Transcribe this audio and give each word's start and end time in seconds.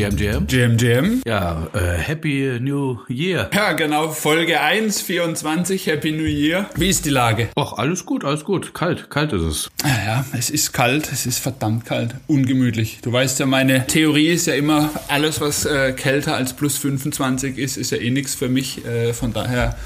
GM 0.00 0.16
GM. 0.16 0.46
Jim 0.48 0.76
Jim. 0.78 1.22
Ja, 1.26 1.68
äh, 1.74 1.98
Happy 1.98 2.58
New 2.58 3.00
Year. 3.10 3.50
Ja, 3.52 3.72
genau, 3.72 4.08
Folge 4.08 4.58
1, 4.58 5.02
24, 5.02 5.88
Happy 5.88 6.12
New 6.12 6.24
Year. 6.24 6.70
Wie 6.74 6.88
ist 6.88 7.04
die 7.04 7.10
Lage? 7.10 7.50
Och, 7.54 7.76
alles 7.78 8.06
gut, 8.06 8.24
alles 8.24 8.46
gut. 8.46 8.72
Kalt, 8.72 9.10
kalt 9.10 9.34
ist 9.34 9.42
es. 9.42 9.70
Ja, 9.84 9.98
ja, 10.06 10.24
es 10.32 10.48
ist 10.48 10.72
kalt, 10.72 11.12
es 11.12 11.26
ist 11.26 11.38
verdammt 11.38 11.84
kalt, 11.84 12.14
ungemütlich. 12.28 13.00
Du 13.02 13.12
weißt 13.12 13.40
ja, 13.40 13.46
meine 13.46 13.86
Theorie 13.86 14.28
ist 14.28 14.46
ja 14.46 14.54
immer, 14.54 14.88
alles 15.08 15.42
was 15.42 15.66
äh, 15.66 15.92
kälter 15.92 16.34
als 16.34 16.54
plus 16.54 16.78
25 16.78 17.58
ist, 17.58 17.76
ist 17.76 17.90
ja 17.90 17.98
eh 17.98 18.10
nichts 18.10 18.34
für 18.34 18.48
mich. 18.48 18.82
Äh, 18.86 19.12
von 19.12 19.34
daher 19.34 19.76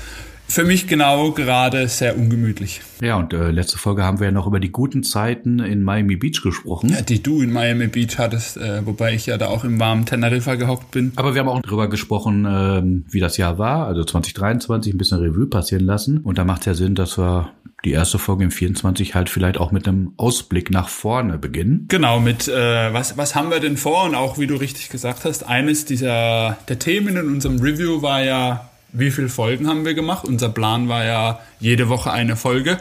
für 0.47 0.65
mich 0.65 0.87
genau 0.87 1.33
gerade 1.33 1.89
sehr 1.89 2.17
ungemütlich. 2.17 2.81
Ja, 3.01 3.17
und 3.17 3.33
äh, 3.33 3.51
letzte 3.51 3.79
Folge 3.79 4.05
haben 4.05 4.21
wir 4.21 4.27
ja 4.27 4.33
noch 4.33 4.47
über 4.47 4.61
die 4.61 4.71
guten 4.71 5.03
Zeiten 5.03 5.59
in 5.59 5.83
Miami 5.83 6.17
Beach 6.17 6.43
gesprochen. 6.43 6.91
Ja, 6.91 7.03
die 7.03 7.23
du 7.23 7.43
in 7.43 7.53
Miami 7.53 7.89
Beach 7.89 8.19
hattest, 8.19 8.57
äh, 8.57 8.85
wobei 8.87 9.15
ich 9.15 9.27
ja 9.27 9.37
da 9.37 9.49
auch 9.49 9.65
im 9.65 9.81
warmen 9.81 10.07
Teneriffa 10.07 10.55
gehockt 10.55 10.91
bin. 10.91 11.13
Aber 11.17 11.35
wir 11.35 11.41
haben 11.41 11.49
auch 11.49 11.63
drüber 11.63 11.89
gesprochen, 11.89 12.47
ähm, 12.49 13.05
wie 13.11 13.21
das 13.21 13.37
Jahr 13.37 13.59
war, 13.59 13.87
also 13.87 14.05
2023 14.05 14.95
ein 14.95 14.99
bisschen 14.99 15.21
Revue 15.21 15.47
passieren 15.47 15.85
lassen. 15.85 16.19
Und 16.19 16.39
da 16.39 16.45
macht 16.45 16.61
es 16.61 16.67
ja 16.67 16.75
Sinn, 16.75 16.95
dass 16.95 17.19
wir 17.19 17.51
die 17.85 17.93
erste 17.93 18.19
Folge 18.19 18.45
im 18.45 18.51
24 18.51 19.15
halt 19.15 19.29
vielleicht 19.29 19.59
auch 19.59 19.71
mit 19.71 19.87
einem 19.87 20.13
Ausblick 20.17 20.71
nach 20.71 20.89
vorne 20.89 21.39
beginnen. 21.39 21.87
Genau, 21.89 22.19
mit 22.19 22.49
äh, 22.49 22.93
was, 22.93 23.19
was 23.19 23.35
haben 23.35 23.51
wir 23.51 23.61
denn 23.61 23.77
vor? 23.77 24.05
Und 24.05 24.15
auch 24.15 24.39
wie 24.39 24.47
du 24.47 24.57
richtig 24.57 24.89
gesagt 24.89 25.25
hast, 25.25 25.43
eines 25.43 25.85
dieser 25.85 26.57
der 26.69 26.79
Themen 26.79 27.17
in 27.17 27.27
unserem 27.27 27.61
Review 27.61 28.03
war 28.03 28.23
ja, 28.23 28.71
wie 28.95 29.11
viele 29.11 29.29
Folgen 29.29 29.69
haben 29.69 29.85
wir 29.85 29.95
gemacht? 29.95 30.25
Unser 30.27 30.49
Plan 30.49 30.89
war 30.89 31.05
ja 31.05 31.41
jede 31.61 31.89
Woche 31.89 32.13
eine 32.13 32.37
Folge. 32.37 32.79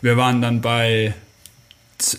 Wir 0.00 0.16
waren 0.16 0.40
dann 0.40 0.60
bei 0.60 1.14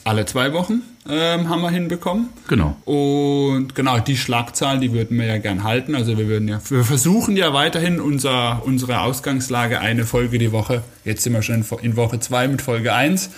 alle 0.04 0.26
zwei 0.26 0.54
Wochen 0.54 0.82
ähm, 1.10 1.50
haben 1.50 1.62
wir 1.62 1.72
hinbekommen. 1.72 2.30
Genau. 2.48 2.76
Und 2.86 3.74
genau, 3.74 4.00
die 4.00 4.18
Schlagzahl, 4.18 4.80
die 4.80 4.92
würden 4.94 5.18
wir 5.18 5.26
ja 5.26 5.38
gern 5.38 5.64
halten. 5.64 5.96
Also 5.96 6.18
wir 6.18 6.28
würden 6.28 6.48
ja, 6.48 6.62
wir 6.70 6.84
versuchen 6.84 7.36
ja 7.36 7.54
weiterhin 7.54 8.00
unser, 8.00 8.62
unsere 8.66 9.02
Ausgangslage 9.02 9.80
eine 9.80 10.06
Folge 10.06 10.38
die 10.38 10.52
Woche. 10.52 10.84
Jetzt 11.06 11.24
sind 11.24 11.34
wir 11.34 11.42
schon 11.42 11.64
in 11.82 11.96
Woche 11.96 12.20
zwei 12.20 12.48
mit 12.48 12.62
Folge 12.62 12.94
eins 12.94 13.30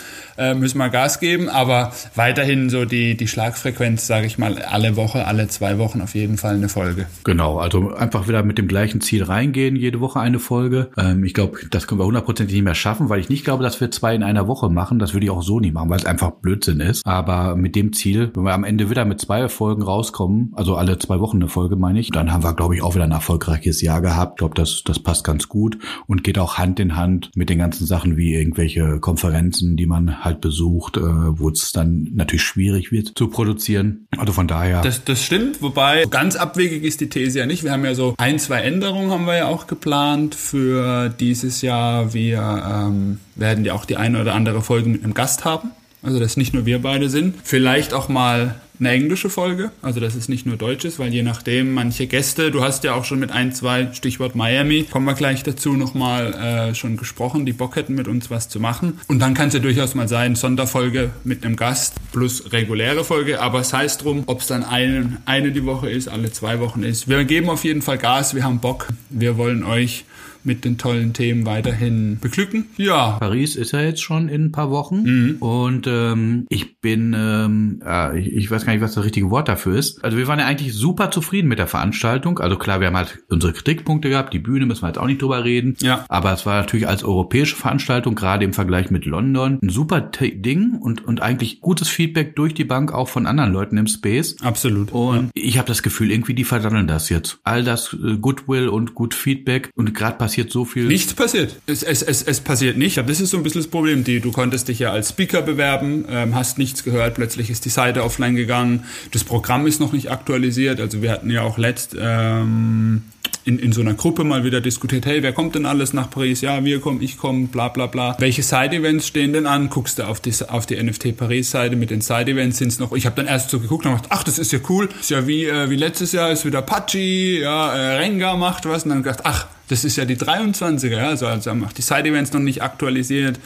äh, 0.42 0.56
müssen 0.56 0.80
wir 0.80 0.90
Gas 0.90 1.20
geben, 1.20 1.50
aber 1.50 1.94
weiterhin 2.16 2.70
so 2.70 2.86
die, 2.86 3.16
die 3.16 3.28
Schlagfrequenz, 3.28 4.08
sage 4.08 4.26
ich 4.26 4.38
mal, 4.38 4.62
alle 4.64 4.96
Woche, 4.96 5.28
alle 5.28 5.48
zwei 5.48 5.78
Wochen 5.78 6.02
auf 6.02 6.16
jeden 6.16 6.38
Fall 6.38 6.56
eine 6.56 6.68
Folge. 6.68 7.06
Genau, 7.24 7.60
also 7.60 7.94
einfach 7.94 8.28
wieder 8.28 8.44
mit 8.44 8.58
dem 8.58 8.68
gleichen 8.68 9.02
Ziel 9.02 9.24
reingehen, 9.24 9.76
jede 9.76 10.00
Woche 10.00 10.20
eine 10.20 10.40
Folge. 10.40 10.90
Ähm, 10.98 11.24
ich 11.24 11.34
glaube, 11.34 11.60
das 11.70 11.88
können 11.88 12.00
wir 12.02 12.06
hundertprozentig 12.06 12.56
nicht 12.56 12.64
mehr 12.64 12.76
schaffen, 12.76 13.10
weil 13.10 13.20
ich 13.20 13.30
nicht 13.30 13.46
glaube, 13.46 13.64
dass 13.64 13.80
wir 13.80 13.92
zwei 13.92 14.16
in 14.16 14.24
einer 14.24 14.48
Woche 14.48 14.70
machen. 14.70 15.00
Das 15.00 15.14
würde 15.14 15.26
ich 15.26 15.32
auch 15.32 15.44
so 15.44 15.60
nicht 15.60 15.74
machen, 15.74 15.90
weil 15.90 16.00
es 16.00 16.06
einfach 16.06 16.32
Blödsinn 16.32 16.80
ist. 16.80 17.06
Aber 17.06 17.56
mit 17.56 17.76
dem 17.76 17.94
Ziel, 17.94 18.32
wenn 18.34 18.44
wir 18.44 18.54
am 18.54 18.64
Ende 18.64 18.90
wieder 18.90 19.06
mit 19.06 19.22
zwei 19.22 19.48
Folgen 19.48 19.84
rauskommen, 19.84 20.52
also 20.56 20.76
alle 20.76 20.98
zwei 20.98 21.20
Wochen 21.20 21.38
eine 21.38 21.50
Folge, 21.50 21.76
meine 21.76 22.00
ich, 22.00 22.10
dann 22.10 22.32
haben 22.32 22.44
wir, 22.44 22.54
glaube 22.54 22.76
ich, 22.76 22.82
auch 22.82 22.96
wieder 22.96 23.04
ein 23.04 23.12
erfolgreiches 23.12 23.82
Jahr 23.82 24.02
gehabt. 24.02 24.34
Ich 24.34 24.38
glaube, 24.40 24.56
das, 24.56 24.84
das 24.84 25.00
passt 25.00 25.24
ganz 25.24 25.48
gut 25.48 25.78
und 26.08 26.24
geht 26.24 26.40
auch 26.40 26.58
Hand 26.58 26.80
in 26.80 26.96
Hand 26.96 27.32
mit 27.36 27.50
den 27.50 27.60
ganzen 27.62 27.86
Sachen 27.86 28.18
wie 28.18 28.36
irgendwelche 28.36 29.00
Konferenzen, 29.00 29.78
die 29.78 29.86
man 29.86 30.24
halt 30.24 30.42
besucht, 30.42 30.98
äh, 30.98 31.02
wo 31.02 31.50
es 31.50 31.72
dann 31.72 32.10
natürlich 32.14 32.44
schwierig 32.44 32.92
wird 32.92 33.14
zu 33.16 33.28
produzieren. 33.28 34.08
Also 34.18 34.34
von 34.34 34.48
daher. 34.48 34.82
Das, 34.82 35.04
das 35.04 35.24
stimmt, 35.24 35.62
wobei 35.62 36.06
ganz 36.10 36.36
abwegig 36.36 36.84
ist 36.84 37.02
die 37.02 37.10
These 37.10 37.40
ja 37.40 37.46
nicht. 37.46 37.64
Wir 37.64 37.72
haben 37.72 37.86
ja 37.86 37.96
so 37.96 38.16
ein, 38.18 38.40
zwei 38.40 38.62
Änderungen 38.62 39.12
haben 39.12 39.26
wir 39.26 39.38
ja 39.38 39.48
auch 39.48 39.68
geplant 39.68 40.36
für 40.36 41.10
dieses 41.10 41.62
Jahr. 41.62 42.14
Wir 42.14 42.64
ähm, 42.70 43.20
werden 43.36 43.66
ja 43.66 43.74
auch 43.74 43.86
die 43.86 43.98
eine 43.98 44.20
oder 44.22 44.36
andere 44.36 44.62
Folge 44.62 44.90
mit 44.90 45.04
einem 45.04 45.14
Gast 45.14 45.46
haben. 45.46 45.72
Also 46.04 46.20
dass 46.20 46.38
nicht 46.38 46.54
nur 46.54 46.66
wir 46.66 46.82
beide 46.82 47.10
sind. 47.10 47.36
Vielleicht 47.44 47.94
auch 47.94 48.10
mal 48.10 48.56
eine 48.82 48.90
englische 48.90 49.30
Folge, 49.30 49.72
also 49.84 50.00
dass 50.00 50.16
es 50.16 50.28
nicht 50.28 50.48
nur 50.48 50.58
Deutsch 50.58 50.86
ist, 50.86 50.98
weil 50.98 51.14
je 51.14 51.22
nachdem 51.22 51.76
manche 51.76 52.08
Gäste, 52.08 52.50
du 52.50 52.64
hast 52.64 52.84
ja 52.84 52.96
auch 52.96 53.06
schon 53.06 53.20
mit 53.20 53.32
ein, 53.32 53.54
zwei, 53.54 53.94
Stichwort 53.94 54.36
Miami, 54.36 54.88
kommen 54.90 55.06
wir 55.06 55.14
gleich 55.14 55.44
dazu 55.44 55.74
nochmal 55.74 56.34
äh, 56.34 56.74
schon 56.74 56.98
gesprochen, 56.98 57.46
die 57.46 57.54
Bock 57.54 57.76
hätten 57.76 57.94
mit 57.94 58.08
uns 58.08 58.32
was 58.32 58.50
zu 58.50 58.60
machen. 58.60 59.00
Und 59.08 59.20
dann 59.20 59.36
kann 59.36 59.50
es 59.50 59.54
ja 59.54 59.60
durchaus 59.60 59.94
mal 59.94 60.08
sein, 60.08 60.36
Sonderfolge 60.36 61.12
mit 61.24 61.46
einem 61.46 61.58
Gast 61.58 61.94
plus 62.12 62.52
reguläre 62.52 63.04
Folge, 63.04 63.40
aber 63.40 63.60
es 63.60 63.72
heißt 63.72 64.04
drum, 64.04 64.24
ob 64.26 64.42
es 64.42 64.48
dann 64.48 64.64
eine, 64.64 65.18
eine 65.26 65.52
die 65.52 65.66
Woche 65.66 65.92
ist, 65.92 66.08
alle 66.08 66.32
zwei 66.32 66.60
Wochen 66.60 66.82
ist. 66.82 67.08
Wir 67.08 67.24
geben 67.24 67.52
auf 67.52 67.64
jeden 67.64 67.84
Fall 67.84 68.00
Gas, 68.00 68.34
wir 68.34 68.44
haben 68.44 68.60
Bock, 68.62 68.88
wir 69.12 69.38
wollen 69.38 69.64
euch 69.64 70.06
mit 70.44 70.66
den 70.66 70.78
tollen 70.78 71.14
Themen 71.14 71.46
weiterhin 71.46 72.18
beglücken. 72.20 72.66
Ja, 72.78 73.18
Paris 73.20 73.56
ist 73.56 73.72
ja 73.72 73.82
jetzt 73.82 74.02
schon 74.02 74.30
in 74.30 74.46
ein 74.46 74.52
paar 74.52 74.72
Wochen 74.72 75.38
und 75.40 75.88
ähm, 75.88 76.46
ich 76.50 76.80
bin, 76.80 77.16
ähm, 77.18 77.82
ja, 77.84 78.14
ich, 78.14 78.34
ich 78.34 78.52
weiß 78.52 78.66
gar 78.66 78.74
nicht, 78.74 78.82
was 78.82 78.94
das 78.94 79.04
richtige 79.04 79.30
Wort 79.30 79.48
dafür 79.48 79.78
ist. 79.78 80.04
Also 80.04 80.18
wir 80.18 80.28
waren 80.28 80.40
ja 80.40 80.46
eigentlich 80.46 80.74
super 80.74 81.12
zufrieden 81.12 81.48
mit 81.48 81.60
der 81.60 81.68
Veranstaltung. 81.68 82.40
Also 82.40 82.58
klar, 82.58 82.80
wir 82.80 82.88
haben 82.88 82.98
halt 82.98 83.20
unsere 83.30 83.54
Kritikpunkte 83.54 84.10
gehabt, 84.10 84.34
die 84.34 84.40
Bühne 84.40 84.66
müssen 84.66 84.84
wir 84.84 84.88
jetzt 84.88 84.98
auch 84.98 85.08
nicht 85.08 85.22
drüber 85.22 85.44
reden. 85.44 85.76
Ja. 85.82 86.06
Aber 86.10 86.34
es 86.34 86.46
war 86.46 86.62
natürlich 86.62 86.88
als 86.88 87.04
europäische 87.04 87.56
Veranstaltung, 87.56 88.16
gerade 88.16 88.46
im 88.46 88.54
Vergleich 88.54 88.92
mit 88.92 89.06
London, 89.06 89.60
ein 89.62 89.70
super 89.70 90.02
Ding 90.02 90.78
und, 90.80 91.06
und 91.06 91.22
eigentlich 91.22 91.62
gutes 91.62 91.90
Feedback 91.90 92.36
durch 92.36 92.54
die 92.54 92.66
Bank 92.66 92.94
auch 92.94 93.10
von 93.10 93.26
anderen 93.26 93.52
Leuten 93.52 93.78
im 93.78 93.88
Space. 93.88 94.38
absolut. 94.42 94.92
Und 94.92 95.32
ich 95.34 95.58
habe 95.58 95.68
das 95.68 95.84
Gefühl, 95.84 96.12
irgendwie 96.12 96.34
die 96.34 96.44
versammeln 96.44 96.88
das 96.88 97.10
jetzt. 97.10 97.40
All 97.44 97.64
das 97.64 97.94
äh, 97.94 98.18
Goodwill 98.18 98.68
und 98.68 98.96
gut 98.96 99.14
Feedback 99.14 99.70
und 99.76 99.94
gerade 99.94 100.18
passiert 100.32 100.52
so 100.52 100.64
viel. 100.64 100.88
Nichts 100.88 101.14
passiert. 101.14 101.58
Es, 101.66 101.84
es, 101.84 102.02
es, 102.02 102.24
es 102.24 102.40
passiert 102.40 102.78
nicht. 102.78 102.98
Aber 102.98 103.10
das 103.10 103.20
ist 103.20 103.32
so 103.32 103.38
ein 103.38 103.44
bisschen 103.44 103.62
das 103.62 103.70
Problem. 103.70 104.06
Die, 104.06 104.22
du 104.22 104.32
konntest 104.32 104.70
dich 104.70 104.80
ja 104.80 104.92
als 104.92 105.10
Speaker 105.10 105.42
bewerben, 105.42 106.06
ähm, 106.10 106.36
hast 106.36 106.58
nichts 106.58 106.86
gehört, 106.86 107.16
plötzlich 107.16 107.50
ist 107.50 107.66
die 107.66 107.70
Seite 107.70 108.04
offline 108.04 108.36
gegangen. 108.36 108.86
Das 109.12 109.26
Programm 109.26 109.68
ist 109.68 109.82
noch 109.82 109.92
nicht 109.92 110.10
aktualisiert. 110.10 110.80
Also 110.80 111.02
wir 111.02 111.12
hatten 111.12 111.30
ja 111.30 111.42
auch 111.42 111.58
letzt 111.58 111.98
ähm, 112.00 113.04
in, 113.44 113.58
in 113.58 113.72
so 113.72 113.82
einer 113.82 113.94
Gruppe 113.94 114.24
mal 114.24 114.44
wieder 114.44 114.62
diskutiert, 114.62 115.06
hey, 115.06 115.24
wer 115.24 115.34
kommt 115.34 115.56
denn 115.56 115.66
alles 115.66 115.94
nach 115.94 116.10
Paris? 116.10 116.42
Ja, 116.42 116.64
wir 116.64 116.80
kommen, 116.80 117.02
ich 117.02 117.18
komme, 117.18 117.48
bla 117.48 117.70
bla 117.70 117.88
bla. 117.88 118.16
Welche 118.20 118.44
Side-Events 118.44 119.08
stehen 119.08 119.34
denn 119.34 119.48
an? 119.48 119.70
Guckst 119.70 120.00
du 120.00 120.08
auf 120.08 120.20
die, 120.20 120.34
auf 120.48 120.66
die 120.66 120.82
NFT 120.82 121.18
Paris-Seite 121.18 121.76
mit 121.76 121.90
den 121.90 122.02
Side-Events 122.02 122.58
sind 122.58 122.68
es 122.68 122.80
noch. 122.80 122.94
Ich 122.94 123.06
habe 123.06 123.16
dann 123.16 123.28
erst 123.28 123.50
so 123.50 123.60
geguckt 123.60 123.86
und 123.86 123.94
gedacht, 123.94 124.10
ach, 124.10 124.24
das 124.24 124.38
ist 124.38 124.52
ja 124.52 124.60
cool. 124.70 124.90
Ist 125.00 125.10
ja 125.10 125.26
wie, 125.26 125.46
äh, 125.46 125.70
wie 125.70 125.76
letztes 125.76 126.12
Jahr, 126.12 126.32
ist 126.32 126.46
wieder 126.46 126.62
Pachi, 126.62 127.40
ja, 127.42 127.74
äh, 127.74 127.98
Renga 127.98 128.36
macht 128.36 128.66
was. 128.66 128.84
Und 128.84 128.90
dann 128.90 129.04
gedacht, 129.04 129.22
ach, 129.24 129.48
das 129.70 129.86
ist 129.86 129.96
ja 129.96 130.06
die 130.06 130.18
23er, 130.18 130.98
ja, 130.98 131.08
also, 131.08 131.28
also 131.28 131.50
haben 131.50 131.66
die 131.76 131.82
Side-Events 131.82 132.34
noch 132.34 132.42
nicht 132.42 132.62
aktualisiert. 132.62 133.40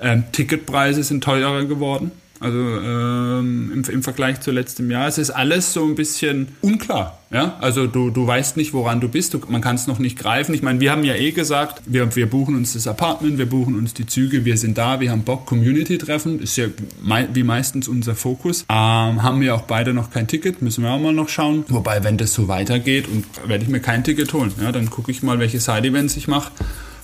Ähm, 0.00 0.24
Ticketpreise 0.32 1.02
sind 1.02 1.22
teurer 1.22 1.64
geworden. 1.64 2.12
Also 2.40 2.58
ähm, 2.58 3.70
im, 3.72 3.84
im 3.84 4.02
Vergleich 4.02 4.40
zu 4.40 4.50
letztem 4.50 4.90
Jahr. 4.90 5.06
Es 5.06 5.18
ist 5.18 5.30
alles 5.30 5.72
so 5.72 5.84
ein 5.84 5.94
bisschen 5.94 6.48
unklar. 6.60 7.18
Ja? 7.30 7.56
Also 7.60 7.86
du, 7.86 8.10
du 8.10 8.26
weißt 8.26 8.56
nicht, 8.56 8.72
woran 8.72 9.00
du 9.00 9.08
bist. 9.08 9.34
Du, 9.34 9.40
man 9.48 9.60
kann 9.60 9.76
es 9.76 9.86
noch 9.86 9.98
nicht 9.98 10.18
greifen. 10.18 10.54
Ich 10.54 10.62
meine, 10.62 10.80
wir 10.80 10.90
haben 10.90 11.04
ja 11.04 11.14
eh 11.14 11.30
gesagt, 11.30 11.82
wir, 11.86 12.14
wir 12.16 12.28
buchen 12.28 12.56
uns 12.56 12.74
das 12.74 12.86
Apartment, 12.86 13.38
wir 13.38 13.46
buchen 13.46 13.76
uns 13.76 13.94
die 13.94 14.06
Züge, 14.06 14.44
wir 14.44 14.56
sind 14.56 14.78
da, 14.78 15.00
wir 15.00 15.10
haben 15.10 15.22
Bock, 15.22 15.46
Community-Treffen. 15.46 16.40
Ist 16.40 16.56
ja 16.56 16.66
mei 17.02 17.28
wie 17.32 17.44
meistens 17.44 17.88
unser 17.88 18.14
Fokus. 18.14 18.64
Ähm, 18.68 19.22
haben 19.22 19.40
wir 19.40 19.54
auch 19.54 19.62
beide 19.62 19.94
noch 19.94 20.10
kein 20.10 20.26
Ticket, 20.26 20.60
müssen 20.60 20.84
wir 20.84 20.90
auch 20.90 21.00
mal 21.00 21.12
noch 21.12 21.28
schauen. 21.28 21.64
Wobei, 21.68 22.04
wenn 22.04 22.18
das 22.18 22.34
so 22.34 22.48
weitergeht, 22.48 23.06
und 23.08 23.24
werde 23.48 23.64
ich 23.64 23.70
mir 23.70 23.80
kein 23.80 24.04
Ticket 24.04 24.32
holen. 24.32 24.52
Ja? 24.60 24.72
Dann 24.72 24.90
gucke 24.90 25.10
ich 25.10 25.22
mal, 25.22 25.38
welche 25.38 25.60
Side-Events 25.60 26.16
ich 26.16 26.28
mache 26.28 26.50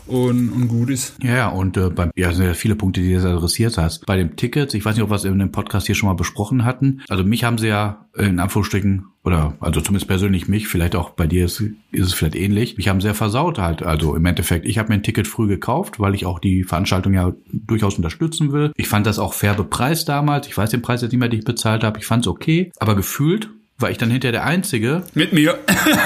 und, 0.06 0.50
und 0.50 0.68
gut 0.68 0.90
ist. 0.90 1.14
Ja, 1.22 1.48
und 1.48 1.76
äh, 1.76 1.90
beim, 1.90 2.10
ja, 2.16 2.32
sind 2.32 2.46
ja 2.46 2.54
viele 2.54 2.76
Punkte, 2.76 3.00
die 3.00 3.08
du 3.08 3.14
jetzt 3.14 3.24
adressiert 3.24 3.78
hast. 3.78 4.06
Bei 4.06 4.16
dem 4.16 4.36
Ticket, 4.36 4.74
ich 4.74 4.84
weiß 4.84 4.96
nicht, 4.96 5.04
ob 5.04 5.10
wir 5.10 5.16
es 5.16 5.24
in 5.24 5.38
dem 5.38 5.52
Podcast 5.52 5.86
hier 5.86 5.94
schon 5.94 6.08
mal 6.08 6.14
besprochen 6.14 6.64
hatten. 6.64 7.02
Also 7.08 7.24
mich 7.24 7.44
haben 7.44 7.58
sie 7.58 7.68
ja 7.68 8.06
äh, 8.16 8.26
in 8.26 8.40
Anführungsstrichen, 8.40 9.06
oder 9.24 9.54
also 9.60 9.80
zumindest 9.80 10.08
persönlich 10.08 10.48
mich, 10.48 10.68
vielleicht 10.68 10.96
auch 10.96 11.10
bei 11.10 11.26
dir 11.26 11.44
ist, 11.44 11.60
ist 11.60 12.06
es 12.06 12.14
vielleicht 12.14 12.36
ähnlich, 12.36 12.76
mich 12.76 12.88
haben 12.88 13.00
sehr 13.00 13.14
versaut 13.14 13.58
halt. 13.58 13.82
Also 13.82 14.16
im 14.16 14.24
Endeffekt, 14.24 14.66
ich 14.66 14.78
habe 14.78 14.88
mir 14.88 14.94
ein 14.94 15.02
Ticket 15.02 15.26
früh 15.26 15.46
gekauft, 15.46 16.00
weil 16.00 16.14
ich 16.14 16.26
auch 16.26 16.38
die 16.38 16.64
Veranstaltung 16.64 17.14
ja 17.14 17.32
durchaus 17.52 17.96
unterstützen 17.96 18.52
will. 18.52 18.72
Ich 18.76 18.88
fand 18.88 19.06
das 19.06 19.18
auch 19.18 19.32
fair 19.32 19.54
bepreist 19.54 20.08
damals. 20.08 20.46
Ich 20.46 20.56
weiß 20.56 20.70
den 20.70 20.82
Preis 20.82 21.02
jetzt 21.02 21.12
nicht 21.12 21.20
mehr, 21.20 21.28
den 21.28 21.40
ich 21.40 21.44
bezahlt 21.44 21.84
habe. 21.84 21.98
Ich 21.98 22.06
fand 22.06 22.24
es 22.24 22.28
okay, 22.28 22.72
aber 22.78 22.96
gefühlt 22.96 23.50
war 23.80 23.91
ich 23.91 23.98
dann 23.98 24.10
hinterher 24.10 24.32
der 24.32 24.44
Einzige, 24.44 25.03
Mit 25.15 25.32
mir. 25.32 25.59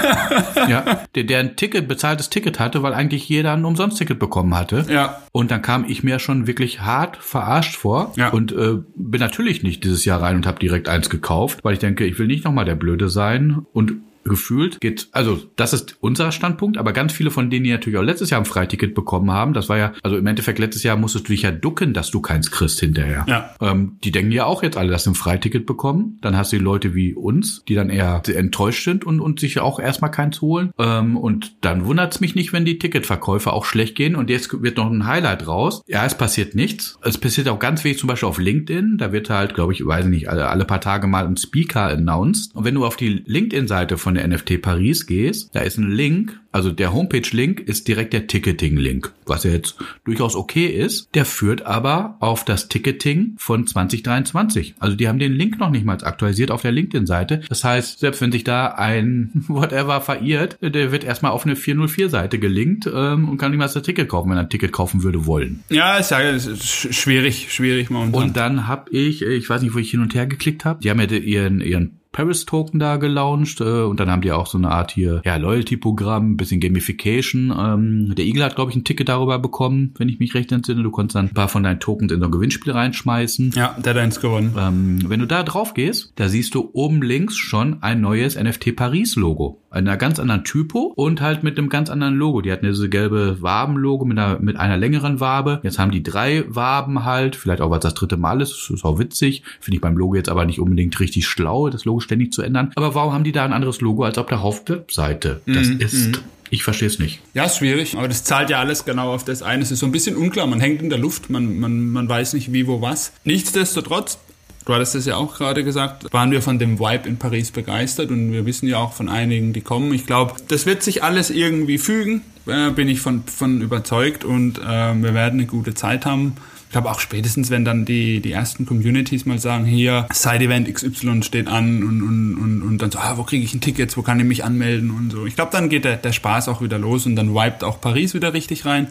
ja, 0.69 1.01
der, 1.15 1.25
der 1.25 1.39
ein 1.41 1.57
Ticket, 1.57 1.89
bezahltes 1.89 2.31
Ticket 2.31 2.59
hatte, 2.61 2.83
weil 2.83 2.95
eigentlich 2.95 3.29
jeder 3.29 3.53
ein 3.53 3.65
Umsonst-Ticket 3.65 4.19
bekommen 4.19 4.55
hatte. 4.57 4.85
Ja. 4.89 5.23
Und 5.33 5.51
dann 5.51 5.63
kam 5.63 5.85
ich 5.89 6.03
mir 6.03 6.19
schon 6.19 6.47
wirklich 6.47 6.81
hart 6.81 7.17
verarscht 7.17 7.77
vor 7.77 8.13
Ja. 8.17 8.31
und 8.31 8.53
äh, 8.53 8.77
bin 8.95 9.21
natürlich 9.21 9.63
nicht 9.63 9.85
dieses 9.85 10.05
Jahr 10.05 10.23
rein 10.23 10.37
und 10.37 10.47
habe 10.47 10.59
direkt 10.59 10.89
eins 10.89 11.11
gekauft, 11.11 11.61
weil 11.63 11.75
ich 11.75 11.79
denke, 11.79 12.05
ich 12.05 12.19
will 12.19 12.27
nicht 12.27 12.45
nochmal 12.45 12.65
der 12.65 12.75
Blöde 12.77 13.09
sein 13.09 13.65
und 13.73 13.93
gefühlt 14.25 14.81
geht, 14.81 15.09
also 15.13 15.41
das 15.57 15.73
ist 15.73 15.97
unser 16.01 16.33
Standpunkt, 16.33 16.79
aber 16.79 16.93
ganz 16.93 17.13
viele 17.13 17.31
von 17.31 17.51
denen, 17.51 17.65
die 17.65 17.71
natürlich 17.71 17.99
auch 17.99 18.03
letztes 18.03 18.31
Jahr 18.31 18.41
ein 18.41 18.47
Freiticket 18.47 18.95
bekommen 18.95 19.31
haben, 19.31 19.53
das 19.53 19.69
war 19.69 19.79
ja, 19.79 19.93
also 20.03 20.17
im 20.17 20.27
Endeffekt 20.27 20.59
letztes 20.59 20.83
Jahr 20.83 20.97
musstest 20.97 21.29
du 21.29 21.33
dich 21.33 21.43
ja 21.43 21.51
ducken, 21.51 21.93
dass 21.93 22.11
du 22.11 22.21
keins 22.21 22.51
kriegst 22.51 22.81
hinterher. 22.81 23.25
Ja. 23.29 23.55
Ähm, 23.61 23.97
die 24.05 24.11
denken 24.11 24.33
ja 24.33 24.45
auch 24.47 24.63
jetzt 24.63 24.77
alle, 24.77 24.91
dass 24.91 25.05
sie 25.05 25.11
ein 25.11 25.15
Freiticket 25.15 25.67
bekommen. 25.67 26.19
Dann 26.21 26.37
hast 26.37 26.53
du 26.53 26.59
die 26.59 26.65
Leute 26.65 26.95
wie 26.95 27.15
uns, 27.15 27.63
die 27.69 27.75
dann 27.75 27.91
eher 27.91 28.23
enttäuscht 28.27 28.85
sind 28.85 29.05
und, 29.05 29.21
und 29.21 29.41
sich 29.41 29.59
auch 29.61 29.79
erstmal 29.79 30.11
keins 30.11 30.41
holen. 30.41 30.71
Ähm, 30.79 31.17
und 31.17 31.57
dann 31.61 31.85
wundert's 31.85 32.21
mich 32.21 32.35
nicht, 32.35 32.53
wenn 32.53 32.65
die 32.65 32.79
Ticketverkäufe 32.79 33.53
auch 33.53 33.65
schlecht 33.65 33.97
gehen. 33.97 34.17
Und 34.17 34.31
jetzt 34.31 34.63
wird 34.63 34.77
noch 34.77 34.91
ein 34.91 35.07
Highlight 35.07 35.47
raus. 35.47 35.83
Ja, 35.87 36.05
es 36.05 36.17
passiert 36.17 36.55
nichts. 36.55 36.99
Es 37.03 37.19
passiert 37.19 37.49
auch 37.49 37.59
ganz 37.59 37.85
wenig, 37.85 37.99
zum 37.99 38.09
Beispiel 38.09 38.29
auf 38.29 38.39
LinkedIn. 38.39 38.99
Da 38.99 39.13
wird 39.13 39.31
halt, 39.31 39.55
glaube 39.55 39.73
ich, 39.73 39.85
weiß 39.85 40.07
nicht, 40.07 40.29
alle, 40.29 40.49
alle 40.49 40.65
paar 40.65 40.81
Tage 40.81 41.07
mal 41.07 41.27
ein 41.27 41.37
Speaker 41.37 41.89
announced. 41.89 42.55
Und 42.55 42.65
wenn 42.65 42.75
du 42.75 42.85
auf 42.85 42.97
die 42.97 43.23
LinkedIn-Seite 43.27 43.99
von 43.99 44.14
der 44.15 44.27
NFT 44.27 44.63
Paris 44.63 45.07
gehst, 45.07 45.55
da 45.55 45.61
ist 45.61 45.79
ein 45.79 45.91
Link, 45.91 46.39
also 46.55 46.71
der 46.71 46.93
Homepage-Link 46.93 47.59
ist 47.59 47.89
direkt 47.89 48.13
der 48.13 48.29
Ticketing-Link, 48.29 49.13
was 49.27 49.43
ja 49.43 49.51
jetzt 49.51 49.77
durchaus 50.05 50.37
okay 50.37 50.67
ist. 50.67 51.13
Der 51.15 51.25
führt 51.25 51.67
aber 51.67 52.17
auf 52.21 52.45
das 52.45 52.69
Ticketing 52.69 53.35
von 53.39 53.67
2023. 53.67 54.77
Also 54.79 54.95
die 54.95 55.09
haben 55.09 55.19
den 55.19 55.33
Link 55.33 55.59
noch 55.59 55.71
nicht 55.71 55.85
mal 55.85 55.99
aktualisiert 56.01 56.53
auf 56.53 56.63
der 56.63 56.71
LinkedIn-Seite. 56.71 57.41
Das 57.49 57.65
heißt, 57.65 57.99
selbst 57.99 58.21
wenn 58.21 58.31
sich 58.31 58.45
da 58.45 58.69
ein 58.69 59.31
whatever 59.49 60.01
verirrt, 60.01 60.57
der 60.61 60.93
wird 60.93 61.03
erstmal 61.03 61.33
auf 61.33 61.45
eine 61.45 61.57
404-Seite 61.57 62.39
gelinkt 62.39 62.89
ähm, 62.93 63.29
und 63.29 63.39
kann 63.39 63.51
nicht 63.51 63.59
mal 63.59 63.69
das 63.69 63.83
Ticket 63.83 64.09
kaufen, 64.09 64.31
wenn 64.31 64.39
er 64.39 64.45
ein 64.45 64.51
Ticket 64.51 64.71
kaufen 64.71 65.03
würde 65.03 65.27
wollen. 65.27 65.65
Ja, 65.71 65.97
ist 65.97 66.13
ja 66.13 66.21
ist 66.21 66.95
schwierig, 66.95 67.53
schwierig 67.53 67.91
momentan. 67.91 68.23
Und 68.23 68.37
dann 68.37 68.69
habe 68.69 68.93
ich, 68.93 69.23
ich 69.23 69.51
weiß 69.51 69.61
nicht, 69.63 69.75
wo 69.75 69.79
ich 69.79 69.91
hin 69.91 70.01
und 70.01 70.15
her 70.15 70.27
geklickt 70.29 70.65
habe, 70.65 70.81
die 70.81 70.91
haben 70.91 71.01
ja 71.01 71.07
ihren, 71.07 71.61
ihren 71.61 71.99
Paris 72.15 72.47
Token 72.47 72.79
da 72.79 72.97
gelauncht 72.97 73.61
äh, 73.61 73.83
und 73.83 74.01
dann 74.01 74.11
haben 74.11 74.23
die 74.23 74.33
auch 74.33 74.47
so 74.47 74.57
eine 74.57 74.71
Art 74.71 74.93
hier 74.93 75.21
ja 75.25 75.37
Loyalty-Programm, 75.37 76.37
bisschen 76.37 76.61
Gamification. 76.61 77.53
Ähm, 77.57 78.15
der 78.15 78.25
Eagle 78.25 78.45
hat 78.45 78.55
glaube 78.55 78.71
ich 78.71 78.77
ein 78.77 78.85
Ticket 78.85 79.09
darüber 79.09 79.39
bekommen, 79.39 79.93
wenn 79.99 80.09
ich 80.09 80.21
mich 80.21 80.35
recht 80.35 80.53
entsinne. 80.53 80.83
Du 80.83 80.91
konntest 80.91 81.17
dann 81.17 81.27
ein 81.27 81.35
paar 81.35 81.49
von 81.49 81.65
deinen 81.65 81.81
Tokens 81.81 82.13
in 82.13 82.21
so 82.21 82.27
ein 82.27 82.31
Gewinnspiel 82.31 82.73
reinschmeißen. 82.73 83.53
Ja, 83.55 83.77
der 83.79 83.95
hat 83.95 84.01
eins 84.01 84.21
gewonnen. 84.21 84.55
Ähm, 84.57 85.01
wenn 85.09 85.21
du 85.21 85.27
da 85.27 85.43
drauf 85.43 85.75
gehst, 85.75 86.13
da 86.15 86.29
siehst 86.29 86.55
du 86.55 86.71
oben 86.73 87.03
links 87.03 87.37
schon 87.37 87.83
ein 87.83 88.01
neues 88.01 88.41
NFT 88.41 88.77
Paris 88.77 89.17
Logo, 89.17 89.61
einer 89.75 89.97
ganz 89.97 90.19
anderen 90.19 90.45
Typo 90.45 90.93
und 90.97 91.21
halt 91.21 91.43
mit 91.43 91.59
einem 91.59 91.69
ganz 91.69 91.91
anderen 91.91 92.15
Logo. 92.17 92.41
Die 92.41 92.53
hatten 92.53 92.67
diese 92.67 92.89
gelbe 92.89 93.39
Waben-Logo 93.41 94.05
mit 94.05 94.19
einer 94.19 94.39
mit 94.41 94.57
einer 94.57 94.77
längeren 94.77 95.21
Wabe. 95.21 95.61
Jetzt 95.63 95.79
haben 95.79 95.91
die 95.91 96.03
drei 96.03 96.45
Waben 96.49 97.05
halt, 97.05 97.37
vielleicht 97.37 97.61
auch 97.61 97.71
was 97.71 97.81
das 97.81 97.95
dritte 97.95 98.17
Mal 98.17 98.41
ist. 98.41 98.53
Das 98.53 98.71
ist 98.71 98.85
auch 98.85 98.99
witzig. 98.99 99.43
Finde 99.61 99.77
ich 99.77 99.81
beim 99.81 99.97
Logo 99.97 100.15
jetzt 100.15 100.29
aber 100.29 100.45
nicht 100.45 100.61
unbedingt 100.61 100.99
richtig 101.01 101.27
schlau. 101.27 101.69
Das 101.71 101.85
Logo 101.85 102.01
ständig 102.01 102.33
zu 102.33 102.43
ändern. 102.43 102.73
Aber 102.77 102.95
warum 102.95 103.13
haben 103.13 103.25
die 103.25 103.33
da 103.33 103.45
ein 103.45 103.53
anderes 103.53 103.81
Logo 103.81 104.05
als 104.05 104.19
auf 104.19 104.27
der 104.27 104.43
Hauptwebseite? 104.43 105.41
Das 105.47 105.69
Mhm, 105.69 105.81
ist, 105.81 106.23
ich 106.51 106.63
verstehe 106.63 106.89
es 106.89 106.99
nicht. 106.99 107.21
Ja, 107.35 107.49
schwierig, 107.49 107.97
aber 107.97 108.07
das 108.09 108.23
zahlt 108.25 108.51
ja 108.51 108.61
alles 108.61 108.85
genau 108.85 109.13
auf 109.13 109.25
das 109.25 109.43
eine. 109.43 109.63
Es 109.63 109.71
ist 109.73 109.81
so 109.81 109.87
ein 109.87 109.93
bisschen 109.93 110.17
unklar, 110.17 110.47
man 110.47 110.61
hängt 110.61 110.83
in 110.83 110.89
der 110.91 110.99
Luft, 110.99 111.31
man, 111.31 111.59
man, 111.59 111.89
man 111.91 112.09
weiß 112.09 112.35
nicht 112.35 112.53
wie, 112.53 112.67
wo, 112.67 112.81
was. 112.81 113.13
Nichtsdestotrotz, 113.25 114.19
du 114.65 114.75
hattest 114.75 114.95
es 114.95 115.07
ja 115.07 115.17
auch 115.17 115.37
gerade 115.37 115.65
gesagt, 115.65 116.13
waren 116.13 116.31
wir 116.31 116.43
von 116.43 116.59
dem 116.59 116.79
Vibe 116.79 117.09
in 117.09 117.19
Paris 117.19 117.51
begeistert 117.51 118.11
und 118.11 118.33
wir 118.33 118.47
wissen 118.47 118.69
ja 118.69 118.79
auch 118.79 118.93
von 118.93 119.09
einigen, 119.09 119.53
die 119.53 119.61
kommen. 119.61 119.93
Ich 119.93 120.07
glaube, 120.07 120.35
das 120.49 120.67
wird 120.67 120.83
sich 120.83 121.03
alles 121.03 121.31
irgendwie 121.31 121.79
fügen, 121.79 122.23
äh, 122.47 122.71
bin 122.71 122.89
ich 122.89 123.01
von, 123.01 123.25
von 123.25 123.61
überzeugt 123.61 124.25
und 124.25 124.59
äh, 124.59 124.63
wir 124.63 125.15
werden 125.15 125.41
eine 125.41 125.47
gute 125.47 125.75
Zeit 125.75 126.07
haben. 126.07 126.37
Ich 126.75 126.77
glaube 126.77 126.91
auch 126.91 126.99
spätestens, 126.99 127.51
wenn 127.51 127.65
dann 127.65 127.85
die, 127.85 128.19
die 128.19 128.33
ersten 128.33 128.67
Communities 128.67 129.27
mal 129.27 129.39
sagen, 129.39 129.65
hier, 129.65 130.09
Side-Event 130.13 130.75
XY 130.75 131.23
steht 131.23 131.47
an 131.47 131.85
und, 131.85 132.03
und, 132.03 132.35
und, 132.35 132.63
und 132.63 132.83
dann 132.83 132.91
so, 132.91 132.99
ah, 132.99 133.17
wo 133.17 133.23
kriege 133.23 133.45
ich 133.45 133.55
ein 133.55 133.61
Ticket, 133.61 133.97
wo 133.97 134.03
kann 134.03 134.19
ich 134.19 134.27
mich 134.27 134.43
anmelden 134.43 134.91
und 134.91 135.13
so. 135.13 135.25
Ich 135.25 135.37
glaube, 135.37 135.53
dann 135.53 135.69
geht 135.69 135.85
der, 135.85 135.99
der 135.99 136.11
Spaß 136.11 136.49
auch 136.49 136.61
wieder 136.63 136.81
los 136.81 137.07
und 137.07 137.15
dann 137.15 137.33
wiped 137.33 137.63
auch 137.63 137.81
Paris 137.81 138.13
wieder 138.13 138.35
richtig 138.35 138.65
rein. 138.65 138.89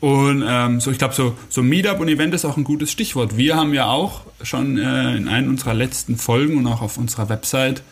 Und 0.00 0.42
ähm, 0.48 0.80
so, 0.80 0.90
ich 0.90 0.96
glaube, 0.96 1.12
so, 1.12 1.36
so 1.50 1.62
Meetup 1.62 2.00
und 2.00 2.08
Event 2.08 2.32
ist 2.32 2.46
auch 2.46 2.56
ein 2.56 2.64
gutes 2.64 2.90
Stichwort. 2.90 3.36
Wir 3.36 3.54
haben 3.54 3.74
ja 3.74 3.84
auch 3.84 4.22
schon 4.42 4.78
äh, 4.78 5.14
in 5.14 5.28
einer 5.28 5.46
unserer 5.46 5.74
letzten 5.74 6.16
Folgen 6.16 6.56
und 6.56 6.66
auch 6.68 6.80
auf 6.80 6.96
unserer 6.96 7.28
Website 7.28 7.82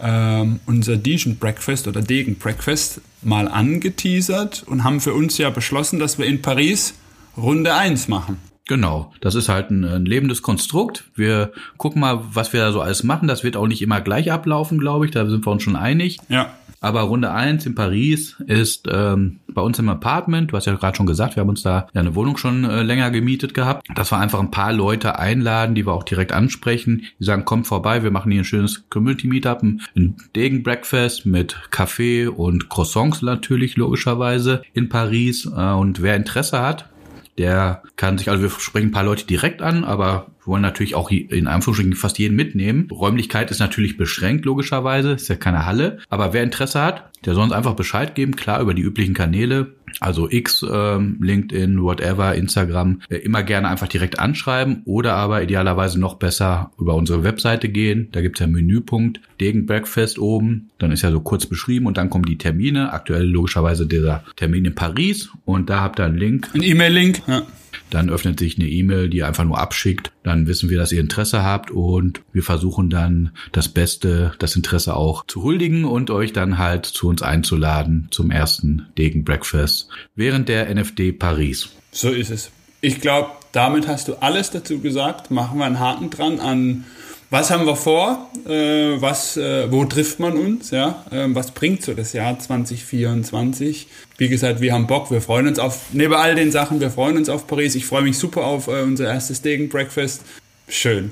ähm, 0.00 0.58
unser 0.66 0.96
Degen 0.96 1.36
Breakfast 1.36 1.86
oder 1.86 2.02
Degen 2.02 2.38
Breakfast 2.40 3.00
mal 3.22 3.46
angeteasert 3.46 4.64
und 4.66 4.82
haben 4.82 5.00
für 5.00 5.14
uns 5.14 5.38
ja 5.38 5.50
beschlossen, 5.50 6.00
dass 6.00 6.18
wir 6.18 6.26
in 6.26 6.42
Paris 6.42 6.94
Runde 7.36 7.72
1 7.72 8.08
machen. 8.08 8.38
Genau, 8.66 9.12
das 9.20 9.34
ist 9.34 9.50
halt 9.50 9.70
ein, 9.70 9.84
ein 9.84 10.06
lebendes 10.06 10.40
Konstrukt. 10.40 11.04
Wir 11.14 11.52
gucken 11.76 12.00
mal, 12.00 12.20
was 12.32 12.52
wir 12.52 12.60
da 12.60 12.72
so 12.72 12.80
alles 12.80 13.04
machen. 13.04 13.28
Das 13.28 13.44
wird 13.44 13.56
auch 13.56 13.66
nicht 13.66 13.82
immer 13.82 14.00
gleich 14.00 14.32
ablaufen, 14.32 14.78
glaube 14.78 15.04
ich. 15.04 15.10
Da 15.10 15.26
sind 15.26 15.46
wir 15.46 15.52
uns 15.52 15.62
schon 15.62 15.76
einig. 15.76 16.18
Ja. 16.28 16.50
Aber 16.84 17.00
Runde 17.02 17.30
1 17.30 17.64
in 17.64 17.74
Paris 17.74 18.36
ist 18.46 18.88
ähm, 18.92 19.40
bei 19.48 19.62
uns 19.62 19.78
im 19.78 19.88
Apartment. 19.88 20.52
Du 20.52 20.56
hast 20.56 20.66
ja 20.66 20.74
gerade 20.74 20.94
schon 20.94 21.06
gesagt, 21.06 21.34
wir 21.34 21.40
haben 21.40 21.48
uns 21.48 21.62
da 21.62 21.88
ja 21.94 22.00
eine 22.00 22.14
Wohnung 22.14 22.36
schon 22.36 22.64
äh, 22.64 22.82
länger 22.82 23.10
gemietet 23.10 23.54
gehabt. 23.54 23.86
Dass 23.94 24.12
wir 24.12 24.18
einfach 24.18 24.40
ein 24.40 24.50
paar 24.50 24.72
Leute 24.72 25.18
einladen, 25.18 25.74
die 25.74 25.86
wir 25.86 25.94
auch 25.94 26.02
direkt 26.02 26.32
ansprechen. 26.32 27.06
Die 27.18 27.24
sagen, 27.24 27.46
kommt 27.46 27.66
vorbei, 27.66 28.02
wir 28.02 28.10
machen 28.10 28.32
hier 28.32 28.42
ein 28.42 28.44
schönes 28.44 28.88
Community-Meetup, 28.90 29.62
ein 29.62 30.16
Degen-Breakfast 30.36 31.24
mit 31.24 31.58
Kaffee 31.70 32.26
und 32.26 32.68
Croissants 32.68 33.22
natürlich, 33.22 33.76
logischerweise, 33.76 34.62
in 34.74 34.90
Paris. 34.90 35.46
Äh, 35.46 35.72
und 35.72 36.02
wer 36.02 36.16
Interesse 36.16 36.60
hat, 36.60 36.90
der 37.38 37.82
kann 37.96 38.18
sich, 38.18 38.30
also 38.30 38.42
wir 38.42 38.50
sprechen 38.50 38.88
ein 38.88 38.92
paar 38.92 39.04
Leute 39.04 39.26
direkt 39.26 39.62
an, 39.62 39.84
aber 39.84 40.28
wir 40.44 40.52
wollen 40.52 40.62
natürlich 40.62 40.94
auch 40.94 41.10
in 41.10 41.46
Anführungsstrichen 41.46 41.94
fast 41.94 42.18
jeden 42.18 42.36
mitnehmen. 42.36 42.88
Räumlichkeit 42.90 43.50
ist 43.50 43.60
natürlich 43.60 43.96
beschränkt, 43.96 44.44
logischerweise, 44.44 45.12
ist 45.12 45.28
ja 45.28 45.36
keine 45.36 45.64
Halle. 45.64 45.98
Aber 46.10 46.34
wer 46.34 46.42
Interesse 46.42 46.82
hat, 46.82 47.10
der 47.24 47.34
soll 47.34 47.44
uns 47.44 47.52
einfach 47.52 47.74
Bescheid 47.74 48.14
geben, 48.14 48.36
klar, 48.36 48.60
über 48.60 48.74
die 48.74 48.82
üblichen 48.82 49.14
Kanäle. 49.14 49.74
Also 50.00 50.28
X, 50.28 50.66
ähm, 50.70 51.18
LinkedIn, 51.22 51.80
whatever, 51.80 52.34
Instagram, 52.34 53.00
äh, 53.08 53.16
immer 53.16 53.42
gerne 53.42 53.68
einfach 53.68 53.88
direkt 53.88 54.18
anschreiben 54.18 54.82
oder 54.84 55.14
aber 55.14 55.42
idealerweise 55.42 55.98
noch 55.98 56.14
besser 56.14 56.72
über 56.78 56.94
unsere 56.94 57.22
Webseite 57.22 57.68
gehen. 57.68 58.08
Da 58.12 58.20
gibt's 58.20 58.40
ja 58.40 58.46
Menüpunkt, 58.46 59.20
Degen 59.40 59.66
Breakfast 59.66 60.18
oben, 60.18 60.70
dann 60.78 60.90
ist 60.90 61.02
ja 61.02 61.10
so 61.10 61.20
kurz 61.20 61.46
beschrieben 61.46 61.86
und 61.86 61.96
dann 61.96 62.10
kommen 62.10 62.24
die 62.24 62.38
Termine. 62.38 62.92
Aktuell 62.92 63.24
logischerweise 63.24 63.86
dieser 63.86 64.24
Termin 64.36 64.64
in 64.64 64.74
Paris 64.74 65.30
und 65.44 65.70
da 65.70 65.80
habt 65.80 66.00
ihr 66.00 66.04
einen 66.04 66.18
Link. 66.18 66.50
Ein 66.54 66.62
E-Mail-Link. 66.62 67.22
Ja. 67.26 67.42
Dann 67.94 68.10
öffnet 68.10 68.40
sich 68.40 68.58
eine 68.58 68.68
E-Mail, 68.68 69.08
die 69.08 69.22
einfach 69.22 69.44
nur 69.44 69.58
abschickt. 69.58 70.10
Dann 70.24 70.48
wissen 70.48 70.68
wir, 70.68 70.78
dass 70.78 70.90
ihr 70.90 71.00
Interesse 71.00 71.44
habt 71.44 71.70
und 71.70 72.22
wir 72.32 72.42
versuchen 72.42 72.90
dann 72.90 73.30
das 73.52 73.68
Beste, 73.68 74.32
das 74.40 74.56
Interesse 74.56 74.96
auch 74.96 75.24
zu 75.26 75.44
huldigen 75.44 75.84
und 75.84 76.10
euch 76.10 76.32
dann 76.32 76.58
halt 76.58 76.86
zu 76.86 77.08
uns 77.08 77.22
einzuladen 77.22 78.08
zum 78.10 78.32
ersten 78.32 78.86
Degen 78.98 79.22
Breakfast 79.24 79.88
während 80.16 80.48
der 80.48 80.74
NFD 80.74 81.12
Paris. 81.12 81.68
So 81.92 82.10
ist 82.10 82.30
es. 82.30 82.50
Ich 82.80 83.00
glaube, 83.00 83.30
damit 83.52 83.86
hast 83.86 84.08
du 84.08 84.14
alles 84.14 84.50
dazu 84.50 84.80
gesagt. 84.80 85.30
Machen 85.30 85.58
wir 85.58 85.64
einen 85.64 85.78
Haken 85.78 86.10
dran 86.10 86.40
an 86.40 86.84
was 87.34 87.50
haben 87.50 87.66
wir 87.66 87.74
vor? 87.74 88.30
Äh, 88.46 89.00
was, 89.00 89.36
äh, 89.36 89.66
wo 89.68 89.84
trifft 89.84 90.20
man 90.20 90.34
uns? 90.34 90.70
Ja? 90.70 91.04
Ähm, 91.10 91.34
was 91.34 91.50
bringt 91.50 91.82
so 91.82 91.92
das 91.92 92.12
Jahr 92.12 92.38
2024? 92.38 93.88
Wie 94.18 94.28
gesagt, 94.28 94.60
wir 94.60 94.72
haben 94.72 94.86
Bock, 94.86 95.10
wir 95.10 95.20
freuen 95.20 95.48
uns 95.48 95.58
auf, 95.58 95.86
neben 95.92 96.14
all 96.14 96.36
den 96.36 96.52
Sachen, 96.52 96.78
wir 96.78 96.92
freuen 96.92 97.16
uns 97.16 97.28
auf 97.28 97.48
Paris. 97.48 97.74
Ich 97.74 97.86
freue 97.86 98.02
mich 98.02 98.18
super 98.18 98.44
auf 98.44 98.68
äh, 98.68 98.82
unser 98.82 99.08
erstes 99.08 99.42
Degen 99.42 99.68
Breakfast. 99.68 100.22
Schön. 100.68 101.10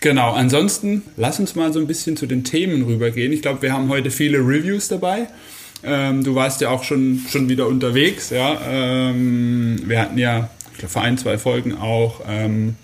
Genau, 0.00 0.32
ansonsten 0.32 1.02
lass 1.16 1.38
uns 1.38 1.54
mal 1.54 1.72
so 1.72 1.78
ein 1.78 1.86
bisschen 1.86 2.16
zu 2.16 2.26
den 2.26 2.42
Themen 2.42 2.82
rübergehen. 2.82 3.32
Ich 3.32 3.40
glaube, 3.40 3.62
wir 3.62 3.72
haben 3.72 3.88
heute 3.90 4.10
viele 4.10 4.38
Reviews 4.38 4.88
dabei. 4.88 5.28
Ähm, 5.84 6.24
du 6.24 6.34
warst 6.34 6.60
ja 6.62 6.70
auch 6.70 6.82
schon, 6.82 7.24
schon 7.30 7.48
wieder 7.48 7.68
unterwegs. 7.68 8.30
Ja? 8.30 8.60
Ähm, 8.68 9.80
wir 9.86 10.00
hatten 10.00 10.18
ja, 10.18 10.50
ich 10.72 10.78
glaube, 10.78 10.92
vor 10.92 11.02
ein, 11.02 11.16
zwei 11.16 11.38
Folgen 11.38 11.78
auch 11.78 12.22
ähm, 12.28 12.74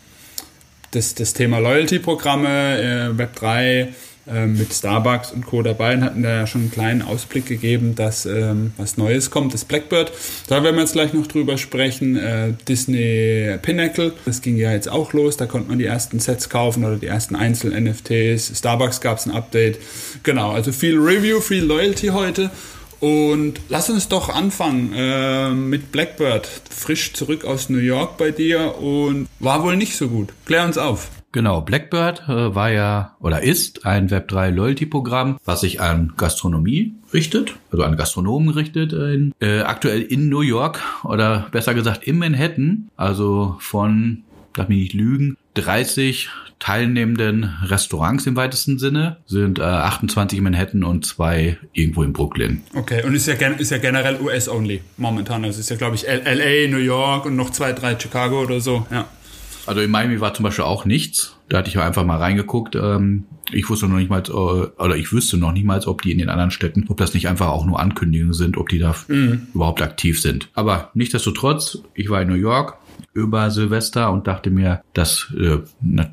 das, 0.90 1.14
das 1.14 1.32
Thema 1.32 1.58
Loyalty-Programme, 1.58 3.12
äh, 3.18 3.22
Web3 3.22 3.88
äh, 4.28 4.46
mit 4.46 4.72
Starbucks 4.72 5.30
und 5.30 5.46
Co. 5.46 5.62
dabei 5.62 5.94
und 5.94 6.02
hatten 6.02 6.22
da 6.24 6.30
ja 6.30 6.46
schon 6.48 6.62
einen 6.62 6.70
kleinen 6.72 7.02
Ausblick 7.02 7.46
gegeben, 7.46 7.94
dass 7.94 8.26
ähm, 8.26 8.72
was 8.76 8.96
Neues 8.96 9.30
kommt, 9.30 9.54
das 9.54 9.64
Blackbird. 9.64 10.10
Da 10.48 10.64
werden 10.64 10.74
wir 10.74 10.82
jetzt 10.82 10.94
gleich 10.94 11.12
noch 11.12 11.28
drüber 11.28 11.58
sprechen. 11.58 12.16
Äh, 12.16 12.54
Disney 12.66 13.56
Pinnacle, 13.62 14.12
das 14.24 14.42
ging 14.42 14.56
ja 14.56 14.72
jetzt 14.72 14.88
auch 14.88 15.12
los, 15.12 15.36
da 15.36 15.46
konnte 15.46 15.68
man 15.68 15.78
die 15.78 15.84
ersten 15.84 16.18
Sets 16.18 16.48
kaufen 16.48 16.84
oder 16.84 16.96
die 16.96 17.06
ersten 17.06 17.36
Einzel-NFTs. 17.36 18.58
Starbucks 18.58 19.00
gab 19.00 19.18
es 19.18 19.26
ein 19.26 19.32
Update. 19.32 19.78
Genau, 20.24 20.50
also 20.50 20.72
viel 20.72 20.98
Review, 20.98 21.40
viel 21.40 21.62
Loyalty 21.62 22.08
heute. 22.08 22.50
Und 23.00 23.60
lass 23.68 23.90
uns 23.90 24.08
doch 24.08 24.28
anfangen 24.28 24.92
äh, 24.94 25.50
mit 25.50 25.92
Blackbird. 25.92 26.48
Frisch 26.70 27.12
zurück 27.12 27.44
aus 27.44 27.68
New 27.68 27.78
York 27.78 28.16
bei 28.16 28.30
dir 28.30 28.78
und 28.78 29.28
war 29.38 29.62
wohl 29.62 29.76
nicht 29.76 29.96
so 29.96 30.08
gut. 30.08 30.32
Klär 30.46 30.64
uns 30.64 30.78
auf. 30.78 31.10
Genau, 31.36 31.60
Blackbird 31.60 32.22
äh, 32.28 32.54
war 32.54 32.70
ja 32.70 33.14
oder 33.20 33.42
ist 33.42 33.84
ein 33.84 34.08
Web3 34.08 34.48
Loyalty 34.50 34.86
Programm, 34.86 35.38
was 35.44 35.60
sich 35.60 35.82
an 35.82 36.14
Gastronomie 36.16 36.94
richtet, 37.12 37.56
also 37.70 37.84
an 37.84 37.98
Gastronomen 37.98 38.48
richtet, 38.48 38.94
in, 38.94 39.34
äh, 39.40 39.60
aktuell 39.60 40.00
in 40.00 40.30
New 40.30 40.40
York 40.40 40.80
oder 41.04 41.48
besser 41.52 41.74
gesagt 41.74 42.04
in 42.04 42.16
Manhattan, 42.16 42.88
also 42.96 43.56
von, 43.58 44.22
darf 44.58 44.68
mich 44.68 44.78
nicht 44.78 44.92
lügen, 44.94 45.36
30 45.54 46.28
teilnehmenden 46.58 47.44
Restaurants 47.64 48.26
im 48.26 48.36
weitesten 48.36 48.78
Sinne, 48.78 49.18
sind 49.26 49.58
äh, 49.58 49.62
28 49.62 50.38
in 50.38 50.44
Manhattan 50.44 50.84
und 50.84 51.04
zwei 51.04 51.58
irgendwo 51.72 52.02
in 52.02 52.12
Brooklyn. 52.12 52.62
Okay, 52.74 53.04
und 53.04 53.14
ist 53.14 53.26
ja, 53.26 53.34
ist 53.34 53.70
ja 53.70 53.78
generell 53.78 54.18
US-only 54.20 54.80
momentan. 54.96 55.44
Also 55.44 55.60
ist 55.60 55.68
ja, 55.68 55.76
glaube 55.76 55.96
ich, 55.96 56.04
LA, 56.04 56.68
New 56.68 56.82
York 56.82 57.26
und 57.26 57.36
noch 57.36 57.50
zwei, 57.50 57.72
drei 57.72 57.98
Chicago 57.98 58.42
oder 58.42 58.60
so, 58.60 58.86
ja. 58.90 59.06
Also 59.66 59.80
in 59.80 59.90
Miami 59.90 60.20
war 60.20 60.32
zum 60.32 60.44
Beispiel 60.44 60.64
auch 60.64 60.84
nichts. 60.84 61.36
Da 61.48 61.58
hatte 61.58 61.68
ich 61.68 61.78
einfach 61.78 62.04
mal 62.04 62.18
reingeguckt. 62.18 62.76
Ähm, 62.76 63.24
ich 63.52 63.68
wusste 63.68 63.88
noch 63.88 63.96
nicht 63.96 64.08
mal, 64.08 64.22
äh, 64.26 64.30
oder 64.30 64.96
ich 64.96 65.12
wüsste 65.12 65.36
noch 65.36 65.52
nicht 65.52 65.64
mal, 65.64 65.80
ob 65.86 66.02
die 66.02 66.12
in 66.12 66.18
den 66.18 66.28
anderen 66.28 66.52
Städten, 66.52 66.86
ob 66.88 66.96
das 66.98 67.14
nicht 67.14 67.28
einfach 67.28 67.48
auch 67.48 67.66
nur 67.66 67.80
Ankündigungen 67.80 68.32
sind, 68.32 68.56
ob 68.56 68.68
die 68.68 68.78
da 68.78 68.94
mhm. 69.08 69.48
überhaupt 69.54 69.82
aktiv 69.82 70.20
sind. 70.20 70.48
Aber 70.54 70.90
nichtsdestotrotz, 70.94 71.78
ich 71.94 72.08
war 72.10 72.22
in 72.22 72.28
New 72.28 72.34
York, 72.34 72.78
über 73.16 73.50
Silvester 73.50 74.12
und 74.12 74.26
dachte 74.26 74.50
mir, 74.50 74.82
das 74.92 75.32
äh, 75.36 75.58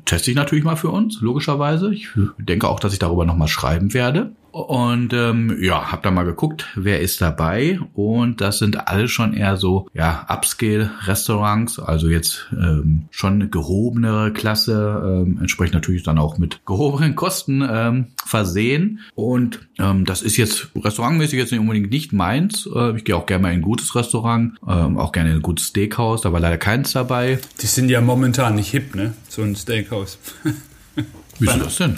teste 0.06 0.30
ich 0.30 0.36
natürlich 0.36 0.64
mal 0.64 0.76
für 0.76 0.90
uns, 0.90 1.20
logischerweise. 1.20 1.92
Ich 1.92 2.08
denke 2.38 2.68
auch, 2.68 2.80
dass 2.80 2.92
ich 2.92 2.98
darüber 2.98 3.26
nochmal 3.26 3.48
schreiben 3.48 3.92
werde. 3.94 4.32
Und 4.54 5.12
ähm, 5.12 5.56
ja, 5.60 5.90
hab 5.90 6.04
da 6.04 6.12
mal 6.12 6.22
geguckt, 6.22 6.68
wer 6.76 7.00
ist 7.00 7.20
dabei. 7.20 7.80
Und 7.92 8.40
das 8.40 8.60
sind 8.60 8.86
alle 8.86 9.08
schon 9.08 9.34
eher 9.34 9.56
so, 9.56 9.88
ja, 9.94 10.24
Upscale-Restaurants, 10.28 11.80
also 11.80 12.08
jetzt 12.08 12.46
ähm, 12.52 13.06
schon 13.10 13.50
gehobenere 13.50 14.32
Klasse, 14.32 15.24
ähm, 15.26 15.38
entsprechend 15.40 15.74
natürlich 15.74 16.04
dann 16.04 16.18
auch 16.18 16.38
mit 16.38 16.64
gehobenen 16.66 17.16
Kosten 17.16 17.68
ähm, 17.68 18.06
versehen. 18.24 19.00
Und 19.16 19.58
ähm, 19.80 20.04
das 20.04 20.22
ist 20.22 20.36
jetzt 20.36 20.68
restaurantmäßig 20.76 21.36
jetzt 21.36 21.50
nicht 21.50 21.60
unbedingt 21.60 21.90
nicht 21.90 22.12
meins. 22.12 22.68
Äh, 22.72 22.96
ich 22.96 23.04
gehe 23.04 23.16
auch 23.16 23.26
gerne 23.26 23.42
mal 23.42 23.48
in 23.48 23.58
ein 23.58 23.62
gutes 23.62 23.96
Restaurant, 23.96 24.54
ähm, 24.68 24.98
auch 24.98 25.10
gerne 25.10 25.30
in 25.30 25.36
ein 25.38 25.42
gutes 25.42 25.66
Steakhouse, 25.66 26.20
da 26.20 26.32
war 26.32 26.38
leider 26.38 26.58
keins 26.58 26.92
dabei. 26.92 27.40
Die 27.60 27.66
sind 27.66 27.88
ja 27.88 28.00
momentan 28.00 28.54
nicht 28.54 28.70
hip, 28.70 28.94
ne? 28.94 29.14
So 29.28 29.42
ein 29.42 29.56
Steakhouse. 29.56 30.16
Wieso 31.40 31.58
das 31.58 31.76
denn? 31.78 31.96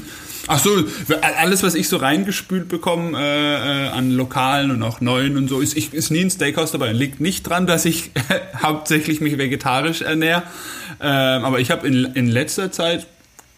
Ach 0.48 0.58
so, 0.60 0.70
alles, 1.38 1.62
was 1.62 1.74
ich 1.74 1.88
so 1.88 1.96
reingespült 1.96 2.68
bekomme 2.68 3.18
äh, 3.18 3.86
äh, 3.86 3.88
an 3.88 4.12
Lokalen 4.12 4.70
und 4.70 4.82
auch 4.82 5.00
neuen 5.00 5.36
und 5.36 5.48
so, 5.48 5.60
ist, 5.60 5.76
ich, 5.76 5.92
ist 5.92 6.10
nie 6.10 6.20
ein 6.20 6.30
Steakhouse 6.30 6.72
dabei. 6.72 6.92
Liegt 6.92 7.20
nicht 7.20 7.42
dran, 7.42 7.66
dass 7.66 7.84
ich 7.84 8.12
hauptsächlich 8.62 9.20
mich 9.20 9.38
vegetarisch 9.38 10.02
ernähre. 10.02 10.44
Ähm, 11.00 11.44
aber 11.44 11.58
ich 11.60 11.70
habe 11.70 11.86
in, 11.86 12.04
in 12.14 12.28
letzter 12.28 12.70
Zeit 12.70 13.06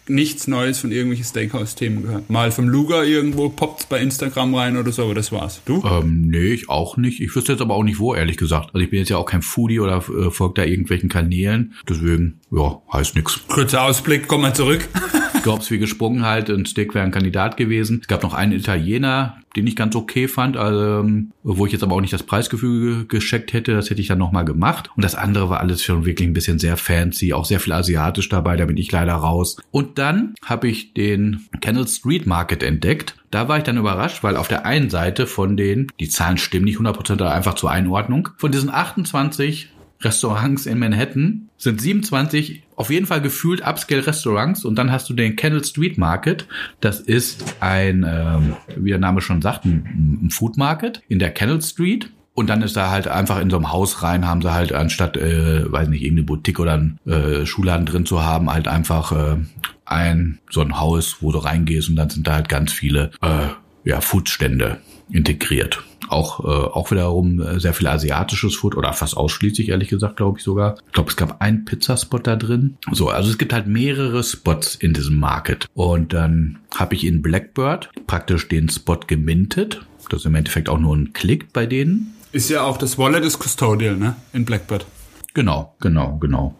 nichts 0.09 0.47
Neues 0.47 0.79
von 0.79 0.91
irgendwelchen 0.91 1.25
Steakhouse-Themen 1.25 2.03
gehört. 2.03 2.31
Mal 2.31 2.51
vom 2.51 2.69
Luga 2.69 3.03
irgendwo 3.03 3.49
poppt 3.49 3.89
bei 3.89 4.01
Instagram 4.01 4.55
rein 4.55 4.77
oder 4.77 4.93
so, 4.93 5.05
aber 5.05 5.15
das 5.15 5.33
war's. 5.33 5.61
Du? 5.65 5.83
Ähm, 5.85 6.29
nee, 6.29 6.53
ich 6.53 6.69
auch 6.69 6.97
nicht. 6.97 7.21
Ich 7.21 7.35
wüsste 7.35 7.53
jetzt 7.53 7.61
aber 7.61 7.75
auch 7.75 7.83
nicht 7.83 7.99
wo, 7.99 8.15
ehrlich 8.15 8.37
gesagt. 8.37 8.71
Also 8.75 8.79
ich 8.79 8.91
bin 8.91 9.01
jetzt 9.01 9.09
ja 9.09 9.17
auch 9.17 9.27
kein 9.27 9.43
Foodie 9.43 9.81
oder 9.81 9.97
äh, 9.97 10.31
folgt 10.31 10.59
da 10.59 10.65
irgendwelchen 10.65 11.09
Kanälen. 11.09 11.75
Deswegen, 11.89 12.41
ja, 12.51 12.81
heißt 12.93 13.17
nix. 13.17 13.41
Kurzer 13.49 13.83
Ausblick, 13.83 14.29
komm 14.29 14.43
mal 14.43 14.55
zurück. 14.55 14.89
Jobs 15.45 15.71
wie 15.71 15.79
gesprungen 15.79 16.25
halt 16.25 16.51
und 16.51 16.69
Stick 16.69 16.95
wäre 16.95 17.05
ein 17.05 17.11
Kandidat 17.11 17.57
gewesen. 17.57 18.01
Es 18.03 18.09
gab 18.09 18.23
noch 18.23 18.35
einen 18.35 18.53
Italiener, 18.53 19.39
den 19.57 19.67
ich 19.67 19.77
ganz 19.77 19.97
okay 19.97 20.29
fand, 20.29 20.57
also, 20.57 21.09
wo 21.43 21.67
ich 21.67 21.73
jetzt 21.73 21.83
aber 21.83 21.95
auch 21.95 22.01
nicht 22.01 22.13
das 22.13 22.23
Preisgefühl 22.23 23.07
gescheckt 23.07 23.53
hätte, 23.53 23.75
das 23.75 23.91
hätte 23.91 24.01
ich 24.01 24.09
dann 24.09 24.19
nochmal 24.19 24.45
gemacht. 24.45 24.91
Und 24.97 25.05
das 25.05 25.15
andere 25.15 25.51
war 25.51 25.61
alles 25.61 25.83
schon 25.83 26.05
wirklich 26.05 26.29
ein 26.29 26.35
bisschen 26.35 26.59
sehr 26.59 26.77
fancy, 26.77 27.33
auch 27.33 27.45
sehr 27.45 27.61
viel 27.61 27.73
asiatisch 27.73 28.29
dabei, 28.29 28.57
da 28.57 28.67
bin 28.67 28.77
ich 28.77 28.93
leider 28.93 29.15
raus. 29.15 29.57
Und 29.71 29.99
dann 29.99 30.35
habe 30.45 30.69
ich 30.69 30.95
den 30.95 31.47
Kennel 31.61 31.87
Street 31.89 32.27
Market 32.27 32.63
entdeckt. 32.63 33.17
Da 33.31 33.49
war 33.49 33.59
ich 33.59 33.65
dann 33.65 33.77
überrascht, 33.77 34.23
weil 34.23 34.37
auf 34.37 34.49
der 34.49 34.65
einen 34.65 34.91
Seite 34.91 35.27
von 35.27 35.57
den, 35.57 35.89
die 36.01 36.09
Zahlen 36.09 36.39
stimmen 36.39 36.65
nicht 36.65 36.79
100%, 36.79 37.13
aber 37.13 37.35
einfach 37.35 37.55
zur 37.55 37.71
Einordnung, 37.71 38.31
von 38.37 38.53
diesen 38.53 38.71
28 38.71 39.71
Restaurants 40.01 40.67
in 40.67 40.79
Manhattan 40.79 41.49
sind 41.57 41.81
27 41.81 42.63
auf 42.77 42.91
jeden 42.91 43.07
Fall 43.07 43.21
gefühlt 43.21 43.67
Upscale 43.67 44.07
Restaurants 44.07 44.65
und 44.65 44.77
dann 44.77 44.93
hast 44.93 45.11
du 45.11 45.15
den 45.15 45.35
Kendall 45.35 45.65
Street 45.65 45.99
Market. 45.99 46.47
Das 46.81 47.01
ist 47.01 47.57
ein, 47.61 48.07
ähm, 48.09 48.55
wie 48.77 48.91
der 48.91 49.01
Name 49.01 49.21
schon 49.21 49.43
sagt, 49.43 49.65
ein, 49.65 50.21
ein 50.23 50.31
Food 50.31 50.57
Market 50.57 51.03
in 51.09 51.19
der 51.19 51.31
Kendall 51.31 51.63
Street. 51.63 52.11
Und 52.35 52.49
dann 52.49 52.63
ist 52.63 52.77
da 52.77 52.93
halt 52.93 53.09
einfach 53.09 53.41
in 53.41 53.51
so 53.51 53.57
einem 53.57 53.73
Haus 53.73 54.05
rein, 54.05 54.29
haben 54.29 54.43
sie 54.43 54.53
halt 54.53 54.73
anstatt, 54.73 55.17
äh, 55.17 55.73
weiß 55.73 55.89
nicht, 55.89 56.03
irgendeine 56.03 56.27
Boutique 56.27 56.61
oder 56.61 56.75
ein 56.75 56.99
äh, 57.05 57.45
Schuhladen 57.45 57.85
drin 57.85 58.07
zu 58.07 58.23
haben, 58.23 58.49
halt 58.49 58.69
einfach 58.69 59.11
äh, 59.11 59.39
ein 59.85 60.39
so 60.49 60.61
ein 60.61 60.79
Haus, 60.79 61.17
wo 61.21 61.33
du 61.33 61.39
reingehst 61.39 61.89
und 61.89 61.97
dann 61.97 62.11
sind 62.11 62.29
da 62.29 62.35
halt 62.35 62.49
ganz 62.49 62.73
viele 62.73 63.11
äh, 63.23 63.49
ja, 63.83 64.01
Foodstände 64.01 64.79
integriert. 65.11 65.83
Auch, 66.09 66.41
äh, 66.45 66.47
auch 66.47 66.91
wiederum 66.91 67.41
äh, 67.41 67.61
sehr 67.61 67.75
viel 67.75 67.87
asiatisches 67.87 68.57
Food 68.57 68.77
oder 68.77 68.93
fast 68.93 69.17
ausschließlich, 69.17 69.69
ehrlich 69.69 69.89
gesagt, 69.89 70.17
glaube 70.17 70.39
ich 70.39 70.45
sogar. 70.45 70.77
Ich 70.87 70.93
glaube, 70.93 71.11
es 71.11 71.17
gab 71.17 71.41
einen 71.41 71.65
Pizzaspot 71.65 72.27
da 72.27 72.37
drin. 72.37 72.77
So, 72.93 73.09
also 73.09 73.31
es 73.31 73.39
gibt 73.39 73.53
halt 73.53 73.67
mehrere 73.67 74.23
Spots 74.23 74.75
in 74.75 74.93
diesem 74.93 75.19
Market. 75.19 75.67
Und 75.75 76.13
dann 76.13 76.59
habe 76.75 76.95
ich 76.95 77.05
in 77.05 77.23
Blackbird 77.23 77.91
praktisch 78.07 78.49
den 78.49 78.69
Spot 78.69 79.01
gemintet. 79.07 79.83
Das 80.11 80.21
ist 80.21 80.27
im 80.27 80.35
Endeffekt 80.35 80.69
auch 80.69 80.79
nur 80.79 80.97
ein 80.97 81.13
Klick 81.13 81.53
bei 81.53 81.67
denen. 81.67 82.15
Ist 82.33 82.51
ja 82.51 82.63
auch 82.63 82.77
das 82.77 82.99
Wallet 82.99 83.25
des 83.25 83.39
Custodial, 83.39 83.97
ne? 83.97 84.17
In 84.33 84.45
Blackbird. 84.45 84.87
Genau, 85.35 85.75
genau, 85.81 86.17
genau. 86.19 86.55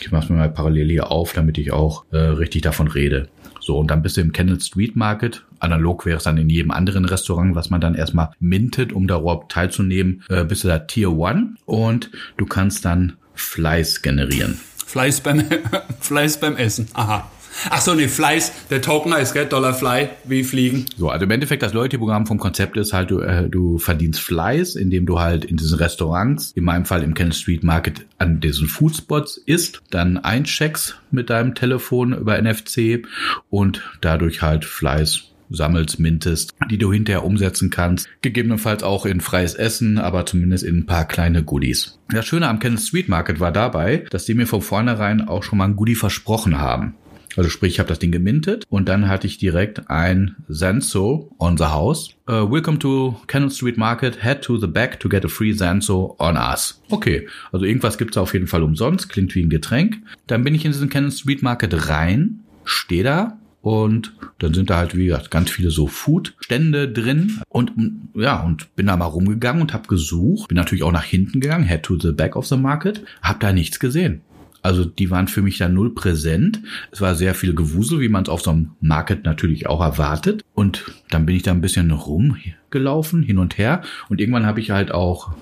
Ich 0.00 0.10
mache 0.10 0.32
mir 0.32 0.38
mal 0.38 0.50
parallel 0.50 0.88
hier 0.88 1.10
auf, 1.10 1.32
damit 1.32 1.58
ich 1.58 1.72
auch 1.72 2.04
äh, 2.12 2.16
richtig 2.16 2.62
davon 2.62 2.88
rede. 2.88 3.28
So, 3.60 3.78
und 3.78 3.90
dann 3.90 4.02
bist 4.02 4.16
du 4.16 4.20
im 4.20 4.32
Kendall 4.32 4.60
Street 4.60 4.96
Market. 4.96 5.44
Analog 5.60 6.04
wäre 6.04 6.16
es 6.16 6.24
dann 6.24 6.36
in 6.36 6.50
jedem 6.50 6.72
anderen 6.72 7.04
Restaurant, 7.04 7.54
was 7.54 7.70
man 7.70 7.80
dann 7.80 7.94
erstmal 7.94 8.30
mintet, 8.40 8.92
um 8.92 9.06
da 9.06 9.20
überhaupt 9.20 9.52
teilzunehmen, 9.52 10.24
äh, 10.28 10.44
bist 10.44 10.64
du 10.64 10.68
da 10.68 10.80
Tier 10.80 11.10
1 11.10 11.60
und 11.64 12.10
du 12.36 12.46
kannst 12.46 12.84
dann 12.84 13.14
Fleiß 13.34 14.02
generieren. 14.02 14.58
Fleiß 14.84 15.20
beim, 15.20 15.44
Fleiß 16.00 16.40
beim 16.40 16.56
Essen. 16.56 16.88
Aha. 16.94 17.30
Ach 17.70 17.80
so, 17.80 17.94
nee, 17.94 18.08
Fleiß, 18.08 18.68
der 18.70 18.82
Token 18.82 19.12
heißt, 19.12 19.34
gell, 19.34 19.46
Dollar 19.46 19.74
Fly, 19.74 20.08
wie 20.24 20.44
fliegen. 20.44 20.86
So, 20.96 21.10
also 21.10 21.24
im 21.24 21.30
Endeffekt 21.30 21.62
das 21.62 21.72
Loyalty-Programm 21.72 22.26
vom 22.26 22.38
Konzept 22.38 22.76
ist 22.76 22.92
halt, 22.92 23.10
du, 23.10 23.20
äh, 23.20 23.48
du 23.48 23.78
verdienst 23.78 24.20
Fleiß, 24.20 24.76
indem 24.76 25.06
du 25.06 25.20
halt 25.20 25.44
in 25.44 25.56
diesen 25.56 25.78
Restaurants, 25.78 26.52
in 26.52 26.64
meinem 26.64 26.84
Fall 26.84 27.02
im 27.02 27.14
Kennel 27.14 27.32
Street 27.32 27.62
Market, 27.62 28.06
an 28.18 28.40
diesen 28.40 28.68
Foodspots 28.68 29.36
isst, 29.36 29.82
dann 29.90 30.18
eincheckst 30.18 30.98
mit 31.10 31.30
deinem 31.30 31.54
Telefon 31.54 32.12
über 32.12 32.40
NFC 32.40 33.04
und 33.50 33.82
dadurch 34.00 34.42
halt 34.42 34.64
Fleiß 34.64 35.32
sammelst, 35.54 36.00
mintest, 36.00 36.52
die 36.70 36.78
du 36.78 36.92
hinterher 36.92 37.24
umsetzen 37.24 37.70
kannst. 37.70 38.08
Gegebenenfalls 38.22 38.82
auch 38.82 39.06
in 39.06 39.20
freies 39.20 39.54
Essen, 39.54 39.98
aber 39.98 40.26
zumindest 40.26 40.64
in 40.64 40.78
ein 40.78 40.86
paar 40.86 41.06
kleine 41.06 41.42
Goodies. 41.42 41.98
Das 42.08 42.26
Schöne 42.26 42.48
am 42.48 42.58
Kennel 42.58 42.78
Street 42.78 43.08
Market 43.08 43.40
war 43.40 43.52
dabei, 43.52 44.04
dass 44.10 44.24
die 44.24 44.34
mir 44.34 44.46
von 44.46 44.62
vornherein 44.62 45.28
auch 45.28 45.42
schon 45.42 45.58
mal 45.58 45.66
ein 45.66 45.76
Goodie 45.76 45.94
versprochen 45.94 46.58
haben. 46.58 46.94
Also 47.36 47.50
sprich, 47.50 47.74
ich 47.74 47.78
habe 47.78 47.88
das 47.88 47.98
Ding 47.98 48.12
gemintet 48.12 48.64
und 48.68 48.88
dann 48.88 49.08
hatte 49.08 49.26
ich 49.26 49.38
direkt 49.38 49.90
ein 49.90 50.36
Senso 50.48 51.30
on 51.38 51.56
the 51.56 51.64
house. 51.64 52.10
Uh, 52.28 52.50
welcome 52.50 52.78
to 52.78 53.20
Cannon 53.26 53.50
Street 53.50 53.78
Market. 53.78 54.22
Head 54.22 54.42
to 54.42 54.56
the 54.58 54.66
back 54.66 55.00
to 55.00 55.08
get 55.08 55.24
a 55.24 55.28
free 55.28 55.52
Senso 55.52 56.16
on 56.18 56.36
us. 56.36 56.82
Okay, 56.90 57.26
also 57.50 57.64
irgendwas 57.64 57.98
gibt's 57.98 58.16
auf 58.16 58.32
jeden 58.32 58.46
Fall 58.46 58.62
umsonst. 58.62 59.08
Klingt 59.08 59.34
wie 59.34 59.42
ein 59.42 59.50
Getränk. 59.50 59.98
Dann 60.26 60.44
bin 60.44 60.54
ich 60.54 60.64
in 60.64 60.72
diesen 60.72 60.88
Cannon 60.88 61.10
Street 61.10 61.42
Market 61.42 61.88
rein, 61.88 62.40
stehe 62.64 63.04
da 63.04 63.38
und 63.62 64.12
dann 64.40 64.54
sind 64.54 64.70
da 64.70 64.76
halt, 64.76 64.96
wie 64.96 65.06
gesagt, 65.06 65.30
ganz 65.30 65.50
viele 65.50 65.70
so 65.70 65.86
Food-Stände 65.86 66.88
drin. 66.88 67.40
Und 67.48 67.72
ja, 68.14 68.42
und 68.42 68.74
bin 68.74 68.86
da 68.86 68.96
mal 68.96 69.06
rumgegangen 69.06 69.62
und 69.62 69.72
habe 69.72 69.86
gesucht. 69.86 70.48
Bin 70.48 70.56
natürlich 70.56 70.82
auch 70.82 70.92
nach 70.92 71.04
hinten 71.04 71.40
gegangen, 71.40 71.64
head 71.64 71.84
to 71.84 71.96
the 71.98 72.12
back 72.12 72.34
of 72.34 72.46
the 72.46 72.56
market. 72.56 73.04
Hab 73.22 73.38
da 73.40 73.52
nichts 73.52 73.78
gesehen. 73.78 74.22
Also 74.62 74.84
die 74.84 75.10
waren 75.10 75.28
für 75.28 75.42
mich 75.42 75.58
da 75.58 75.68
null 75.68 75.94
präsent. 75.94 76.60
Es 76.90 77.00
war 77.00 77.14
sehr 77.14 77.34
viel 77.34 77.54
Gewusel, 77.54 78.00
wie 78.00 78.08
man 78.08 78.22
es 78.22 78.28
auf 78.28 78.42
so 78.42 78.50
einem 78.50 78.70
Market 78.80 79.24
natürlich 79.24 79.66
auch 79.66 79.80
erwartet. 79.80 80.44
Und 80.54 80.84
dann 81.10 81.26
bin 81.26 81.36
ich 81.36 81.42
da 81.42 81.50
ein 81.50 81.60
bisschen 81.60 81.90
rumgelaufen, 81.90 83.22
hin 83.22 83.38
und 83.38 83.58
her. 83.58 83.82
Und 84.08 84.20
irgendwann 84.20 84.46
habe 84.46 84.60
ich 84.60 84.70
halt 84.70 84.92
auch 84.92 85.32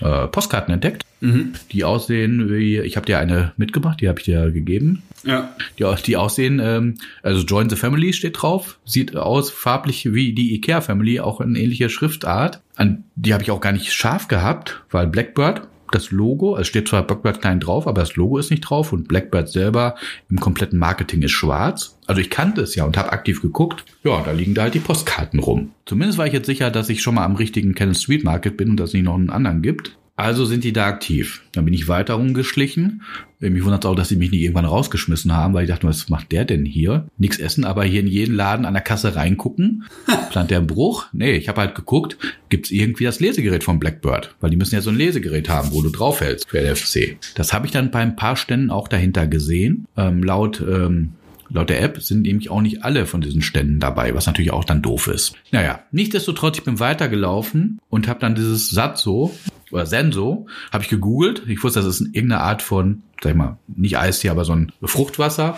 äh, 0.00 0.28
Postkarten 0.28 0.72
entdeckt, 0.72 1.04
mhm. 1.20 1.52
die 1.72 1.84
aussehen 1.84 2.50
wie, 2.50 2.78
ich 2.80 2.96
habe 2.96 3.06
dir 3.06 3.18
eine 3.18 3.52
mitgebracht, 3.56 4.00
die 4.00 4.08
habe 4.08 4.18
ich 4.18 4.24
dir 4.24 4.50
gegeben. 4.50 5.02
Ja. 5.24 5.54
Die, 5.78 5.84
die 6.06 6.16
aussehen, 6.16 6.60
ähm, 6.62 6.94
also 7.22 7.44
Join 7.44 7.68
the 7.68 7.76
Family 7.76 8.12
steht 8.12 8.40
drauf, 8.40 8.78
sieht 8.84 9.16
aus 9.16 9.50
farblich 9.50 10.14
wie 10.14 10.32
die 10.32 10.54
Ikea 10.54 10.80
Family, 10.80 11.20
auch 11.20 11.40
in 11.40 11.54
ähnlicher 11.54 11.90
Schriftart. 11.90 12.62
An 12.76 13.04
die 13.14 13.34
habe 13.34 13.42
ich 13.42 13.50
auch 13.50 13.60
gar 13.60 13.72
nicht 13.72 13.92
scharf 13.92 14.28
gehabt, 14.28 14.82
weil 14.90 15.06
Blackbird 15.06 15.68
das 15.90 16.10
Logo, 16.10 16.56
es 16.56 16.66
steht 16.66 16.88
zwar 16.88 17.06
Blackbird 17.06 17.40
klein 17.40 17.60
drauf, 17.60 17.86
aber 17.86 18.00
das 18.00 18.16
Logo 18.16 18.38
ist 18.38 18.50
nicht 18.50 18.62
drauf 18.62 18.92
und 18.92 19.08
Blackbird 19.08 19.48
selber 19.48 19.94
im 20.28 20.38
kompletten 20.38 20.78
Marketing 20.78 21.22
ist 21.22 21.32
schwarz. 21.32 21.98
Also 22.06 22.20
ich 22.20 22.30
kannte 22.30 22.62
es 22.62 22.74
ja 22.74 22.84
und 22.84 22.96
habe 22.96 23.12
aktiv 23.12 23.42
geguckt. 23.42 23.84
Ja, 24.04 24.22
da 24.22 24.32
liegen 24.32 24.54
da 24.54 24.62
halt 24.62 24.74
die 24.74 24.80
Postkarten 24.80 25.40
rum. 25.40 25.72
Zumindest 25.86 26.18
war 26.18 26.26
ich 26.26 26.32
jetzt 26.32 26.46
sicher, 26.46 26.70
dass 26.70 26.88
ich 26.88 27.02
schon 27.02 27.14
mal 27.14 27.24
am 27.24 27.36
richtigen 27.36 27.74
Cannon 27.74 27.94
Street 27.94 28.24
Market 28.24 28.56
bin 28.56 28.70
und 28.70 28.76
dass 28.76 28.90
es 28.90 28.94
nicht 28.94 29.04
noch 29.04 29.14
einen 29.14 29.30
anderen 29.30 29.62
gibt. 29.62 29.96
Also 30.20 30.44
sind 30.44 30.64
die 30.64 30.74
da 30.74 30.86
aktiv. 30.86 31.40
Dann 31.52 31.64
bin 31.64 31.72
ich 31.72 31.88
weiter 31.88 32.14
rumgeschlichen. 32.14 33.00
Mich 33.38 33.64
wundert 33.64 33.86
auch, 33.86 33.94
dass 33.94 34.10
sie 34.10 34.16
mich 34.16 34.30
nicht 34.30 34.42
irgendwann 34.42 34.66
rausgeschmissen 34.66 35.34
haben, 35.34 35.54
weil 35.54 35.64
ich 35.64 35.70
dachte, 35.70 35.86
was 35.86 36.10
macht 36.10 36.30
der 36.30 36.44
denn 36.44 36.66
hier? 36.66 37.06
Nix 37.16 37.38
essen, 37.38 37.64
aber 37.64 37.84
hier 37.84 38.00
in 38.00 38.06
jeden 38.06 38.34
Laden 38.34 38.66
an 38.66 38.74
der 38.74 38.82
Kasse 38.82 39.16
reingucken. 39.16 39.84
Plant 40.30 40.50
der 40.50 40.58
einen 40.58 40.66
Bruch? 40.66 41.06
Nee, 41.14 41.32
ich 41.32 41.48
habe 41.48 41.62
halt 41.62 41.74
geguckt, 41.74 42.18
gibt's 42.50 42.70
irgendwie 42.70 43.04
das 43.04 43.18
Lesegerät 43.18 43.64
von 43.64 43.78
Blackbird? 43.78 44.34
Weil 44.40 44.50
die 44.50 44.58
müssen 44.58 44.74
ja 44.74 44.82
so 44.82 44.90
ein 44.90 44.96
Lesegerät 44.96 45.48
haben, 45.48 45.72
wo 45.72 45.80
du 45.80 45.88
draufhältst 45.88 46.50
für 46.50 46.60
LFC. 46.60 47.16
Das 47.34 47.54
habe 47.54 47.64
ich 47.64 47.72
dann 47.72 47.90
bei 47.90 48.00
ein 48.00 48.14
paar 48.14 48.36
Ständen 48.36 48.70
auch 48.70 48.88
dahinter 48.88 49.26
gesehen. 49.26 49.86
Ähm, 49.96 50.22
laut 50.22 50.60
ähm, 50.60 51.12
Laut 51.52 51.68
der 51.68 51.82
App 51.82 52.00
sind 52.00 52.22
nämlich 52.22 52.48
auch 52.48 52.60
nicht 52.60 52.84
alle 52.84 53.06
von 53.06 53.20
diesen 53.20 53.42
Ständen 53.42 53.80
dabei, 53.80 54.14
was 54.14 54.26
natürlich 54.26 54.52
auch 54.52 54.64
dann 54.64 54.82
doof 54.82 55.08
ist. 55.08 55.34
Naja, 55.50 55.80
nichtsdestotrotz, 55.90 56.58
ich 56.58 56.64
bin 56.64 56.78
weitergelaufen 56.78 57.80
und 57.88 58.06
habe 58.06 58.20
dann 58.20 58.36
dieses 58.36 58.70
Satzo 58.70 59.34
oder 59.72 59.86
Senso, 59.86 60.46
habe 60.72 60.84
ich 60.84 60.90
gegoogelt. 60.90 61.42
Ich 61.46 61.62
wusste, 61.62 61.80
das 61.80 62.00
ist 62.00 62.14
irgendeine 62.14 62.40
Art 62.42 62.62
von, 62.62 63.02
sag 63.22 63.30
ich 63.30 63.36
mal, 63.36 63.58
nicht 63.68 63.98
Eistee, 63.98 64.28
aber 64.28 64.44
so 64.44 64.52
ein 64.52 64.72
Fruchtwasser, 64.82 65.56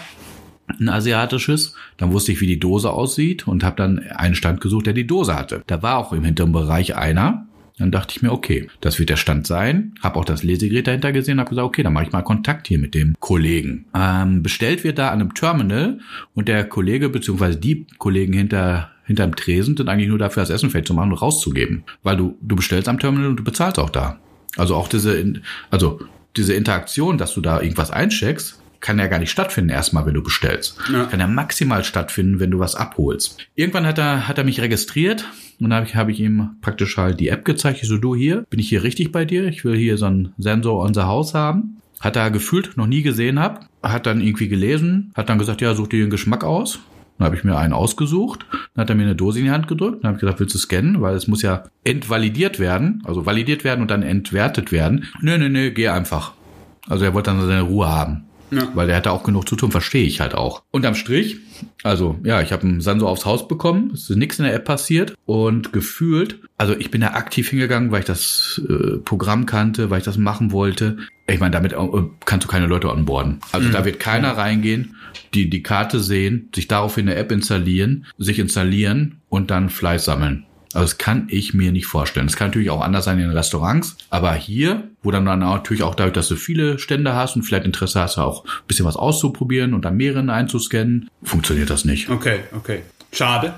ein 0.81 0.89
asiatisches. 0.89 1.75
Dann 1.97 2.13
wusste 2.13 2.33
ich, 2.33 2.41
wie 2.41 2.47
die 2.47 2.61
Dose 2.61 2.91
aussieht 2.91 3.47
und 3.47 3.65
habe 3.65 3.77
dann 3.77 3.99
einen 3.99 4.35
Stand 4.35 4.61
gesucht, 4.61 4.87
der 4.87 4.95
die 4.95 5.07
Dose 5.07 5.35
hatte. 5.35 5.63
Da 5.67 5.83
war 5.83 5.99
auch 5.99 6.13
im 6.13 6.25
hinteren 6.25 6.53
Bereich 6.53 6.97
einer. 6.97 7.47
Dann 7.79 7.91
dachte 7.91 8.15
ich 8.15 8.23
mir, 8.23 8.33
okay, 8.33 8.69
das 8.81 8.99
wird 8.99 9.09
der 9.09 9.17
Stand 9.17 9.47
sein. 9.47 9.95
Habe 10.03 10.19
auch 10.19 10.25
das 10.25 10.43
Lesegerät 10.43 10.87
dahinter 10.87 11.11
gesehen, 11.11 11.41
habe 11.41 11.51
gesagt, 11.51 11.67
okay, 11.67 11.83
dann 11.83 11.93
mache 11.93 12.05
ich 12.05 12.13
mal 12.13 12.23
Kontakt 12.23 12.69
hier 12.69 12.79
mit 12.79 12.95
dem 12.95 13.15
Kollegen. 13.19 13.87
Ähm, 13.95 14.43
bestellt 14.43 14.85
wird 14.85 14.99
da 14.99 15.09
an 15.09 15.21
einem 15.21 15.35
Terminal 15.35 15.99
und 16.35 16.49
der 16.49 16.65
Kollege 16.65 17.09
beziehungsweise 17.09 17.59
die 17.59 17.87
Kollegen 17.99 18.35
hinter 18.35 18.92
hinterm 19.05 19.35
Tresen 19.37 19.77
sind 19.77 19.89
eigentlich 19.89 20.09
nur 20.09 20.19
dafür, 20.19 20.43
das 20.43 20.51
Essen 20.51 20.71
fertig 20.71 20.89
zu 20.89 20.95
machen 20.95 21.13
und 21.13 21.19
rauszugeben. 21.19 21.85
Weil 22.03 22.17
du, 22.17 22.37
du 22.41 22.57
bestellst 22.57 22.89
am 22.89 22.99
Terminal 22.99 23.31
und 23.31 23.37
du 23.37 23.45
bezahlst 23.45 23.79
auch 23.79 23.91
da. 23.91 24.19
Also 24.57 24.75
auch 24.75 24.89
diese, 24.89 25.41
also 25.71 26.01
diese 26.37 26.55
Interaktion, 26.55 27.19
dass 27.19 27.35
du 27.35 27.41
da 27.41 27.61
irgendwas 27.61 27.91
eincheckst, 27.91 28.63
kann 28.83 28.99
ja 28.99 29.07
gar 29.07 29.19
nicht 29.19 29.31
stattfinden 29.31 29.71
erstmal, 29.71 30.05
wenn 30.07 30.15
du 30.15 30.23
bestellst. 30.23 30.77
Ja. 30.93 31.05
Kann 31.05 31.21
ja 31.21 31.29
maximal 31.29 31.85
stattfinden, 31.85 32.41
wenn 32.41 32.51
du 32.51 32.59
was 32.59 32.75
abholst. 32.75 33.39
Irgendwann 33.55 33.87
hat 33.87 33.99
er, 33.99 34.29
hat 34.29 34.39
er 34.39 34.45
mich 34.45 34.61
registriert 34.61 35.25
und 35.61 35.71
dann 35.71 35.75
habe 35.75 35.87
ich, 35.87 35.95
hab 35.95 36.09
ich 36.09 36.21
ihm 36.21 36.51
praktisch 36.61 36.97
halt 36.97 37.21
die 37.21 37.29
App 37.29 37.45
gezeigt. 37.45 37.79
Ich 37.81 37.89
so, 37.89 37.97
du 37.97 38.15
hier, 38.15 38.45
bin 38.51 38.59
ich 38.59 38.69
hier 38.69 38.83
richtig 38.83 39.13
bei 39.13 39.25
dir? 39.25 39.47
Ich 39.47 39.65
will 39.65 39.77
hier 39.77 39.97
so 39.97 40.07
einen 40.07 40.35
Sensor 40.37 40.85
unser 40.85 41.07
Haus 41.07 41.33
haben. 41.33 41.79
Hat 42.01 42.17
er 42.17 42.33
gefühlt, 42.33 42.77
noch 42.77 42.89
nie 42.89 43.03
gesehen 43.03 43.39
hab. 43.39 43.67
Hat 43.83 44.07
dann 44.07 44.21
irgendwie 44.21 44.49
gelesen, 44.49 45.13
hat 45.15 45.29
dann 45.29 45.39
gesagt, 45.39 45.61
ja, 45.61 45.75
such 45.75 45.87
dir 45.87 46.01
den 46.01 46.11
Geschmack 46.11 46.43
aus. 46.43 46.81
Dann 47.19 47.27
habe 47.27 47.37
ich 47.37 47.45
mir 47.45 47.57
einen 47.57 47.73
ausgesucht, 47.73 48.47
dann 48.75 48.83
hat 48.83 48.91
er 48.91 48.97
mir 48.97 49.03
eine 49.03 49.15
Dose 49.15 49.39
in 49.39 49.45
die 49.45 49.51
Hand 49.51 49.69
gedrückt, 49.69 50.03
dann 50.03 50.09
habe 50.09 50.17
ich 50.17 50.21
gesagt, 50.21 50.41
willst 50.41 50.55
du 50.55 50.59
scannen, 50.59 51.01
weil 51.01 51.15
es 51.15 51.29
muss 51.29 51.43
ja 51.43 51.65
entvalidiert 51.85 52.59
werden, 52.59 53.03
also 53.05 53.27
validiert 53.27 53.65
werden 53.65 53.83
und 53.83 53.91
dann 53.91 54.03
entwertet 54.03 54.73
werden. 54.73 55.05
Nö, 55.21 55.39
nö, 55.39 55.49
nö, 55.49 55.71
geh 55.71 55.89
einfach. 55.89 56.33
Also 56.89 57.05
er 57.05 57.15
wollte 57.15 57.31
dann 57.31 57.41
seine 57.47 57.63
Ruhe 57.63 57.89
haben. 57.89 58.25
Ja. 58.53 58.69
Weil 58.75 58.87
der 58.87 58.97
hatte 58.97 59.13
auch 59.13 59.23
genug 59.23 59.49
zu 59.49 59.57
tun, 59.57 59.71
verstehe 59.71 60.05
ich 60.05 60.21
halt 60.21 60.35
auch. 60.35 60.63
Und 60.71 60.85
am 60.85 60.95
Strich, 60.95 61.39
also 61.83 62.19
ja, 62.23 62.43
ich 62.43 62.53
habe 62.53 62.65
einen 62.65 62.83
Sanso 62.83 63.09
aufs 63.09 63.25
Haus 63.25 63.49
bekommen, 63.49 63.93
es 63.95 64.11
ist 64.11 64.17
nichts 64.17 64.39
in 64.39 64.45
der 64.45 64.55
App 64.55 64.67
passiert 64.67 65.15
und 65.25 65.73
gefühlt, 65.73 66.39
also 66.59 66.77
ich 66.77 66.91
bin 66.91 67.01
da 67.01 67.09
aktiv 67.09 67.49
hingegangen, 67.49 67.91
weil 67.91 68.01
ich 68.01 68.05
das 68.05 68.61
äh, 68.69 68.99
Programm 68.99 69.47
kannte, 69.47 69.89
weil 69.89 69.99
ich 69.99 70.05
das 70.05 70.19
machen 70.19 70.53
wollte. 70.53 70.99
Ich 71.27 71.41
meine, 71.41 71.53
damit 71.53 71.73
äh, 71.73 71.77
kannst 72.27 72.47
du 72.47 72.51
keine 72.51 72.67
Leute 72.67 72.91
onboarden. 72.91 73.39
Also 73.53 73.69
mhm. 73.69 73.73
da 73.73 73.87
wird 73.87 73.99
keiner 73.99 74.37
reingehen, 74.37 74.97
die 75.35 75.51
die 75.51 75.63
Karte 75.63 76.01
sehen, 76.01 76.49
sich 76.55 76.69
daraufhin 76.69 77.09
eine 77.09 77.19
App 77.19 77.33
installieren, 77.33 78.07
sich 78.19 78.39
installieren 78.39 79.21
und 79.29 79.51
dann 79.51 79.71
Fleiß 79.71 80.05
sammeln. 80.05 80.45
Also 80.75 80.87
das 80.87 80.99
kann 80.99 81.27
ich 81.29 81.53
mir 81.53 81.71
nicht 81.71 81.87
vorstellen. 81.87 82.27
Das 82.27 82.37
kann 82.37 82.49
natürlich 82.49 82.71
auch 82.71 82.81
anders 82.81 83.05
sein 83.05 83.19
in 83.19 83.29
den 83.29 83.37
Restaurants, 83.37 83.97
aber 84.09 84.33
hier, 84.35 84.89
wo 85.03 85.11
dann, 85.11 85.27
dann 85.27 85.41
natürlich 85.41 85.83
auch 85.83 85.95
dadurch, 85.95 86.15
dass 86.15 86.29
du 86.29 86.37
viele 86.37 86.79
Stände 86.79 87.15
hast 87.15 87.37
und 87.37 87.43
vielleicht 87.43 87.67
Interesse 87.67 88.01
hast, 88.01 88.19
auch 88.19 88.45
ein 88.45 88.67
bisschen 88.69 88.87
was 88.87 88.97
auszuprobieren 88.97 89.75
und 89.75 89.85
dann 89.85 89.97
mehreren 89.97 90.31
einzuscannen, 90.31 91.11
funktioniert 91.23 91.69
das 91.69 91.85
nicht. 91.85 92.09
Okay, 92.09 92.41
okay. 92.53 92.83
Schade. 93.13 93.53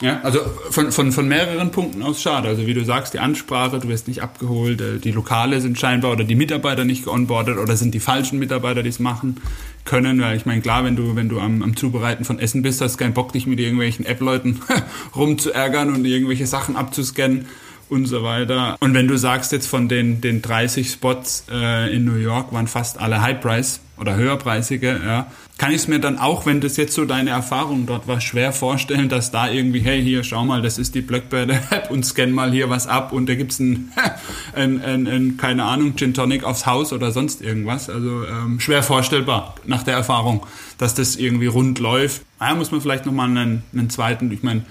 Ja, 0.00 0.20
also 0.22 0.40
von, 0.70 0.92
von, 0.92 1.12
von 1.12 1.28
mehreren 1.28 1.70
Punkten 1.72 2.02
aus 2.02 2.22
schade. 2.22 2.48
Also 2.48 2.66
wie 2.66 2.72
du 2.72 2.82
sagst, 2.84 3.12
die 3.12 3.18
Ansprache, 3.18 3.78
du 3.78 3.88
wirst 3.88 4.08
nicht 4.08 4.22
abgeholt, 4.22 4.80
äh, 4.80 4.98
die 4.98 5.10
Lokale 5.10 5.60
sind 5.60 5.78
scheinbar 5.78 6.12
oder 6.12 6.24
die 6.24 6.36
Mitarbeiter 6.36 6.86
nicht 6.86 7.04
geonboardet 7.04 7.58
oder 7.58 7.76
sind 7.76 7.92
die 7.92 8.00
falschen 8.00 8.38
Mitarbeiter, 8.38 8.82
die 8.82 8.88
es 8.88 8.98
machen 8.98 9.42
können. 9.84 10.20
Weil 10.22 10.38
ich 10.38 10.46
meine, 10.46 10.62
klar, 10.62 10.84
wenn 10.84 10.96
du, 10.96 11.16
wenn 11.16 11.28
du 11.28 11.38
am, 11.38 11.62
am 11.62 11.76
Zubereiten 11.76 12.24
von 12.24 12.38
Essen 12.38 12.62
bist, 12.62 12.80
hast 12.80 12.94
du 12.94 12.98
keinen 12.98 13.12
Bock, 13.12 13.34
dich 13.34 13.46
mit 13.46 13.60
irgendwelchen 13.60 14.06
App-Leuten 14.06 14.62
rumzuärgern 15.16 15.94
und 15.94 16.06
irgendwelche 16.06 16.46
Sachen 16.46 16.76
abzuscannen 16.76 17.46
und 17.90 18.06
so 18.06 18.22
weiter. 18.22 18.76
Und 18.80 18.94
wenn 18.94 19.08
du 19.08 19.16
sagst, 19.16 19.52
jetzt 19.52 19.66
von 19.66 19.88
den, 19.88 20.20
den 20.20 20.42
30 20.42 20.90
Spots 20.90 21.44
äh, 21.50 21.94
in 21.94 22.04
New 22.04 22.16
York 22.16 22.52
waren 22.52 22.68
fast 22.68 23.00
alle 23.00 23.20
High 23.20 23.40
Price 23.40 23.80
oder 23.98 24.14
höherpreisige, 24.14 25.00
ja, 25.04 25.26
kann 25.58 25.72
ich 25.72 25.82
es 25.82 25.88
mir 25.88 25.98
dann 25.98 26.18
auch, 26.18 26.46
wenn 26.46 26.62
das 26.62 26.78
jetzt 26.78 26.94
so 26.94 27.04
deine 27.04 27.30
Erfahrung 27.30 27.84
dort 27.84 28.08
war, 28.08 28.22
schwer 28.22 28.52
vorstellen, 28.52 29.10
dass 29.10 29.30
da 29.30 29.50
irgendwie, 29.50 29.80
hey, 29.80 30.02
hier, 30.02 30.24
schau 30.24 30.42
mal, 30.42 30.62
das 30.62 30.78
ist 30.78 30.94
die 30.94 31.02
Blackbird-App 31.02 31.90
und 31.90 32.06
scan 32.06 32.30
mal 32.30 32.50
hier 32.50 32.70
was 32.70 32.86
ab 32.86 33.12
und 33.12 33.28
da 33.28 33.34
gibt's 33.34 33.58
ein, 33.58 33.92
ein, 34.54 34.80
ein, 34.82 35.06
ein, 35.06 35.36
keine 35.36 35.64
Ahnung, 35.64 35.96
Gin 35.96 36.14
Tonic 36.14 36.44
aufs 36.44 36.64
Haus 36.64 36.94
oder 36.94 37.10
sonst 37.10 37.42
irgendwas. 37.42 37.90
Also 37.90 38.24
ähm, 38.24 38.58
schwer 38.58 38.82
vorstellbar 38.82 39.56
nach 39.66 39.82
der 39.82 39.94
Erfahrung, 39.94 40.46
dass 40.78 40.94
das 40.94 41.16
irgendwie 41.16 41.48
rund 41.48 41.78
läuft. 41.78 42.22
Naja, 42.38 42.54
muss 42.54 42.70
man 42.70 42.80
vielleicht 42.80 43.04
nochmal 43.04 43.28
einen, 43.28 43.64
einen 43.74 43.90
zweiten, 43.90 44.32
ich 44.32 44.42
meine, 44.42 44.64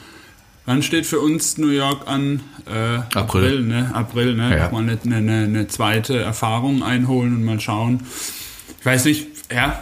Wann 0.70 0.84
steht 0.84 1.08
für 1.08 1.20
uns 1.20 1.58
New 1.58 1.70
York 1.70 2.08
an? 2.08 2.42
Äh, 2.68 2.98
April. 3.16 3.16
April, 3.16 3.62
ne? 3.62 3.90
April, 3.92 4.36
ne? 4.36 4.56
Ja. 4.56 4.70
Mal 4.70 4.84
eine, 4.84 5.00
eine, 5.04 5.46
eine 5.46 5.68
zweite 5.68 6.20
Erfahrung 6.20 6.84
einholen 6.84 7.38
und 7.38 7.44
mal 7.44 7.60
schauen. 7.60 8.02
Ich 8.80 8.86
weiß 8.86 9.06
nicht, 9.06 9.30
ja, 9.52 9.82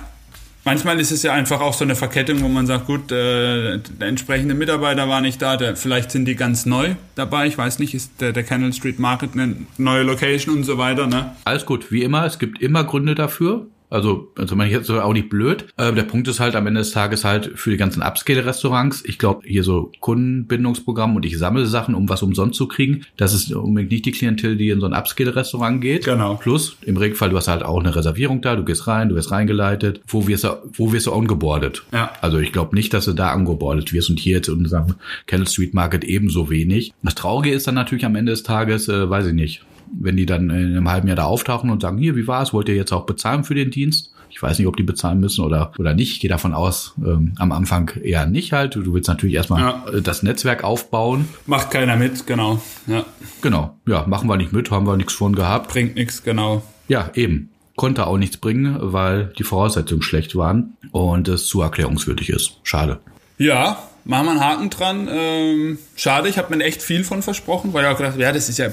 manchmal 0.63 0.97
ist 1.01 1.11
es 1.11 1.23
ja 1.23 1.33
einfach 1.33 1.59
auch 1.59 1.73
so 1.73 1.83
eine 1.83 1.95
Verkettung, 1.95 2.41
wo 2.41 2.47
man 2.47 2.67
sagt, 2.67 2.85
gut, 2.85 3.11
äh, 3.11 3.79
der 3.79 4.07
entsprechende 4.07 4.55
Mitarbeiter 4.55 5.09
war 5.09 5.19
nicht 5.19 5.41
da, 5.41 5.57
der, 5.57 5.75
vielleicht 5.75 6.09
sind 6.09 6.23
die 6.23 6.37
ganz 6.37 6.65
neu 6.65 6.95
dabei. 7.15 7.47
Ich 7.47 7.57
weiß 7.57 7.79
nicht, 7.79 7.93
ist 7.93 8.21
der, 8.21 8.31
der 8.31 8.43
Canal 8.43 8.71
Street 8.71 8.97
Market 8.97 9.31
eine 9.33 9.57
neue 9.77 10.03
Location 10.03 10.55
und 10.55 10.63
so 10.63 10.77
weiter. 10.77 11.05
Ne? 11.05 11.35
Alles 11.43 11.65
gut, 11.65 11.91
wie 11.91 12.03
immer, 12.03 12.25
es 12.25 12.39
gibt 12.39 12.61
immer 12.61 12.85
Gründe 12.85 13.13
dafür. 13.13 13.67
Also, 13.89 14.31
also 14.37 14.55
man 14.55 14.69
jetzt 14.69 14.89
auch 14.89 15.13
nicht 15.13 15.29
blöd. 15.29 15.67
Äh, 15.77 15.93
der 15.93 16.03
Punkt 16.03 16.27
ist 16.27 16.39
halt 16.39 16.55
am 16.55 16.67
Ende 16.67 16.79
des 16.81 16.91
Tages 16.91 17.23
halt 17.23 17.51
für 17.55 17.69
die 17.69 17.77
ganzen 17.77 18.01
Upscale-Restaurants. 18.01 19.03
Ich 19.05 19.17
glaube, 19.17 19.47
hier 19.47 19.63
so 19.63 19.91
Kundenbindungsprogramm 19.99 21.15
und 21.15 21.25
ich 21.25 21.37
sammle 21.37 21.65
Sachen, 21.65 21.95
um 21.95 22.09
was 22.09 22.21
umsonst 22.23 22.57
zu 22.57 22.67
kriegen. 22.67 23.05
Das 23.15 23.33
ist 23.33 23.53
unbedingt 23.53 23.91
nicht 23.91 24.05
die 24.05 24.11
Klientel, 24.11 24.57
die 24.57 24.69
in 24.69 24.79
so 24.79 24.85
ein 24.87 24.93
Upscale-Restaurant 24.93 25.81
geht. 25.81 26.05
Genau. 26.05 26.35
Plus, 26.35 26.77
im 26.81 26.97
Regelfall, 26.97 27.29
du 27.29 27.37
hast 27.37 27.47
halt 27.47 27.63
auch 27.63 27.79
eine 27.79 27.95
Reservierung 27.95 28.41
da, 28.41 28.55
du 28.55 28.65
gehst 28.65 28.87
rein, 28.87 29.09
du 29.09 29.15
wirst 29.15 29.31
reingeleitet. 29.31 30.01
Wo 30.07 30.27
wirst 30.27 30.43
du, 30.43 30.57
wo 30.73 30.91
wirst 30.91 31.07
du 31.07 31.13
ongeboardet? 31.13 31.83
Ja. 31.93 32.11
Also 32.21 32.39
ich 32.39 32.51
glaube 32.51 32.75
nicht, 32.75 32.93
dass 32.93 33.05
du 33.05 33.13
da 33.13 33.31
angeboardet 33.31 33.93
wirst 33.93 34.09
und 34.09 34.19
hier 34.19 34.37
jetzt 34.37 34.49
in 34.49 34.55
unserem 34.55 34.95
Kendall 35.25 35.47
Street 35.47 35.73
Market 35.73 36.03
ebenso 36.03 36.49
wenig. 36.49 36.93
Das 37.03 37.15
Traurige 37.15 37.55
ist 37.55 37.67
dann 37.67 37.75
natürlich 37.75 38.05
am 38.05 38.15
Ende 38.15 38.31
des 38.31 38.43
Tages, 38.43 38.89
äh, 38.89 39.09
weiß 39.09 39.27
ich 39.27 39.33
nicht, 39.33 39.63
wenn 39.91 40.17
die 40.17 40.25
dann 40.25 40.49
in 40.49 40.77
einem 40.77 40.89
halben 40.89 41.07
Jahr 41.07 41.15
da 41.15 41.25
auftauchen 41.25 41.69
und 41.69 41.81
sagen, 41.81 41.97
hier, 41.97 42.15
wie 42.15 42.27
war 42.27 42.41
es? 42.41 42.53
Wollt 42.53 42.69
ihr 42.69 42.75
jetzt 42.75 42.91
auch 42.91 43.05
bezahlen 43.05 43.43
für 43.43 43.55
den 43.55 43.71
Dienst? 43.71 44.13
Ich 44.29 44.43
weiß 44.43 44.59
nicht, 44.59 44.67
ob 44.67 44.77
die 44.77 44.83
bezahlen 44.83 45.19
müssen 45.19 45.43
oder, 45.43 45.71
oder 45.77 45.93
nicht. 45.93 46.11
Ich 46.11 46.19
gehe 46.19 46.29
davon 46.29 46.53
aus, 46.53 46.93
ähm, 47.03 47.33
am 47.37 47.51
Anfang 47.51 47.91
eher 48.03 48.25
nicht 48.25 48.53
halt. 48.53 48.75
Du 48.75 48.93
willst 48.93 49.07
natürlich 49.07 49.35
erstmal 49.35 49.61
ja. 49.61 49.99
das 50.01 50.21
Netzwerk 50.21 50.63
aufbauen. 50.63 51.27
Macht 51.45 51.71
keiner 51.71 51.95
mit, 51.95 52.27
genau. 52.27 52.61
Ja. 52.87 53.05
Genau. 53.41 53.77
Ja, 53.87 54.05
machen 54.05 54.29
wir 54.29 54.37
nicht 54.37 54.53
mit, 54.53 54.69
haben 54.69 54.85
wir 54.85 54.97
nichts 54.97 55.13
von 55.13 55.33
gehabt. 55.35 55.69
Bringt 55.71 55.95
nichts, 55.95 56.23
genau. 56.23 56.61
Ja, 56.87 57.09
eben. 57.15 57.49
Konnte 57.75 58.07
auch 58.07 58.17
nichts 58.17 58.37
bringen, 58.37 58.77
weil 58.79 59.33
die 59.37 59.43
Voraussetzungen 59.43 60.01
schlecht 60.01 60.35
waren 60.35 60.77
und 60.91 61.27
es 61.27 61.47
zu 61.47 61.61
erklärungswürdig 61.61 62.29
ist. 62.29 62.59
Schade. 62.63 62.99
Ja, 63.37 63.77
machen 64.07 64.25
wir 64.25 64.31
einen 64.31 64.39
Haken 64.39 64.69
dran. 64.69 65.09
Ähm, 65.11 65.79
schade, 65.95 66.29
ich 66.29 66.37
habe 66.37 66.55
mir 66.55 66.63
echt 66.63 66.81
viel 66.81 67.03
von 67.03 67.21
versprochen, 67.21 67.73
weil 67.73 67.83
ich 67.83 67.91
auch 67.91 67.97
gedacht, 67.97 68.17
ja, 68.17 68.31
das 68.31 68.49
ist 68.49 68.57
ja, 68.57 68.69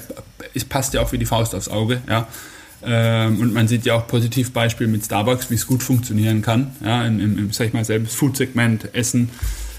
es 0.54 0.64
passt 0.64 0.94
ja 0.94 1.00
auch 1.02 1.12
wie 1.12 1.18
die 1.18 1.26
Faust 1.26 1.54
aufs 1.54 1.68
Auge, 1.68 2.00
ja. 2.08 2.26
Ähm, 2.86 3.40
und 3.40 3.54
man 3.54 3.66
sieht 3.66 3.86
ja 3.86 3.94
auch 3.94 4.06
Positivbeispiel 4.06 4.86
mit 4.86 5.04
Starbucks, 5.04 5.50
wie 5.50 5.54
es 5.54 5.66
gut 5.66 5.82
funktionieren 5.82 6.42
kann, 6.42 6.74
ja, 6.84 7.04
im, 7.06 7.20
im 7.20 7.52
sag 7.52 7.68
ich 7.68 7.72
mal, 7.72 7.84
selbst 7.84 8.14
Food-Segment, 8.16 8.94
Essen, 8.94 9.30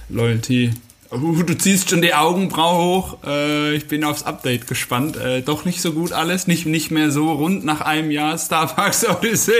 Loyalty, 0.10 0.72
Uh, 1.12 1.44
du 1.44 1.56
ziehst 1.56 1.90
schon 1.90 2.02
die 2.02 2.14
Augenbraue 2.14 2.78
hoch. 2.78 3.18
Äh, 3.26 3.76
ich 3.76 3.88
bin 3.88 4.04
aufs 4.04 4.24
Update 4.24 4.68
gespannt. 4.68 5.18
Äh, 5.18 5.42
doch 5.42 5.64
nicht 5.64 5.82
so 5.82 5.94
gut 5.94 6.12
alles, 6.12 6.48
nicht, 6.48 6.66
nicht 6.66 6.90
mehr 6.90 7.12
so 7.12 7.32
rund 7.32 7.64
nach 7.64 7.82
einem 7.82 8.10
Jahr 8.10 8.38
Starbucks 8.38 9.08
Odyssey. 9.10 9.54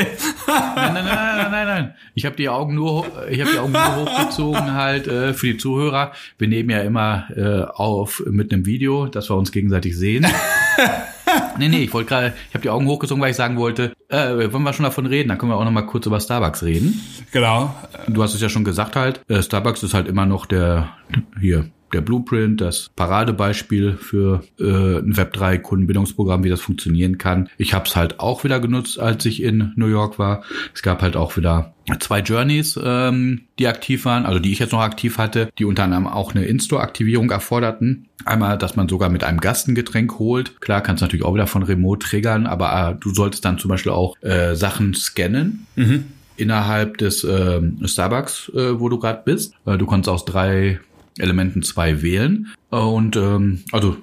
nein, 0.48 0.94
nein, 0.94 1.06
nein, 1.06 1.06
nein, 1.06 1.52
nein, 1.52 1.68
nein. 1.68 1.96
Ich 2.16 2.26
habe 2.26 2.36
die 2.36 2.50
Augen 2.50 2.74
nur, 2.74 3.06
ich 3.30 3.40
habe 3.42 3.52
die 3.52 3.60
Augen 3.60 3.74
nur 3.74 3.96
hochgezogen 3.96 4.74
halt 4.74 5.08
äh, 5.08 5.34
für 5.34 5.48
die 5.48 5.58
Zuhörer. 5.58 6.14
Wir 6.38 6.48
nehmen 6.48 6.72
ja 6.72 6.82
immer 6.82 7.28
äh, 7.36 7.72
auf 7.72 8.24
mit 8.26 8.52
einem 8.52 8.66
Video, 8.66 9.06
dass 9.06 9.30
wir 9.30 9.36
uns 9.36 9.52
gegenseitig 9.52 9.96
sehen. 9.96 10.26
nee, 11.58 11.68
nee, 11.68 11.84
ich 11.84 11.94
wollte 11.94 12.10
gerade, 12.10 12.34
ich 12.50 12.54
habe 12.54 12.62
die 12.62 12.70
Augen 12.70 12.88
hochgezogen, 12.88 13.22
weil 13.22 13.32
ich 13.32 13.38
sagen 13.38 13.58
wollte, 13.58 13.94
äh, 14.10 14.52
wollen 14.52 14.64
wir 14.64 14.74
schon 14.74 14.84
davon 14.84 15.06
reden, 15.06 15.30
dann 15.30 15.38
können 15.38 15.52
wir 15.52 15.58
auch 15.58 15.64
noch 15.66 15.72
mal 15.72 15.84
kurz 15.84 16.06
über 16.06 16.20
Starbucks 16.20 16.64
reden. 16.64 17.02
Genau. 17.32 17.74
Du 18.08 18.24
hast 18.24 18.34
es 18.34 18.42
ja 18.42 18.50
schon 18.50 18.64
gesagt 18.64 18.96
halt, 18.96 19.22
äh, 19.30 19.42
Starbucks 19.42 19.84
ist 19.84 19.94
halt 19.94 20.08
immer 20.08 20.26
noch 20.26 20.46
der 20.46 20.90
hier 21.40 21.70
der 21.96 22.02
Blueprint, 22.02 22.62
das 22.62 22.92
Paradebeispiel 22.96 23.94
für 23.94 24.44
äh, 24.60 24.64
ein 25.00 25.14
Web3-Kundenbindungsprogramm, 25.14 26.44
wie 26.44 26.50
das 26.50 26.62
funktionieren 26.62 27.18
kann. 27.18 27.50
Ich 27.58 27.74
habe 27.74 27.86
es 27.86 27.96
halt 27.96 28.20
auch 28.20 28.44
wieder 28.44 28.60
genutzt, 28.60 29.00
als 29.00 29.26
ich 29.26 29.42
in 29.42 29.72
New 29.76 29.88
York 29.88 30.20
war. 30.20 30.44
Es 30.74 30.82
gab 30.82 31.02
halt 31.02 31.16
auch 31.16 31.38
wieder 31.38 31.74
zwei 32.00 32.20
Journeys, 32.20 32.80
ähm, 32.84 33.42
die 33.60 33.68
aktiv 33.68 34.06
waren, 34.06 34.26
also 34.26 34.40
die 34.40 34.52
ich 34.52 34.60
jetzt 34.60 34.72
noch 34.72 34.82
aktiv 34.82 35.18
hatte, 35.18 35.50
die 35.58 35.66
unter 35.66 35.84
anderem 35.84 36.08
auch 36.08 36.36
eine 36.36 36.46
In-Store-Aktivierung 36.46 37.32
erforderten. 37.32 38.08
Einmal, 38.26 38.58
dass 38.58 38.76
man 38.76 38.90
sogar 38.90 39.10
mit 39.10 39.24
einem 39.24 39.40
Gast 39.40 39.68
ein 39.68 39.76
Getränk 39.76 40.20
holt. 40.20 40.60
Klar, 40.60 40.82
kannst 40.82 41.02
du 41.02 41.06
natürlich 41.06 41.26
auch 41.26 41.34
wieder 41.34 41.48
von 41.48 41.64
Remote 41.64 42.06
triggern, 42.06 42.48
aber 42.48 42.92
äh, 42.92 42.96
du 43.00 43.14
solltest 43.14 43.46
dann 43.46 43.58
zum 43.58 43.70
Beispiel 43.70 43.92
auch 43.92 44.16
äh, 44.22 44.56
Sachen 44.56 44.94
scannen. 44.94 45.68
Mhm. 45.76 46.06
Innerhalb 46.38 46.98
des 46.98 47.24
äh, 47.24 47.62
Starbucks, 47.86 48.50
äh, 48.50 48.80
wo 48.80 48.90
du 48.90 49.00
gerade 49.00 49.22
bist. 49.24 49.54
Äh, 49.66 49.78
du 49.78 49.86
konntest 49.86 50.10
aus 50.10 50.26
drei 50.26 50.80
Elementen 51.18 51.64
zwei 51.64 52.02
wählen. 52.02 52.48
Und 52.70 53.16
ähm, 53.16 53.64
also, 53.72 53.98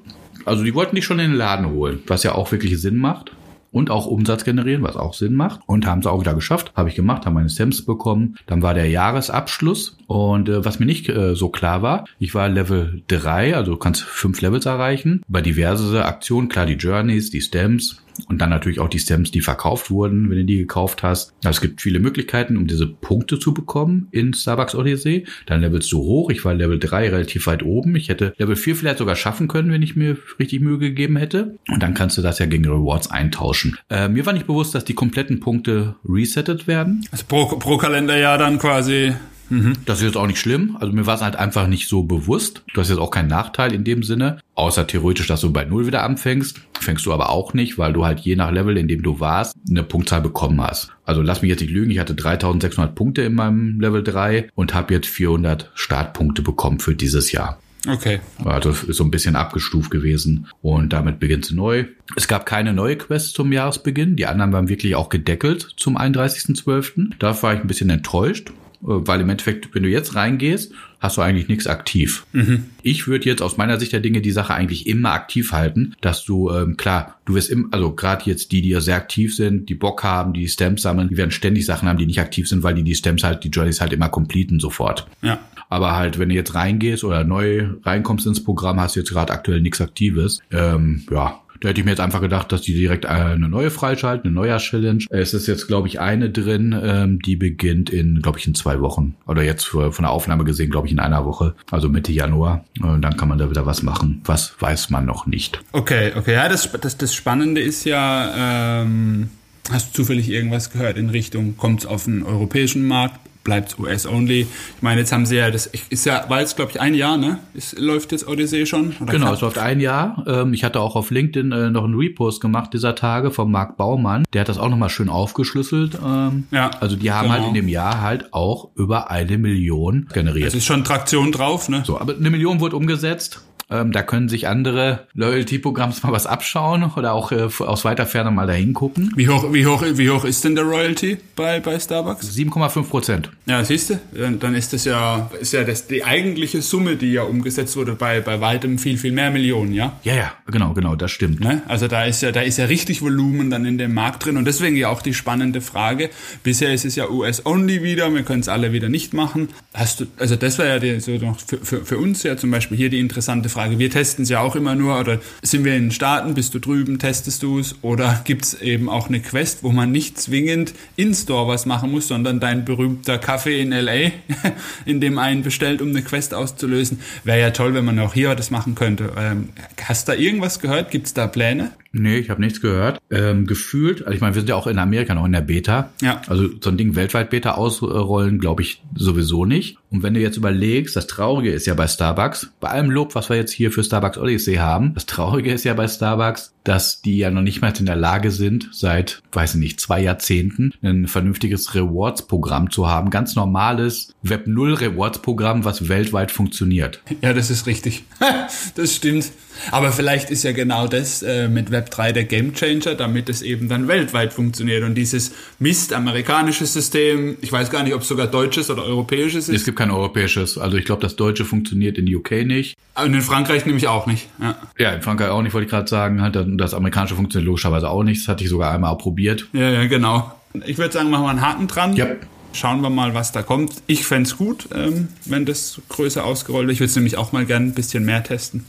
also 0.45 0.65
die 0.65 0.75
wollten 0.75 0.97
dich 0.97 1.05
schon 1.05 1.19
in 1.19 1.33
den 1.33 1.39
Laden 1.39 1.71
holen, 1.71 2.01
was 2.07 2.23
ja 2.23 2.35
auch 2.35 2.53
wirklich 2.53 2.81
Sinn 2.81 2.97
macht 2.97 3.33
und 3.73 3.91
auch 3.91 4.07
Umsatz 4.07 4.45
generieren, 4.45 4.83
was 4.83 4.97
auch 4.97 5.15
Sinn 5.15 5.35
macht. 5.35 5.61
Und 5.67 5.87
haben 5.87 6.01
es 6.01 6.07
auch 6.07 6.21
wieder 6.21 6.35
geschafft. 6.35 6.73
Habe 6.77 6.91
ich 6.91 6.95
gemacht, 6.95 7.27
haben 7.27 7.35
meine 7.35 7.51
Stems 7.51 7.85
bekommen. 7.85 8.37
Dann 8.47 8.63
war 8.63 8.75
der 8.75 8.89
Jahresabschluss. 8.89 9.97
Und 10.07 10.49
äh, 10.49 10.65
was 10.65 10.79
mir 10.79 10.87
nicht 10.87 11.09
äh, 11.09 11.35
so 11.35 11.49
klar 11.49 11.83
war, 11.83 12.05
ich 12.19 12.35
war 12.35 12.49
Level 12.49 13.03
3, 13.09 13.57
also 13.57 13.73
du 13.73 13.79
kannst 13.79 14.03
fünf 14.03 14.41
Levels 14.43 14.67
erreichen. 14.67 15.23
Über 15.29 15.43
diverse 15.43 16.05
Aktionen, 16.05 16.49
klar 16.49 16.67
die 16.67 16.75
Journeys, 16.75 17.31
die 17.31 17.41
Stems, 17.41 18.03
und 18.29 18.41
dann 18.41 18.51
natürlich 18.51 18.81
auch 18.81 18.89
die 18.89 18.99
Stems, 18.99 19.31
die 19.31 19.41
verkauft 19.41 19.91
wurden, 19.91 20.31
wenn 20.31 20.39
du 20.39 20.45
die 20.45 20.59
gekauft 20.59 21.03
hast. 21.03 21.35
Also 21.45 21.57
es 21.57 21.61
gibt 21.61 21.81
viele 21.81 21.99
Möglichkeiten, 21.99 22.57
um 22.57 22.67
diese 22.67 22.87
Punkte 22.87 23.39
zu 23.39 23.55
bekommen 23.55 24.09
in 24.11 24.35
Starbucks 24.35 24.75
Odyssey. 24.75 25.27
Dann 25.47 25.61
levelst 25.61 25.91
du 25.93 25.99
hoch. 25.99 26.31
Ich 26.31 26.45
war 26.45 26.55
Level 26.55 26.79
3 26.79 27.11
relativ 27.11 27.47
weit 27.47 27.63
oben. 27.63 27.97
Ich 27.97 28.09
hätte 28.09 28.35
Level 28.39 28.57
4 28.57 28.77
vielleicht 28.77 28.99
sogar 28.99 29.17
schaffen 29.17 29.49
können, 29.49 29.73
wenn 29.73 29.83
ich 29.83 29.97
mir 29.97 30.17
richtig 30.39 30.61
Mühe 30.61 30.79
gegeben 30.79 31.17
hätte. 31.17 31.59
Und 31.69 31.83
dann 31.83 31.95
kannst 31.95 32.19
du 32.19 32.23
das 32.23 32.39
ja 32.39 32.47
gegen 32.47 32.65
Rewards 32.65 33.11
eintauschen. 33.11 33.79
Äh, 33.91 34.09
mir 34.09 34.27
war 34.27 34.33
nicht 34.33 34.47
bewusst, 34.47 34.75
dass 34.75 34.85
die 34.85 34.95
kompletten 34.95 35.41
Punkte 35.41 35.97
resettet 36.09 36.67
werden. 36.67 37.07
Also 37.11 37.25
pro, 37.27 37.47
pro 37.57 37.77
Kalenderjahr 37.77 38.39
dann 38.39 38.59
quasi 38.59 39.13
Mhm. 39.49 39.75
Das 39.85 39.99
ist 39.99 40.05
jetzt 40.05 40.17
auch 40.17 40.27
nicht 40.27 40.39
schlimm. 40.39 40.77
Also 40.81 40.93
mir 40.93 41.07
war 41.07 41.17
es 41.17 41.21
halt 41.21 41.37
einfach 41.37 41.67
nicht 41.67 41.89
so 41.89 42.03
bewusst. 42.03 42.63
Du 42.75 42.81
hast 42.81 42.89
jetzt 42.89 42.99
auch 42.99 43.11
keinen 43.11 43.29
Nachteil 43.29 43.73
in 43.73 43.85
dem 43.85 44.03
Sinne. 44.03 44.39
Außer 44.55 44.87
theoretisch, 44.87 45.27
dass 45.27 45.41
du 45.41 45.53
bei 45.53 45.65
Null 45.65 45.87
wieder 45.87 46.05
anfängst. 46.05 46.61
Fängst 46.81 47.07
du 47.07 47.13
aber 47.13 47.31
auch 47.31 47.55
nicht, 47.55 47.79
weil 47.79 47.93
du 47.93 48.05
halt 48.05 48.21
je 48.21 48.37
nach 48.37 48.51
Level, 48.51 48.77
in 48.77 48.89
dem 48.89 49.03
du 49.03 49.21
warst, 49.21 49.57
eine 49.69 49.83
Punktzahl 49.83 50.21
bekommen 50.21 50.61
hast. 50.61 50.91
Also 51.05 51.23
lass 51.23 51.43
mich 51.43 51.51
jetzt 51.51 51.61
nicht 51.61 51.73
lügen. 51.73 51.91
Ich 51.91 51.99
hatte 51.99 52.15
3600 52.15 52.95
Punkte 52.95 53.23
in 53.23 53.35
meinem 53.35 53.81
Level 53.81 54.03
3 54.03 54.49
und 54.55 54.75
habe 54.75 54.95
jetzt 54.95 55.09
400 55.09 55.71
Startpunkte 55.75 56.43
bekommen 56.43 56.81
für 56.81 56.95
dieses 56.95 57.33
Jahr. 57.33 57.59
Okay. 57.89 58.21
Also 58.45 58.71
ist 58.71 58.97
so 58.97 59.05
ein 59.05 59.11
bisschen 59.11 59.35
abgestuft 59.35 59.91
gewesen 59.91 60.47
und 60.61 60.93
damit 60.93 61.19
beginnt 61.19 61.47
sie 61.47 61.55
neu. 61.55 61.87
Es 62.15 62.29
gab 62.29 62.47
keine 62.47 62.73
neue 62.73 62.97
Quest 62.97 63.35
zum 63.35 63.53
Jahresbeginn. 63.53 64.17
Die 64.17 64.27
anderen 64.27 64.53
waren 64.53 64.69
wirklich 64.69 64.95
auch 64.95 65.09
gedeckelt 65.09 65.69
zum 65.77 65.99
31.12. 65.99 67.15
Da 67.19 67.43
war 67.43 67.55
ich 67.55 67.61
ein 67.61 67.67
bisschen 67.67 67.91
enttäuscht. 67.91 68.53
Äh, 68.83 69.07
weil 69.07 69.21
im 69.21 69.31
Endeffekt, 69.31 69.75
wenn 69.75 69.83
du 69.83 69.89
jetzt 69.89 70.15
reingehst, 70.15 70.73
hast 71.01 71.17
du 71.17 71.21
eigentlich 71.21 71.49
nichts 71.49 71.67
aktiv. 71.67 72.27
Mhm. 72.33 72.67
Ich 72.83 73.09
würde 73.09 73.25
jetzt 73.25 73.43
aus 73.43 73.57
meiner 73.57 73.79
Sicht 73.79 73.93
der 73.93 74.01
Dinge 74.01 74.21
die 74.21 74.31
Sache 74.31 74.55
eigentlich 74.55 74.87
immer 74.87 75.13
aktiv 75.13 75.53
halten, 75.53 75.95
dass 76.01 76.25
du, 76.25 76.51
ähm, 76.51 76.77
klar, 76.77 77.19
du 77.25 77.35
wirst 77.35 77.51
immer, 77.51 77.69
also 77.73 77.93
gerade 77.93 78.25
jetzt 78.27 78.53
die, 78.53 78.63
die 78.63 78.69
ja 78.69 78.81
sehr 78.81 78.97
aktiv 78.97 79.35
sind, 79.35 79.69
die 79.69 79.75
Bock 79.75 80.05
haben, 80.05 80.33
die 80.33 80.49
Stamps 80.49 80.83
sammeln, 80.83 81.09
die 81.09 81.17
werden 81.17 81.33
ständig 81.33 81.67
Sachen 81.67 81.89
haben, 81.89 81.99
die 81.99 82.07
nicht 82.07 82.21
aktiv 82.21 82.49
sind, 82.49 82.63
weil 82.63 82.75
die 82.75 82.85
die 82.85 82.95
Stamps 82.95 83.25
halt, 83.25 83.43
die 83.43 83.49
Journeys 83.49 83.81
halt 83.81 83.93
immer 83.93 84.09
completen 84.09 84.61
sofort. 84.61 85.09
Ja. 85.23 85.41
Aber 85.69 85.97
halt, 85.97 86.19
wenn 86.19 86.29
du 86.29 86.35
jetzt 86.35 86.55
reingehst 86.55 87.03
oder 87.03 87.25
neu 87.25 87.67
reinkommst 87.83 88.27
ins 88.27 88.45
Programm, 88.45 88.79
hast 88.79 88.95
du 88.95 89.01
jetzt 89.01 89.11
gerade 89.11 89.33
aktuell 89.33 89.61
nichts 89.61 89.81
Aktives. 89.81 90.41
Ähm, 90.51 91.07
ja, 91.11 91.41
da 91.63 91.69
hätte 91.69 91.81
ich 91.81 91.85
mir 91.85 91.93
jetzt 91.93 92.01
einfach 92.01 92.21
gedacht, 92.21 92.51
dass 92.51 92.63
die 92.63 92.75
direkt 92.75 93.07
eine 93.07 93.49
neue 93.49 93.71
freischalten, 93.71 94.27
eine 94.27 94.35
neue 94.35 94.57
Challenge. 94.59 95.05
Es 95.11 95.33
ist 95.33 95.47
jetzt, 95.47 95.69
glaube 95.69 95.87
ich, 95.87 96.01
eine 96.01 96.29
drin, 96.29 96.79
ähm, 96.83 97.21
die 97.21 97.37
beginnt 97.37 97.89
in, 97.89 98.21
glaube 98.21 98.39
ich, 98.41 98.49
in 98.49 98.55
zwei 98.57 98.81
Wochen. 98.81 99.15
Oder 99.27 99.45
jetzt 99.45 99.65
für, 99.65 99.93
von 99.93 100.03
der 100.03 100.11
Aufnahme 100.11 100.43
gesehen, 100.43 100.71
glaube 100.71 100.89
ich, 100.89 100.93
in 100.93 100.99
einer 100.99 101.25
Woche. 101.25 101.55
Also 101.71 101.89
Mitte 101.89 102.11
Januar. 102.11 102.65
Und 102.81 103.03
dann 103.03 103.17
kann 103.17 103.29
man 103.29 103.39
da 103.39 103.49
wieder 103.49 103.65
was 103.65 103.85
machen. 103.85 104.23
Was 104.25 104.55
weiß 104.59 104.91
man 104.91 105.07
noch 105.07 105.27
nicht. 105.27 105.61
Okay, 105.71 106.13
okay. 106.17 106.33
Ja, 106.33 106.49
das, 106.49 106.69
das, 106.73 106.97
das 106.97 107.15
Spannende 107.15 107.61
ist 107.61 107.85
ja, 107.85 108.83
ähm, 108.83 109.29
hast 109.71 109.91
du 109.91 110.03
zufällig 110.03 110.31
irgendwas 110.31 110.73
gehört 110.73 110.99
in 110.99 111.11
Richtung, 111.11 111.57
kommt 111.57 111.81
es 111.81 111.87
auf 111.87 112.05
den 112.05 112.25
europäischen 112.25 112.89
Markt? 112.89 113.21
Bleibt 113.45 113.79
US-only. 113.79 114.41
Ich 114.77 114.83
meine, 114.83 115.01
jetzt 115.01 115.13
haben 115.13 115.27
sie 115.27 115.37
ja, 115.37 115.51
das 115.51 115.67
ist 115.67 116.07
ja, 116.07 116.25
war 116.29 116.41
jetzt, 116.41 116.57
glaube 116.57 116.71
ich, 116.71 116.81
ein 116.81 116.95
Jahr, 116.95 117.17
ne? 117.17 117.39
Es 117.55 117.77
läuft 117.79 118.13
jetzt 118.13 118.27
Odyssey 118.27 118.67
schon? 118.67 118.95
genau, 118.99 119.11
knapp? 119.11 119.35
es 119.35 119.41
läuft 119.41 119.59
ein 119.59 119.81
Jahr. 119.81 120.25
Ähm, 120.27 120.55
ich 120.55 120.65
hatte 120.65 120.81
auch 120.81 120.97
auf 120.97 121.11
LinkedIn 121.11 121.53
äh, 121.53 121.71
noch 121.71 121.85
einen 121.85 121.95
Repost 121.95 122.41
gemacht 122.41 122.73
dieser 122.73 122.95
Tage 122.95 123.31
von 123.31 123.51
Marc 123.51 123.77
Baumann. 123.77 124.25
Der 124.33 124.43
hat 124.43 124.49
das 124.49 124.59
auch 124.59 124.69
nochmal 124.69 124.91
schön 124.91 125.09
aufgeschlüsselt. 125.09 125.99
Ähm, 126.05 126.45
ja. 126.51 126.71
Also 126.81 126.97
die 126.97 127.11
haben 127.11 127.31
halt 127.31 127.41
genau. 127.41 127.47
halt 127.47 127.49
in 127.49 127.55
dem 127.55 127.69
Jahr 127.69 128.01
halt 128.01 128.33
auch 128.33 128.71
über 128.77 129.11
eine 129.11 129.39
Million 129.39 130.09
generiert. 130.13 130.49
Es 130.49 130.55
ist 130.55 130.67
schon 130.67 130.85
Traktion 130.85 131.33
drauf, 131.33 131.69
ne? 131.69 131.83
So, 131.85 131.99
aber 131.99 132.15
eine 132.15 132.31
Million 132.31 132.61
wurde 132.61 132.77
umgesetzt. 132.77 133.43
Ähm, 133.73 133.93
da 133.93 134.03
können 134.03 134.29
sich 134.29 134.49
andere 134.49 135.07
Loyalty-Programms 135.15 136.03
mal 136.03 136.13
was 136.13 136.27
abschauen 136.27 136.91
oder 136.97 137.13
auch 137.13 137.33
äh, 137.33 137.49
aus 137.59 137.85
weiter 137.85 138.07
Ferne 138.07 138.31
mal 138.31 138.47
dahin 138.47 138.75
gucken. 138.75 139.13
Wie 139.17 139.29
hoch, 139.29 139.53
wie 139.53 139.67
hoch, 139.67 139.83
wie 139.95 140.11
hoch 140.11 140.25
ist 140.25 140.45
denn 140.45 140.55
der 140.55 140.65
Royalty 140.65 141.19
bei, 141.35 141.61
bei 141.61 141.79
Starbucks? 141.79 142.29
7,5 142.29 142.83
Prozent. 142.85 143.31
Ja, 143.47 143.65
siehst 143.65 143.91
du, 143.91 144.01
dann 144.39 144.55
ist 144.55 144.73
das 144.73 144.85
ja, 144.85 145.31
ist 145.41 145.53
ja 145.53 145.65
das, 145.65 145.87
die 145.87 146.05
eigentliche 146.05 146.61
Summe, 146.63 146.97
die 146.97 147.13
ja 147.13 147.23
umgesetzt 147.23 147.77
wurde, 147.77 147.95
bei, 147.95 148.21
bei 148.21 148.41
weitem 148.41 148.79
viel, 148.79 148.99
viel 148.99 149.13
mehr 149.13 149.31
Millionen, 149.31 149.73
ja? 149.73 149.99
Ja, 150.03 150.15
ja, 150.15 150.33
genau, 150.47 150.75
genau, 150.75 150.95
das 150.95 151.11
stimmt. 151.11 151.41
Ne? 151.41 151.63
Also 151.67 151.89
da 151.89 152.05
ist 152.05 152.23
ja, 152.23 152.33
da 152.33 152.43
ist 152.43 152.59
ja 152.59 152.67
richtig 152.67 153.03
Volumen 153.03 153.51
dann 153.51 153.65
in 153.65 153.79
dem 153.79 153.95
Markt 153.95 154.27
drin 154.27 154.37
und 154.37 154.45
deswegen 154.45 154.77
ja 154.77 154.89
auch 154.89 155.03
die 155.03 155.15
spannende 155.15 155.61
Frage. 155.61 156.11
Bisher 156.43 156.73
ist 156.73 156.85
es 156.85 156.97
ja 156.97 157.09
US-only 157.09 157.83
wieder, 157.83 158.13
wir 158.13 158.23
können 158.23 158.41
es 158.41 158.49
alle 158.49 158.73
wieder 158.73 158.89
nicht 158.89 159.15
machen. 159.15 159.49
Hast 159.73 160.01
du, 160.01 160.07
also 160.19 160.37
das 160.37 160.59
wäre 160.59 160.69
ja 160.69 160.79
die, 160.79 161.01
so 161.01 161.13
noch 161.13 161.39
für, 161.41 161.59
für, 161.59 161.85
für 161.85 161.99
uns 161.99 162.23
ja 162.23 162.37
zum 162.37 162.51
Beispiel 162.51 162.77
hier 162.77 162.91
die 162.91 163.01
interessante 163.01 163.49
Frage 163.49 163.62
Frage. 163.63 163.79
Wir 163.79 163.91
testen 163.91 164.25
es 164.25 164.29
ja 164.29 164.41
auch 164.41 164.57
immer 164.57 164.75
nur, 164.75 164.99
oder 164.99 165.21
sind 165.41 165.65
wir 165.65 165.77
in 165.77 165.85
den 165.85 165.91
Staaten, 165.93 166.35
bist 166.35 166.53
du 166.53 166.59
drüben, 166.59 166.99
testest 166.99 167.45
du 167.45 167.61
es, 167.61 167.77
oder 167.83 168.21
gibt 168.25 168.45
es 168.45 168.61
eben 168.61 168.89
auch 168.89 169.09
eine 169.09 169.21
Quest, 169.21 169.63
wo 169.63 169.71
man 169.71 169.93
nicht 169.93 170.21
zwingend 170.21 170.75
in-Store 170.97 171.47
was 171.47 171.65
machen 171.65 171.93
muss, 171.93 172.09
sondern 172.09 172.41
dein 172.41 172.65
berühmter 172.65 173.19
Kaffee 173.19 173.61
in 173.61 173.71
LA, 173.71 174.11
in 174.85 175.01
dem 175.01 175.17
einen 175.19 175.45
bestellt, 175.45 175.81
um 175.81 175.91
eine 175.91 176.03
Quest 176.03 176.35
auszulösen. 176.35 176.99
Wäre 177.23 177.41
ja 177.41 177.51
toll, 177.51 177.73
wenn 177.75 177.85
man 177.85 178.01
auch 178.01 178.15
hier 178.15 178.35
das 178.35 178.51
machen 178.51 178.75
könnte. 178.75 179.13
Ähm, 179.17 179.51
hast 179.81 180.09
du 180.09 180.13
da 180.13 180.19
irgendwas 180.19 180.59
gehört? 180.59 180.91
Gibt 180.91 181.07
es 181.07 181.15
da 181.15 181.29
Pläne? 181.29 181.71
Nee, 181.93 182.17
ich 182.17 182.31
habe 182.31 182.41
nichts 182.41 182.61
gehört. 182.61 183.01
Ähm, 183.11 183.47
gefühlt, 183.47 184.01
also 184.03 184.15
ich 184.15 184.21
meine, 184.21 184.35
wir 184.35 184.41
sind 184.41 184.49
ja 184.49 184.57
auch 184.57 184.67
in 184.67 184.79
Amerika 184.79 185.15
noch 185.15 185.27
in 185.27 185.33
der 185.33 185.43
Beta. 185.43 185.91
Ja. 186.01 186.21
Also 186.27 186.49
so 186.61 186.71
ein 186.71 186.79
Ding 186.79 186.97
weltweit 186.97 187.31
Beta 187.31 187.53
ausrollen, 187.53 188.41
glaube 188.41 188.63
ich, 188.63 188.83
sowieso 188.97 189.45
nicht. 189.45 189.79
Und 189.93 190.03
wenn 190.03 190.15
du 190.15 190.21
jetzt 190.21 190.37
überlegst, 190.37 190.97
das 190.97 191.07
Traurige 191.07 191.53
ist 191.53 191.67
ja 191.67 191.75
bei 191.75 191.87
Starbucks, 191.87 192.51
bei 192.61 192.69
allem 192.69 192.91
Lob, 192.91 193.15
was 193.15 193.29
wir 193.29 193.37
jetzt 193.37 193.53
hier 193.53 193.71
für 193.71 193.85
Starbucks 193.85 194.19
Odyssey 194.19 194.55
haben, 194.55 194.95
das 194.95 195.07
Traurige 195.07 195.53
ist 195.53 195.65
ja 195.65 195.75
bei 195.75 195.87
Starbucks, 195.87 196.53
dass 196.65 197.03
die 197.03 197.19
ja 197.19 197.31
noch 197.31 197.43
nicht 197.43 197.61
mal 197.61 197.73
in 197.79 197.87
der 197.87 197.97
Lage 197.97 198.31
sind, 198.31 198.69
seit, 198.73 199.23
weiß 199.33 199.55
ich 199.55 199.61
nicht, 199.61 199.81
zwei 199.81 200.01
Jahrzehnten 200.01 200.73
ein 200.83 201.09
vernünftiges 201.09 201.75
Rewards-Programm 201.75 202.71
zu 202.71 202.89
haben. 202.89 203.11
Ganz 203.11 203.35
normales 203.35 204.15
Web 204.23 204.47
0 204.47 204.75
Rewards-Programm, 204.75 205.65
was 205.65 205.89
weltweit 205.89 206.31
funktioniert. 206.31 207.03
Ja, 207.21 207.33
das 207.33 207.51
ist 207.51 207.67
richtig. 207.67 208.05
das 208.75 208.95
stimmt. 208.95 209.33
Aber 209.71 209.93
vielleicht 209.93 210.31
ist 210.31 210.45
ja 210.45 210.53
genau 210.53 210.87
das 210.87 211.23
äh, 211.23 211.49
mit 211.49 211.71
Web 211.71 211.91
3 211.91 212.13
der 212.13 212.25
Gamechanger, 212.25 212.95
damit 212.95 213.29
es 213.29 213.43
eben 213.43 213.69
dann 213.69 213.89
weltweit 213.89 214.33
funktioniert. 214.33 214.83
Und 214.83 214.95
dieses 214.95 215.33
Mist 215.59 215.93
amerikanische 215.93 216.67
System, 216.67 217.37
ich 217.41 217.53
weiß 217.53 217.71
gar 217.71 217.83
nicht, 217.83 217.95
ob 217.95 218.03
es 218.03 218.09
sogar 218.09 218.29
deutsches 218.29 218.71
oder 218.71 218.85
europäisches 218.85 219.49
ist. 219.49 219.55
Kein 219.83 219.91
europäisches. 219.91 220.59
Also 220.59 220.77
ich 220.77 220.85
glaube, 220.85 221.03
das 221.03 221.17
deutsche 221.17 221.45
funktioniert 221.45 221.99
in 221.99 222.15
UK 222.15 222.47
nicht. 222.47 222.77
Und 222.95 223.15
in 223.15 223.21
Frankreich 223.21 223.67
nämlich 223.67 223.89
auch 223.89 224.07
nicht. 224.07 224.29
Ja, 224.41 224.55
ja 224.79 224.93
in 224.93 225.03
Frankreich 225.03 225.31
auch 225.31 225.43
nicht, 225.43 225.55
wollte 225.55 225.65
ich 225.65 225.71
gerade 225.73 225.89
sagen. 225.89 226.23
Halt, 226.23 226.39
das 226.57 226.73
amerikanische 226.73 227.17
funktioniert 227.17 227.47
logischerweise 227.47 227.91
auch 227.91 228.05
nicht. 228.05 228.21
Das 228.21 228.29
hatte 228.29 228.45
ich 228.45 228.51
sogar 228.51 228.73
einmal 228.73 228.97
probiert. 228.97 229.49
Ja, 229.53 229.71
ja, 229.71 229.87
genau. 229.89 230.31
Ich 230.67 230.79
würde 230.79 230.93
sagen, 230.93 231.11
machen 231.11 231.25
wir 231.25 231.31
einen 231.31 231.41
Haken 231.41 231.67
dran. 231.67 231.97
Ja. 231.97 232.07
Schauen 232.53 232.81
wir 232.81 232.91
mal, 232.91 233.13
was 233.15 233.33
da 233.33 233.43
kommt. 233.43 233.83
Ich 233.89 234.07
fände 234.07 234.29
es 234.29 234.37
gut, 234.37 234.69
ähm, 234.73 235.09
wenn 235.25 235.47
das 235.47 235.83
größer 235.89 236.25
ausgerollt 236.25 236.69
wird. 236.69 236.75
Ich 236.75 236.81
würde 236.81 236.91
es 236.91 236.95
nämlich 236.95 237.17
auch 237.17 237.33
mal 237.33 237.45
gerne 237.45 237.67
ein 237.67 237.75
bisschen 237.75 238.05
mehr 238.05 238.23
testen. 238.23 238.65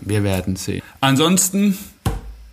Wir 0.00 0.24
werden 0.24 0.56
sehen. 0.56 0.80
Ansonsten, 1.02 1.76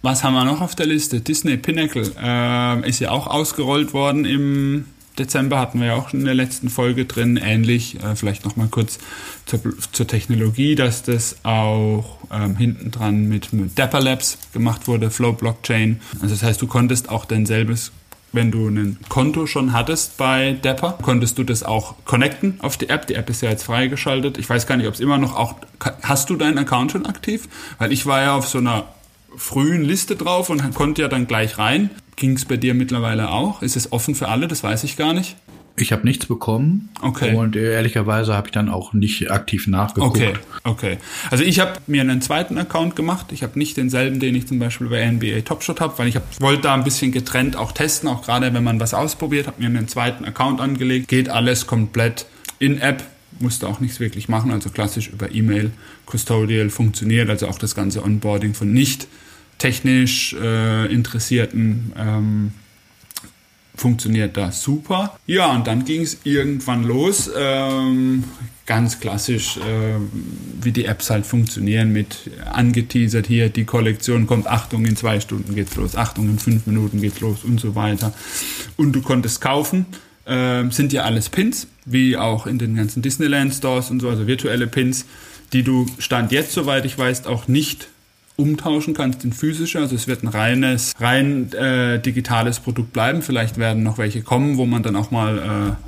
was 0.01 0.25
haben 0.25 0.33
wir 0.33 0.43
noch 0.43 0.59
auf 0.59 0.75
der 0.75 0.87
Liste? 0.87 1.21
Disney 1.21 1.55
Pinnacle 1.55 2.11
äh, 2.21 2.89
ist 2.89 2.99
ja 2.99 3.11
auch 3.11 3.27
ausgerollt 3.27 3.93
worden 3.93 4.25
im 4.25 4.87
Dezember 5.17 5.59
hatten 5.59 5.79
wir 5.79 5.87
ja 5.87 5.95
auch 5.95 6.13
in 6.13 6.25
der 6.25 6.33
letzten 6.33 6.69
Folge 6.69 7.05
drin, 7.05 7.37
ähnlich, 7.37 8.01
äh, 8.03 8.15
vielleicht 8.15 8.45
nochmal 8.45 8.67
kurz 8.67 8.99
zur, 9.45 9.59
zur, 9.91 10.07
Technologie, 10.07 10.75
dass 10.75 11.03
das 11.03 11.37
auch 11.43 12.17
ähm, 12.31 12.55
hinten 12.55 12.91
dran 12.91 13.27
mit, 13.27 13.53
mit 13.53 13.77
Dapper 13.77 13.99
Labs 13.99 14.37
gemacht 14.53 14.87
wurde, 14.87 15.09
Flow 15.09 15.33
Blockchain. 15.33 15.99
Also 16.21 16.35
das 16.35 16.43
heißt, 16.43 16.61
du 16.61 16.67
konntest 16.67 17.09
auch 17.09 17.25
dein 17.25 17.45
selbes 17.45 17.91
wenn 18.33 18.51
du 18.51 18.67
ein 18.67 18.97
Konto 19.09 19.47
schon 19.47 19.73
hattest 19.73 20.17
bei 20.17 20.57
Dapper, 20.61 20.97
konntest 21.01 21.37
du 21.37 21.43
das 21.43 21.63
auch 21.63 21.95
connecten 22.05 22.59
auf 22.61 22.77
die 22.77 22.89
App. 22.89 23.07
Die 23.07 23.15
App 23.15 23.29
ist 23.29 23.41
ja 23.41 23.49
jetzt 23.49 23.63
freigeschaltet. 23.63 24.37
Ich 24.37 24.49
weiß 24.49 24.67
gar 24.67 24.77
nicht, 24.77 24.87
ob 24.87 24.93
es 24.93 24.99
immer 24.99 25.17
noch 25.17 25.35
auch, 25.35 25.55
hast 26.03 26.29
du 26.29 26.35
deinen 26.35 26.57
Account 26.57 26.91
schon 26.91 27.05
aktiv? 27.05 27.47
Weil 27.79 27.91
ich 27.91 28.05
war 28.05 28.21
ja 28.21 28.35
auf 28.35 28.47
so 28.47 28.57
einer 28.57 28.83
frühen 29.35 29.83
Liste 29.83 30.15
drauf 30.15 30.49
und 30.49 30.75
konnte 30.75 31.01
ja 31.01 31.07
dann 31.07 31.27
gleich 31.27 31.57
rein. 31.57 31.89
Ging 32.17 32.35
es 32.35 32.45
bei 32.45 32.57
dir 32.57 32.73
mittlerweile 32.73 33.29
auch? 33.29 33.61
Ist 33.61 33.75
es 33.75 33.91
offen 33.91 34.15
für 34.15 34.27
alle? 34.27 34.47
Das 34.47 34.63
weiß 34.63 34.83
ich 34.83 34.97
gar 34.97 35.13
nicht. 35.13 35.35
Ich 35.79 35.91
habe 35.91 36.03
nichts 36.03 36.25
bekommen. 36.25 36.89
Okay. 36.99 37.35
Und 37.35 37.55
ehrlicherweise 37.55 38.33
habe 38.33 38.47
ich 38.47 38.51
dann 38.51 38.67
auch 38.69 38.93
nicht 38.93 39.29
aktiv 39.29 39.67
nachgeguckt. 39.67 40.17
Okay, 40.17 40.33
okay. 40.63 40.97
Also 41.29 41.43
ich 41.43 41.59
habe 41.59 41.73
mir 41.85 42.01
einen 42.01 42.23
zweiten 42.23 42.57
Account 42.57 42.95
gemacht. 42.95 43.27
Ich 43.31 43.43
habe 43.43 43.59
nicht 43.59 43.77
denselben, 43.77 44.19
den 44.19 44.33
ich 44.33 44.47
zum 44.47 44.57
Beispiel 44.57 44.87
bei 44.87 45.05
NBA 45.05 45.41
Topshot 45.41 45.79
habe, 45.79 45.95
weil 45.99 46.07
ich 46.07 46.15
hab, 46.15 46.41
wollte 46.41 46.63
da 46.63 46.73
ein 46.73 46.83
bisschen 46.83 47.11
getrennt 47.11 47.55
auch 47.55 47.71
testen, 47.71 48.09
auch 48.09 48.23
gerade 48.23 48.51
wenn 48.51 48.63
man 48.63 48.79
was 48.79 48.95
ausprobiert, 48.95 49.45
habe 49.45 49.61
mir 49.61 49.67
einen 49.67 49.87
zweiten 49.87 50.25
Account 50.25 50.59
angelegt. 50.59 51.07
Geht 51.09 51.29
alles 51.29 51.67
komplett 51.67 52.25
in 52.57 52.81
App, 52.81 53.03
musste 53.39 53.67
auch 53.67 53.79
nichts 53.79 53.99
wirklich 53.99 54.27
machen, 54.27 54.49
also 54.49 54.71
klassisch 54.71 55.09
über 55.09 55.31
E-Mail, 55.31 55.69
Custodial 56.07 56.71
funktioniert, 56.71 57.29
also 57.29 57.47
auch 57.47 57.59
das 57.59 57.75
ganze 57.75 58.03
Onboarding 58.03 58.55
von 58.55 58.73
nicht 58.73 59.07
technisch 59.57 60.33
äh, 60.33 60.85
Interessierten 60.91 61.93
ähm, 61.97 62.51
funktioniert 63.75 64.35
das 64.35 64.61
super. 64.61 65.17
Ja, 65.27 65.53
und 65.53 65.67
dann 65.67 65.85
ging 65.85 66.01
es 66.01 66.19
irgendwann 66.23 66.83
los. 66.83 67.29
Ähm, 67.37 68.23
ganz 68.65 68.99
klassisch, 68.99 69.57
äh, 69.57 69.95
wie 70.61 70.71
die 70.71 70.85
Apps 70.85 71.09
halt 71.09 71.25
funktionieren, 71.25 71.93
mit 71.93 72.29
angeteasert 72.51 73.27
hier, 73.27 73.49
die 73.49 73.63
Kollektion 73.63 74.27
kommt, 74.27 74.47
Achtung, 74.47 74.85
in 74.85 74.97
zwei 74.97 75.19
Stunden 75.19 75.55
geht's 75.55 75.75
los, 75.75 75.95
Achtung, 75.95 76.29
in 76.29 76.39
fünf 76.39 76.67
Minuten 76.67 77.01
geht's 77.01 77.21
los 77.21 77.43
und 77.43 77.59
so 77.59 77.75
weiter. 77.75 78.13
Und 78.75 78.91
du 78.93 79.01
konntest 79.01 79.41
kaufen. 79.41 79.85
Äh, 80.25 80.69
sind 80.71 80.91
ja 80.91 81.03
alles 81.03 81.29
Pins, 81.29 81.67
wie 81.85 82.17
auch 82.17 82.47
in 82.47 82.59
den 82.59 82.75
ganzen 82.75 83.01
Disneyland 83.01 83.53
Stores 83.53 83.89
und 83.89 84.01
so, 84.01 84.09
also 84.09 84.27
virtuelle 84.27 84.67
Pins, 84.67 85.05
die 85.53 85.63
du 85.63 85.85
Stand 85.99 86.33
jetzt, 86.33 86.51
soweit 86.51 86.83
ich 86.83 86.97
weiß, 86.97 87.25
auch 87.27 87.47
nicht 87.47 87.87
umtauschen 88.37 88.93
kannst 88.93 89.25
in 89.25 89.33
physische. 89.33 89.79
Also 89.79 89.95
es 89.95 90.07
wird 90.07 90.23
ein 90.23 90.29
reines, 90.29 90.93
rein 90.99 91.51
äh, 91.53 91.99
digitales 91.99 92.59
Produkt 92.59 92.93
bleiben. 92.93 93.21
Vielleicht 93.21 93.57
werden 93.57 93.83
noch 93.83 93.97
welche 93.97 94.21
kommen, 94.21 94.57
wo 94.57 94.65
man 94.65 94.83
dann 94.83 94.95
auch 94.95 95.11
mal 95.11 95.37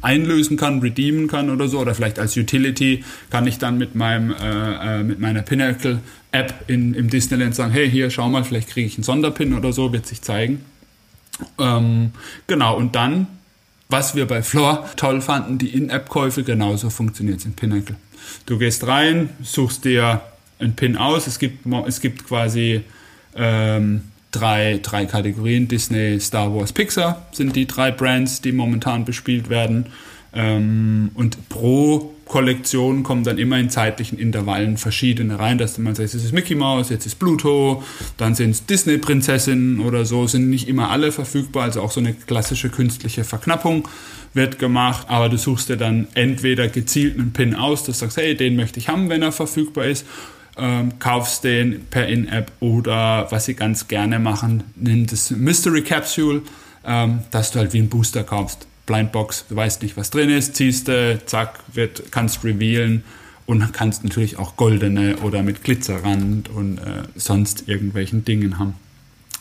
äh, 0.02 0.06
einlösen 0.06 0.58
kann, 0.58 0.80
redeemen 0.80 1.28
kann 1.28 1.50
oder 1.50 1.68
so. 1.68 1.80
Oder 1.80 1.96
vielleicht 1.96 2.20
als 2.20 2.36
Utility 2.36 3.04
kann 3.30 3.48
ich 3.48 3.60
dann 3.60 3.78
mit 3.78 3.96
meinem 3.96 4.34
äh, 4.34 5.00
äh, 5.00 5.04
mit 5.04 5.20
meiner 5.20 5.44
Pinnacle 5.44 6.00
App 6.32 6.66
in, 6.68 6.94
im 6.96 7.10
Disneyland 7.10 7.56
sagen, 7.56 7.72
hey, 7.72 7.90
hier, 7.90 8.10
schau 8.10 8.28
mal, 8.30 8.44
vielleicht 8.44 8.70
kriege 8.70 8.88
ich 8.88 8.98
einen 8.98 9.04
Sonderpin 9.04 9.54
oder 9.54 9.72
so, 9.72 9.94
wird 9.94 10.06
sich 10.06 10.22
zeigen. 10.22 10.66
Ähm, 11.58 12.12
genau, 12.48 12.76
und 12.76 12.96
dann, 12.96 13.28
was 13.90 14.16
wir 14.16 14.28
bei 14.28 14.42
Floor 14.42 14.90
toll 14.96 15.22
fanden, 15.22 15.58
die 15.58 15.70
In-App-Käufe 15.70 16.44
genauso 16.44 16.90
funktioniert 16.90 17.46
in 17.46 17.54
Pinnacle. 17.54 17.96
Du 18.46 18.58
gehst 18.58 18.86
rein, 18.88 19.30
suchst 19.42 19.86
dir 19.86 20.22
einen 20.60 20.76
Pin 20.76 20.98
aus. 20.98 21.28
Es 21.28 21.40
gibt, 21.40 21.66
es 21.88 22.02
gibt 22.02 22.28
quasi 22.28 22.82
ähm, 23.36 24.02
drei, 24.32 24.80
drei 24.82 25.06
Kategorien. 25.06 25.68
Disney, 25.68 26.20
Star 26.20 26.54
Wars, 26.54 26.74
Pixar 26.74 27.28
sind 27.32 27.56
die 27.56 27.66
drei 27.66 27.92
Brands, 27.92 28.42
die 28.42 28.52
momentan 28.52 29.06
bespielt 29.06 29.50
werden. 29.50 29.88
Ähm, 30.34 31.12
und 31.16 31.50
pro 31.50 32.14
Kollektion 32.26 33.02
kommen 33.02 33.24
dann 33.24 33.40
immer 33.40 33.58
in 33.58 33.72
zeitlichen 33.72 34.20
Intervallen 34.20 34.78
verschiedene 34.78 35.40
rein, 35.40 35.58
dass 35.58 35.80
man 35.80 35.96
sagt, 35.96 36.14
jetzt 36.14 36.24
ist 36.24 36.32
Mickey 36.32 36.54
Mouse, 36.54 36.90
jetzt 36.90 37.08
ist 37.08 37.18
Pluto, 37.18 37.84
dann 38.18 38.36
sind 38.36 38.52
es 38.52 38.66
Disney-Prinzessinnen 38.68 39.80
oder 39.80 40.06
so, 40.06 40.28
sind 40.28 40.48
nicht 40.52 40.68
immer 40.68 40.92
alle 40.92 41.12
verfügbar, 41.12 41.64
also 41.64 41.82
auch 41.82 41.90
so 41.90 42.00
eine 42.00 42.14
klassische 42.14 42.70
künstliche 42.70 43.24
Verknappung 43.24 43.88
wird 44.36 44.60
gemacht, 44.60 45.08
aber 45.10 45.30
du 45.30 45.40
suchst 45.40 45.70
dir 45.70 45.78
dann 45.78 46.08
entweder 46.14 46.68
gezielt 46.68 47.18
einen 47.18 47.34
Pin 47.34 47.56
aus, 47.56 47.84
dass 47.84 47.98
du 47.98 48.06
sagst, 48.06 48.18
hey, 48.18 48.36
den 48.36 48.56
möchte 48.56 48.78
ich 48.78 48.90
haben, 48.90 49.10
wenn 49.10 49.24
er 49.24 49.32
verfügbar 49.32 49.86
ist, 49.86 50.06
ähm, 50.60 51.00
kaufst 51.00 51.44
den 51.44 51.86
per 51.90 52.08
In-App 52.08 52.52
oder 52.60 53.28
was 53.32 53.46
sie 53.46 53.54
ganz 53.54 53.88
gerne 53.88 54.20
machen, 54.20 54.64
nennt 54.76 55.12
es 55.12 55.32
Mystery 55.32 55.84
Capsule, 55.84 56.42
ähm, 56.86 57.20
dass 57.32 57.52
du 57.52 57.60
halt 57.60 57.74
wie 57.74 57.80
ein 57.80 57.90
Booster 57.90 58.24
kaufst. 58.24 58.68
Blindbox, 58.86 59.46
du 59.50 59.56
weißt 59.56 59.84
nicht, 59.84 59.98
was 59.98 60.10
drin 60.10 60.30
ist, 60.30 60.56
ziehst 60.56 60.88
du, 60.88 61.20
zack, 61.26 61.60
wird, 61.74 62.12
kannst 62.12 62.44
revealen 62.44 63.04
und 63.46 63.74
kannst 63.74 64.04
natürlich 64.04 64.38
auch 64.38 64.58
goldene 64.58 65.18
oder 65.18 65.42
mit 65.42 65.64
Glitzerrand 65.64 66.50
und 66.50 66.78
äh, 66.78 67.04
sonst 67.16 67.68
irgendwelchen 67.68 68.26
Dingen 68.26 68.60
haben. 68.60 68.76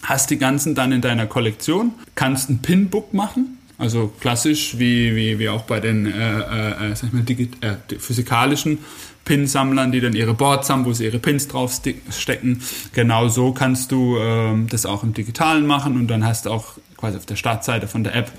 Hast 0.03 0.31
die 0.31 0.39
ganzen 0.39 0.75
dann 0.75 0.93
in 0.93 1.01
deiner 1.01 1.27
Kollektion, 1.27 1.93
kannst 2.15 2.49
ein 2.51 2.61
Pinbook 2.61 3.13
machen, 3.13 3.58
also 3.79 4.13
klassisch 4.21 4.79
wie, 4.79 5.15
wie, 5.15 5.39
wie 5.39 5.49
auch 5.49 5.63
bei 5.63 5.81
den 5.81 6.07
äh, 6.07 6.41
äh, 6.41 6.91
äh 6.91 6.95
sag 6.95 7.09
ich 7.09 7.13
mal, 7.13 7.25
äh, 7.69 7.99
physikalischen 7.99 8.79
Pinsammlern, 9.25 9.93
die 9.93 10.01
dann 10.01 10.15
ihre 10.15 10.35
Boards 10.35 10.69
haben, 10.69 10.85
wo 10.85 10.93
sie 10.93 11.05
ihre 11.05 11.19
Pins 11.19 11.49
draufstecken. 11.49 12.63
Genau 12.93 13.29
so 13.29 13.53
kannst 13.53 13.93
du 13.93 14.17
ähm, 14.19 14.67
das 14.69 14.85
auch 14.87 15.03
im 15.03 15.15
Digitalen 15.15 15.67
machen 15.67 15.97
und 15.97 16.09
dann 16.09 16.25
hast 16.25 16.47
du 16.47 16.51
auch 16.51 16.79
quasi 16.97 17.17
auf 17.17 17.27
der 17.27 17.37
Startseite 17.37 17.87
von 17.87 18.05
der 18.05 18.15
App 18.15 18.33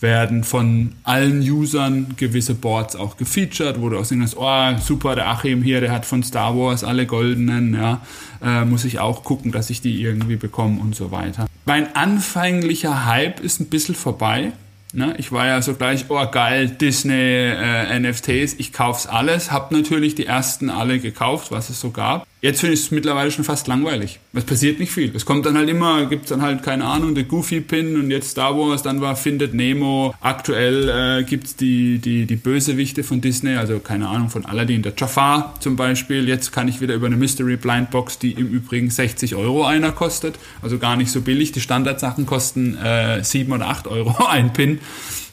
werden 0.00 0.44
von 0.44 0.92
allen 1.04 1.40
Usern 1.40 2.14
gewisse 2.16 2.54
Boards 2.54 2.96
auch 2.96 3.16
gefeatured, 3.16 3.80
wo 3.80 3.88
du 3.88 3.98
auch 3.98 4.04
sehen 4.04 4.20
kannst, 4.20 4.36
oh, 4.36 4.76
super, 4.78 5.14
der 5.14 5.28
Achim 5.28 5.62
hier, 5.62 5.80
der 5.80 5.90
hat 5.90 6.04
von 6.04 6.22
Star 6.22 6.56
Wars 6.56 6.84
alle 6.84 7.06
goldenen, 7.06 7.74
ja, 7.74 8.02
äh, 8.42 8.64
muss 8.64 8.84
ich 8.84 8.98
auch 8.98 9.24
gucken, 9.24 9.52
dass 9.52 9.70
ich 9.70 9.80
die 9.80 10.02
irgendwie 10.02 10.36
bekomme 10.36 10.80
und 10.80 10.94
so 10.94 11.10
weiter. 11.10 11.46
Mein 11.64 11.96
anfänglicher 11.96 13.06
Hype 13.06 13.40
ist 13.40 13.60
ein 13.60 13.66
bisschen 13.66 13.94
vorbei. 13.94 14.52
Ne? 14.96 15.14
Ich 15.18 15.30
war 15.30 15.46
ja 15.46 15.60
so 15.60 15.74
gleich, 15.74 16.06
oh 16.08 16.26
geil, 16.30 16.68
Disney, 16.70 17.12
äh, 17.12 18.00
NFTs, 18.00 18.54
ich 18.54 18.72
kauf's 18.72 19.06
alles, 19.06 19.52
hab 19.52 19.70
natürlich 19.70 20.14
die 20.14 20.24
ersten 20.24 20.70
alle 20.70 21.00
gekauft, 21.00 21.50
was 21.50 21.68
es 21.68 21.78
so 21.78 21.90
gab. 21.90 22.26
Jetzt 22.42 22.60
finde 22.60 22.74
ich 22.74 22.80
es 22.80 22.90
mittlerweile 22.90 23.30
schon 23.30 23.44
fast 23.44 23.66
langweilig. 23.66 24.20
Es 24.34 24.44
passiert 24.44 24.78
nicht 24.78 24.92
viel. 24.92 25.10
Es 25.16 25.24
kommt 25.24 25.46
dann 25.46 25.56
halt 25.56 25.70
immer, 25.70 26.04
gibt 26.04 26.24
es 26.24 26.28
dann 26.28 26.42
halt, 26.42 26.62
keine 26.62 26.84
Ahnung, 26.84 27.14
der 27.14 27.24
Goofy-Pin 27.24 27.96
und 27.96 28.10
jetzt 28.10 28.32
Star 28.32 28.56
Wars, 28.56 28.82
dann 28.82 29.00
war 29.00 29.16
Findet 29.16 29.54
Nemo. 29.54 30.14
Aktuell 30.20 31.20
äh, 31.20 31.24
gibt 31.24 31.46
es 31.46 31.56
die, 31.56 31.98
die, 31.98 32.26
die 32.26 32.36
Bösewichte 32.36 33.04
von 33.04 33.22
Disney, 33.22 33.56
also 33.56 33.78
keine 33.78 34.08
Ahnung, 34.08 34.28
von 34.28 34.44
Aladdin, 34.44 34.82
der 34.82 34.92
Jafar 34.94 35.54
zum 35.60 35.76
Beispiel. 35.76 36.28
Jetzt 36.28 36.52
kann 36.52 36.68
ich 36.68 36.82
wieder 36.82 36.94
über 36.94 37.06
eine 37.06 37.16
Mystery 37.16 37.56
Blind 37.56 37.90
Box, 37.90 38.18
die 38.18 38.32
im 38.32 38.48
Übrigen 38.48 38.90
60 38.90 39.34
Euro 39.34 39.64
einer 39.64 39.92
kostet, 39.92 40.34
also 40.60 40.76
gar 40.76 40.96
nicht 40.96 41.10
so 41.10 41.22
billig. 41.22 41.52
Die 41.52 41.62
Standardsachen 41.62 42.26
kosten 42.26 42.76
äh, 42.76 43.24
7 43.24 43.50
oder 43.50 43.68
8 43.68 43.86
Euro 43.88 44.14
ein 44.28 44.52
Pin. 44.52 44.80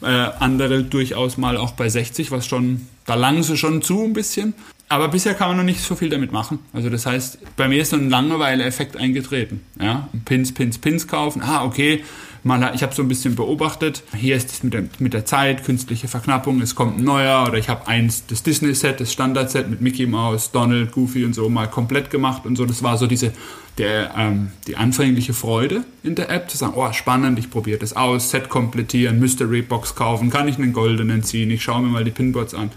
Äh, 0.01 0.07
andere 0.07 0.83
durchaus 0.83 1.37
mal 1.37 1.57
auch 1.57 1.71
bei 1.71 1.89
60, 1.89 2.31
was 2.31 2.47
schon, 2.47 2.87
da 3.05 3.15
langen 3.15 3.43
sie 3.43 3.57
schon 3.57 3.81
zu 3.81 4.03
ein 4.03 4.13
bisschen. 4.13 4.53
Aber 4.89 5.07
bisher 5.07 5.33
kann 5.33 5.49
man 5.49 5.57
noch 5.57 5.63
nicht 5.63 5.81
so 5.81 5.95
viel 5.95 6.09
damit 6.09 6.31
machen. 6.31 6.59
Also 6.71 6.89
das 6.89 7.05
heißt, 7.05 7.39
bei 7.55 7.67
mir 7.67 7.81
ist 7.81 7.89
so 7.89 7.95
ein 7.95 8.09
Langeweile-Effekt 8.09 8.95
eingetreten. 8.97 9.61
Ja? 9.79 10.07
Pins, 10.25 10.53
Pins, 10.53 10.77
Pins 10.77 11.07
kaufen. 11.07 11.41
Ah, 11.41 11.63
okay. 11.63 12.03
Mal, 12.45 12.73
ich 12.75 12.83
habe 12.83 12.93
so 12.93 13.01
ein 13.01 13.07
bisschen 13.07 13.35
beobachtet. 13.35 14.03
Hier 14.15 14.35
ist 14.35 14.51
es 14.51 14.63
mit 14.63 14.73
der, 14.73 14.83
mit 14.99 15.13
der 15.13 15.25
Zeit, 15.25 15.63
künstliche 15.63 16.09
Verknappung, 16.09 16.61
es 16.61 16.75
kommt 16.75 16.99
ein 16.99 17.03
neuer. 17.05 17.45
Oder 17.47 17.57
ich 17.57 17.69
habe 17.69 17.87
eins, 17.87 18.25
das 18.27 18.43
Disney-Set, 18.43 18.99
das 18.99 19.13
Standard-Set 19.13 19.69
mit 19.69 19.79
Mickey 19.79 20.05
Mouse, 20.05 20.51
Donald, 20.51 20.91
Goofy 20.91 21.23
und 21.23 21.33
so 21.33 21.47
mal 21.47 21.67
komplett 21.67 22.09
gemacht 22.09 22.45
und 22.45 22.57
so. 22.57 22.65
Das 22.65 22.83
war 22.83 22.97
so 22.97 23.07
diese, 23.07 23.31
der, 23.77 24.13
ähm, 24.17 24.51
die 24.67 24.75
anfängliche 24.75 25.33
Freude 25.33 25.85
in 26.03 26.15
der 26.15 26.29
App, 26.29 26.49
zu 26.51 26.57
sagen, 26.57 26.73
oh, 26.75 26.91
spannend, 26.91 27.39
ich 27.39 27.49
probiere 27.49 27.79
das 27.79 27.95
aus, 27.95 28.29
Set 28.29 28.49
komplettieren, 28.49 29.19
Mystery-Box 29.19 29.95
kaufen, 29.95 30.29
kann 30.29 30.49
ich 30.49 30.57
einen 30.57 30.73
goldenen 30.73 31.23
ziehen, 31.23 31.49
ich 31.49 31.63
schaue 31.63 31.81
mir 31.81 31.87
mal 31.87 32.03
die 32.03 32.11
Pinboards 32.11 32.53
an. 32.53 32.71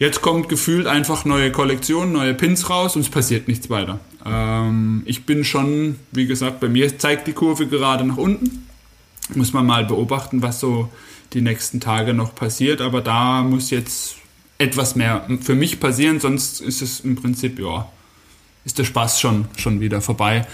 Jetzt 0.00 0.22
kommt 0.22 0.48
gefühlt 0.48 0.86
einfach 0.86 1.26
neue 1.26 1.52
Kollektionen, 1.52 2.14
neue 2.14 2.32
Pins 2.32 2.70
raus 2.70 2.96
und 2.96 3.02
es 3.02 3.10
passiert 3.10 3.48
nichts 3.48 3.68
weiter. 3.68 4.00
Ähm, 4.24 5.02
ich 5.04 5.26
bin 5.26 5.44
schon, 5.44 5.96
wie 6.10 6.26
gesagt, 6.26 6.58
bei 6.58 6.70
mir 6.70 6.98
zeigt 6.98 7.26
die 7.26 7.34
Kurve 7.34 7.66
gerade 7.66 8.04
nach 8.04 8.16
unten. 8.16 8.66
Muss 9.34 9.52
man 9.52 9.66
mal 9.66 9.84
beobachten, 9.84 10.40
was 10.40 10.58
so 10.58 10.88
die 11.34 11.42
nächsten 11.42 11.80
Tage 11.80 12.14
noch 12.14 12.34
passiert. 12.34 12.80
Aber 12.80 13.02
da 13.02 13.42
muss 13.42 13.68
jetzt 13.68 14.16
etwas 14.56 14.96
mehr 14.96 15.26
für 15.42 15.54
mich 15.54 15.80
passieren, 15.80 16.18
sonst 16.18 16.62
ist 16.62 16.80
es 16.80 17.00
im 17.00 17.16
Prinzip, 17.16 17.58
ja, 17.58 17.86
ist 18.64 18.78
der 18.78 18.84
Spaß 18.84 19.20
schon, 19.20 19.48
schon 19.58 19.80
wieder 19.80 20.00
vorbei. 20.00 20.46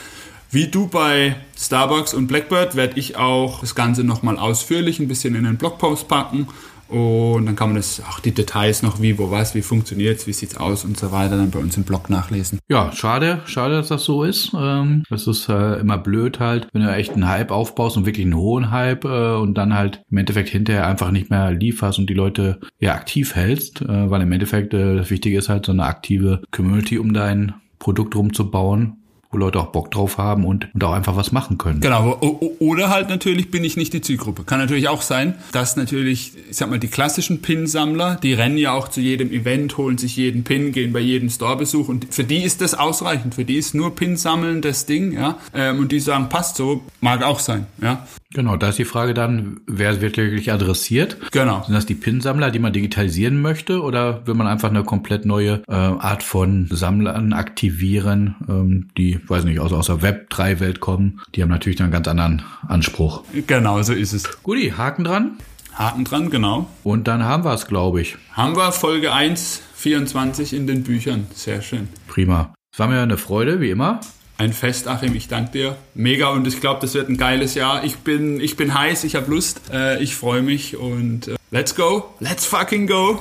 Wie 0.50 0.66
du 0.66 0.88
bei 0.88 1.37
Starbucks 1.56 2.14
und 2.14 2.26
Blackbird 2.26 2.74
werde 2.74 2.98
ich 2.98 3.14
auch 3.14 3.61
das 3.61 3.76
Ganze 3.76 4.02
nochmal 4.02 4.38
ausführlich 4.38 4.98
ein 4.98 5.06
bisschen 5.06 5.37
in 5.37 5.44
den 5.44 5.56
Blogpost 5.56 6.09
packen 6.09 6.48
und 6.88 7.46
dann 7.46 7.57
kann 7.57 7.70
man 7.70 7.77
das, 7.77 8.03
auch 8.09 8.20
die 8.20 8.33
Details 8.33 8.83
noch, 8.83 9.01
wie, 9.01 9.18
wo, 9.18 9.31
was, 9.31 9.55
wie 9.55 9.62
funktioniert's, 9.62 10.27
wie 10.27 10.33
sieht's 10.33 10.57
aus 10.57 10.85
und 10.85 10.96
so 10.96 11.12
weiter, 11.12 11.37
dann 11.37 11.51
bei 11.51 11.59
uns 11.59 11.77
im 11.77 11.85
Blog 11.85 12.11
nachlesen. 12.11 12.61
Ja, 12.68 12.92
schade, 12.92 13.40
schade, 13.46 13.75
dass 13.75 13.88
das 13.88 14.05
so 14.05 14.22
ist. 14.22 14.53
Ähm, 14.57 15.03
das 15.11 15.27
ist 15.27 15.49
äh, 15.49 15.81
immer 15.81 15.99
blöd 15.99 16.40
halt, 16.40 16.68
wenn 16.72 16.83
du 16.83 16.94
echt 16.94 17.12
einen 17.12 17.29
Hype 17.29 17.51
aufbaust 17.51 17.96
und 17.96 18.07
wirklich 18.07 18.27
einen 18.27 18.37
hohen 18.37 18.70
Hype 18.70 19.05
äh, 19.05 19.35
und 19.35 19.55
dann 19.55 19.75
halt 19.75 20.03
im 20.11 20.18
Endeffekt 20.18 20.49
hinterher 20.49 20.87
einfach 20.87 21.11
nicht 21.11 21.31
mehr 21.31 21.51
lieferst 21.53 21.99
und 21.99 22.09
die 22.09 22.14
Leute 22.14 22.61
ja 22.79 22.94
aktiv 22.94 23.35
hältst, 23.35 23.83
äh, 23.83 24.11
weil 24.11 24.22
im 24.22 24.33
Endeffekt 24.33 24.75
äh, 24.75 24.96
das 24.96 25.11
Wichtige 25.11 25.38
ist 25.38 25.49
halt 25.49 25.66
so 25.66 25.72
eine 25.72 25.85
aktive 25.85 26.42
Community 26.51 26.99
um 26.99 27.12
dein 27.12 27.55
Produkt 27.79 28.16
rumzubauen, 28.16 29.03
Leute 29.37 29.61
auch 29.61 29.66
Bock 29.66 29.90
drauf 29.90 30.18
haben 30.18 30.44
und, 30.44 30.68
und 30.75 30.85
auch 30.85 30.92
einfach 30.92 31.16
was 31.16 31.33
machen 31.33 31.59
können. 31.59 31.81
Genau, 31.81 32.18
oder 32.59 32.90
halt 32.90 33.09
natürlich 33.09 33.51
bin 33.51 33.64
ich 33.64 33.77
nicht 33.77 33.92
die 33.92 34.01
Zielgruppe. 34.01 34.44
Kann 34.44 34.59
natürlich 34.59 34.88
auch 34.88 35.03
sein, 35.03 35.35
dass 35.53 35.77
natürlich, 35.77 36.33
ich 36.51 36.57
sag 36.57 36.70
mal, 36.70 36.79
die 36.79 36.88
klassischen 36.88 37.42
Pin-Sammler, 37.42 38.18
die 38.22 38.33
rennen 38.33 38.59
ja 38.59 38.72
auch 38.72 38.88
zu 38.88 39.01
jedem 39.01 39.31
Event, 39.31 39.77
holen 39.77 39.99
sich 39.99 40.16
jeden 40.16 40.44
Pin, 40.44 40.72
gehen 40.72 40.92
bei 40.92 41.01
jedem 41.01 41.31
Store-Besuch 41.31 41.88
und 41.88 42.07
für 42.11 42.25
die 42.25 42.42
ist 42.42 42.61
das 42.61 42.75
ausreichend. 42.75 43.35
Für 43.35 43.44
die 43.44 43.57
ist 43.57 43.75
nur 43.75 43.94
Pin 43.94 44.16
sammeln 44.16 44.62
das 44.62 44.87
Ding, 44.87 45.12
ja. 45.12 45.38
Ähm, 45.55 45.81
und 45.81 45.92
die 45.92 46.01
sagen, 46.01 46.29
passt 46.29 46.57
so, 46.57 46.83
mag 47.01 47.22
auch 47.22 47.40
sein, 47.40 47.66
ja. 47.83 48.07
Genau, 48.32 48.56
da 48.56 48.68
ist 48.68 48.78
die 48.78 48.84
Frage 48.84 49.14
dann, 49.14 49.60
wer 49.66 50.00
wird 50.00 50.16
wirklich 50.16 50.52
adressiert? 50.52 51.16
Genau. 51.30 51.62
Sind 51.62 51.74
das 51.74 51.86
die 51.86 51.94
PIN-Sammler, 51.94 52.50
die 52.50 52.58
man 52.58 52.72
digitalisieren 52.72 53.40
möchte, 53.40 53.82
oder 53.82 54.26
will 54.26 54.34
man 54.34 54.46
einfach 54.46 54.68
eine 54.70 54.82
komplett 54.82 55.24
neue 55.24 55.62
äh, 55.68 55.72
Art 55.72 56.22
von 56.22 56.68
Sammlern 56.70 57.32
aktivieren, 57.32 58.34
ähm, 58.48 58.88
die, 58.96 59.20
weiß 59.26 59.44
nicht, 59.44 59.60
aus, 59.60 59.72
aus 59.72 59.86
der 59.86 60.02
Web-3-Welt 60.02 60.80
kommen? 60.80 61.20
Die 61.34 61.42
haben 61.42 61.50
natürlich 61.50 61.76
dann 61.76 61.86
einen 61.86 61.92
ganz 61.92 62.08
anderen 62.08 62.42
Anspruch. 62.66 63.22
Genau, 63.46 63.80
so 63.82 63.92
ist 63.92 64.12
es. 64.12 64.42
Guti, 64.42 64.72
Haken 64.76 65.04
dran. 65.04 65.38
Haken 65.74 66.04
dran, 66.04 66.30
genau. 66.30 66.68
Und 66.82 67.06
dann 67.06 67.22
haben 67.22 67.44
wir 67.44 67.52
es, 67.52 67.66
glaube 67.66 68.00
ich. 68.00 68.16
Haben 68.32 68.56
wir 68.56 68.72
Folge 68.72 69.12
1, 69.12 69.62
24 69.74 70.54
in 70.54 70.66
den 70.66 70.82
Büchern. 70.82 71.26
Sehr 71.32 71.62
schön. 71.62 71.88
Prima. 72.08 72.54
Es 72.72 72.78
war 72.78 72.88
mir 72.88 73.00
eine 73.00 73.18
Freude, 73.18 73.60
wie 73.60 73.70
immer. 73.70 74.00
Ein 74.38 74.53
Fest, 74.53 74.87
Achim, 74.87 75.14
ich 75.14 75.29
danke 75.29 75.53
dir. 75.53 75.77
Mega 75.94 76.29
und 76.29 76.46
ich 76.46 76.61
glaube, 76.61 76.81
das 76.81 76.94
wird 76.94 77.09
ein 77.09 77.16
geiles 77.16 77.55
Jahr. 77.55 77.85
Ich 77.85 77.99
bin, 77.99 78.40
ich 78.40 78.57
bin 78.57 78.75
heiß, 78.75 79.05
ich 79.05 79.14
habe 79.14 79.31
Lust, 79.31 79.62
äh, 79.72 80.03
ich 80.03 80.14
freue 80.14 80.42
mich 80.42 80.77
und 80.77 81.29
äh, 81.29 81.37
let's 81.51 81.75
go, 81.75 82.14
let's 82.20 82.44
fucking 82.44 82.87
go. 82.87 83.20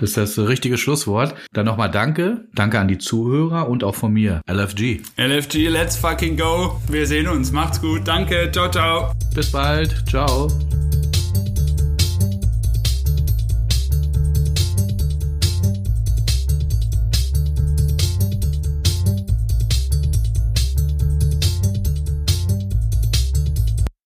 Das 0.00 0.10
ist 0.10 0.16
das 0.16 0.38
richtige 0.38 0.78
Schlusswort. 0.78 1.34
Dann 1.52 1.66
nochmal 1.66 1.90
danke. 1.90 2.48
Danke 2.54 2.80
an 2.80 2.88
die 2.88 2.98
Zuhörer 2.98 3.68
und 3.68 3.84
auch 3.84 3.94
von 3.94 4.12
mir, 4.12 4.40
LFG. 4.50 5.02
LFG, 5.16 5.68
let's 5.68 5.96
fucking 5.96 6.36
go. 6.36 6.80
Wir 6.88 7.06
sehen 7.06 7.28
uns. 7.28 7.52
Macht's 7.52 7.80
gut. 7.80 8.02
Danke. 8.04 8.50
Ciao, 8.52 8.68
ciao. 8.68 9.12
Bis 9.34 9.52
bald. 9.52 10.04
Ciao. 10.08 10.48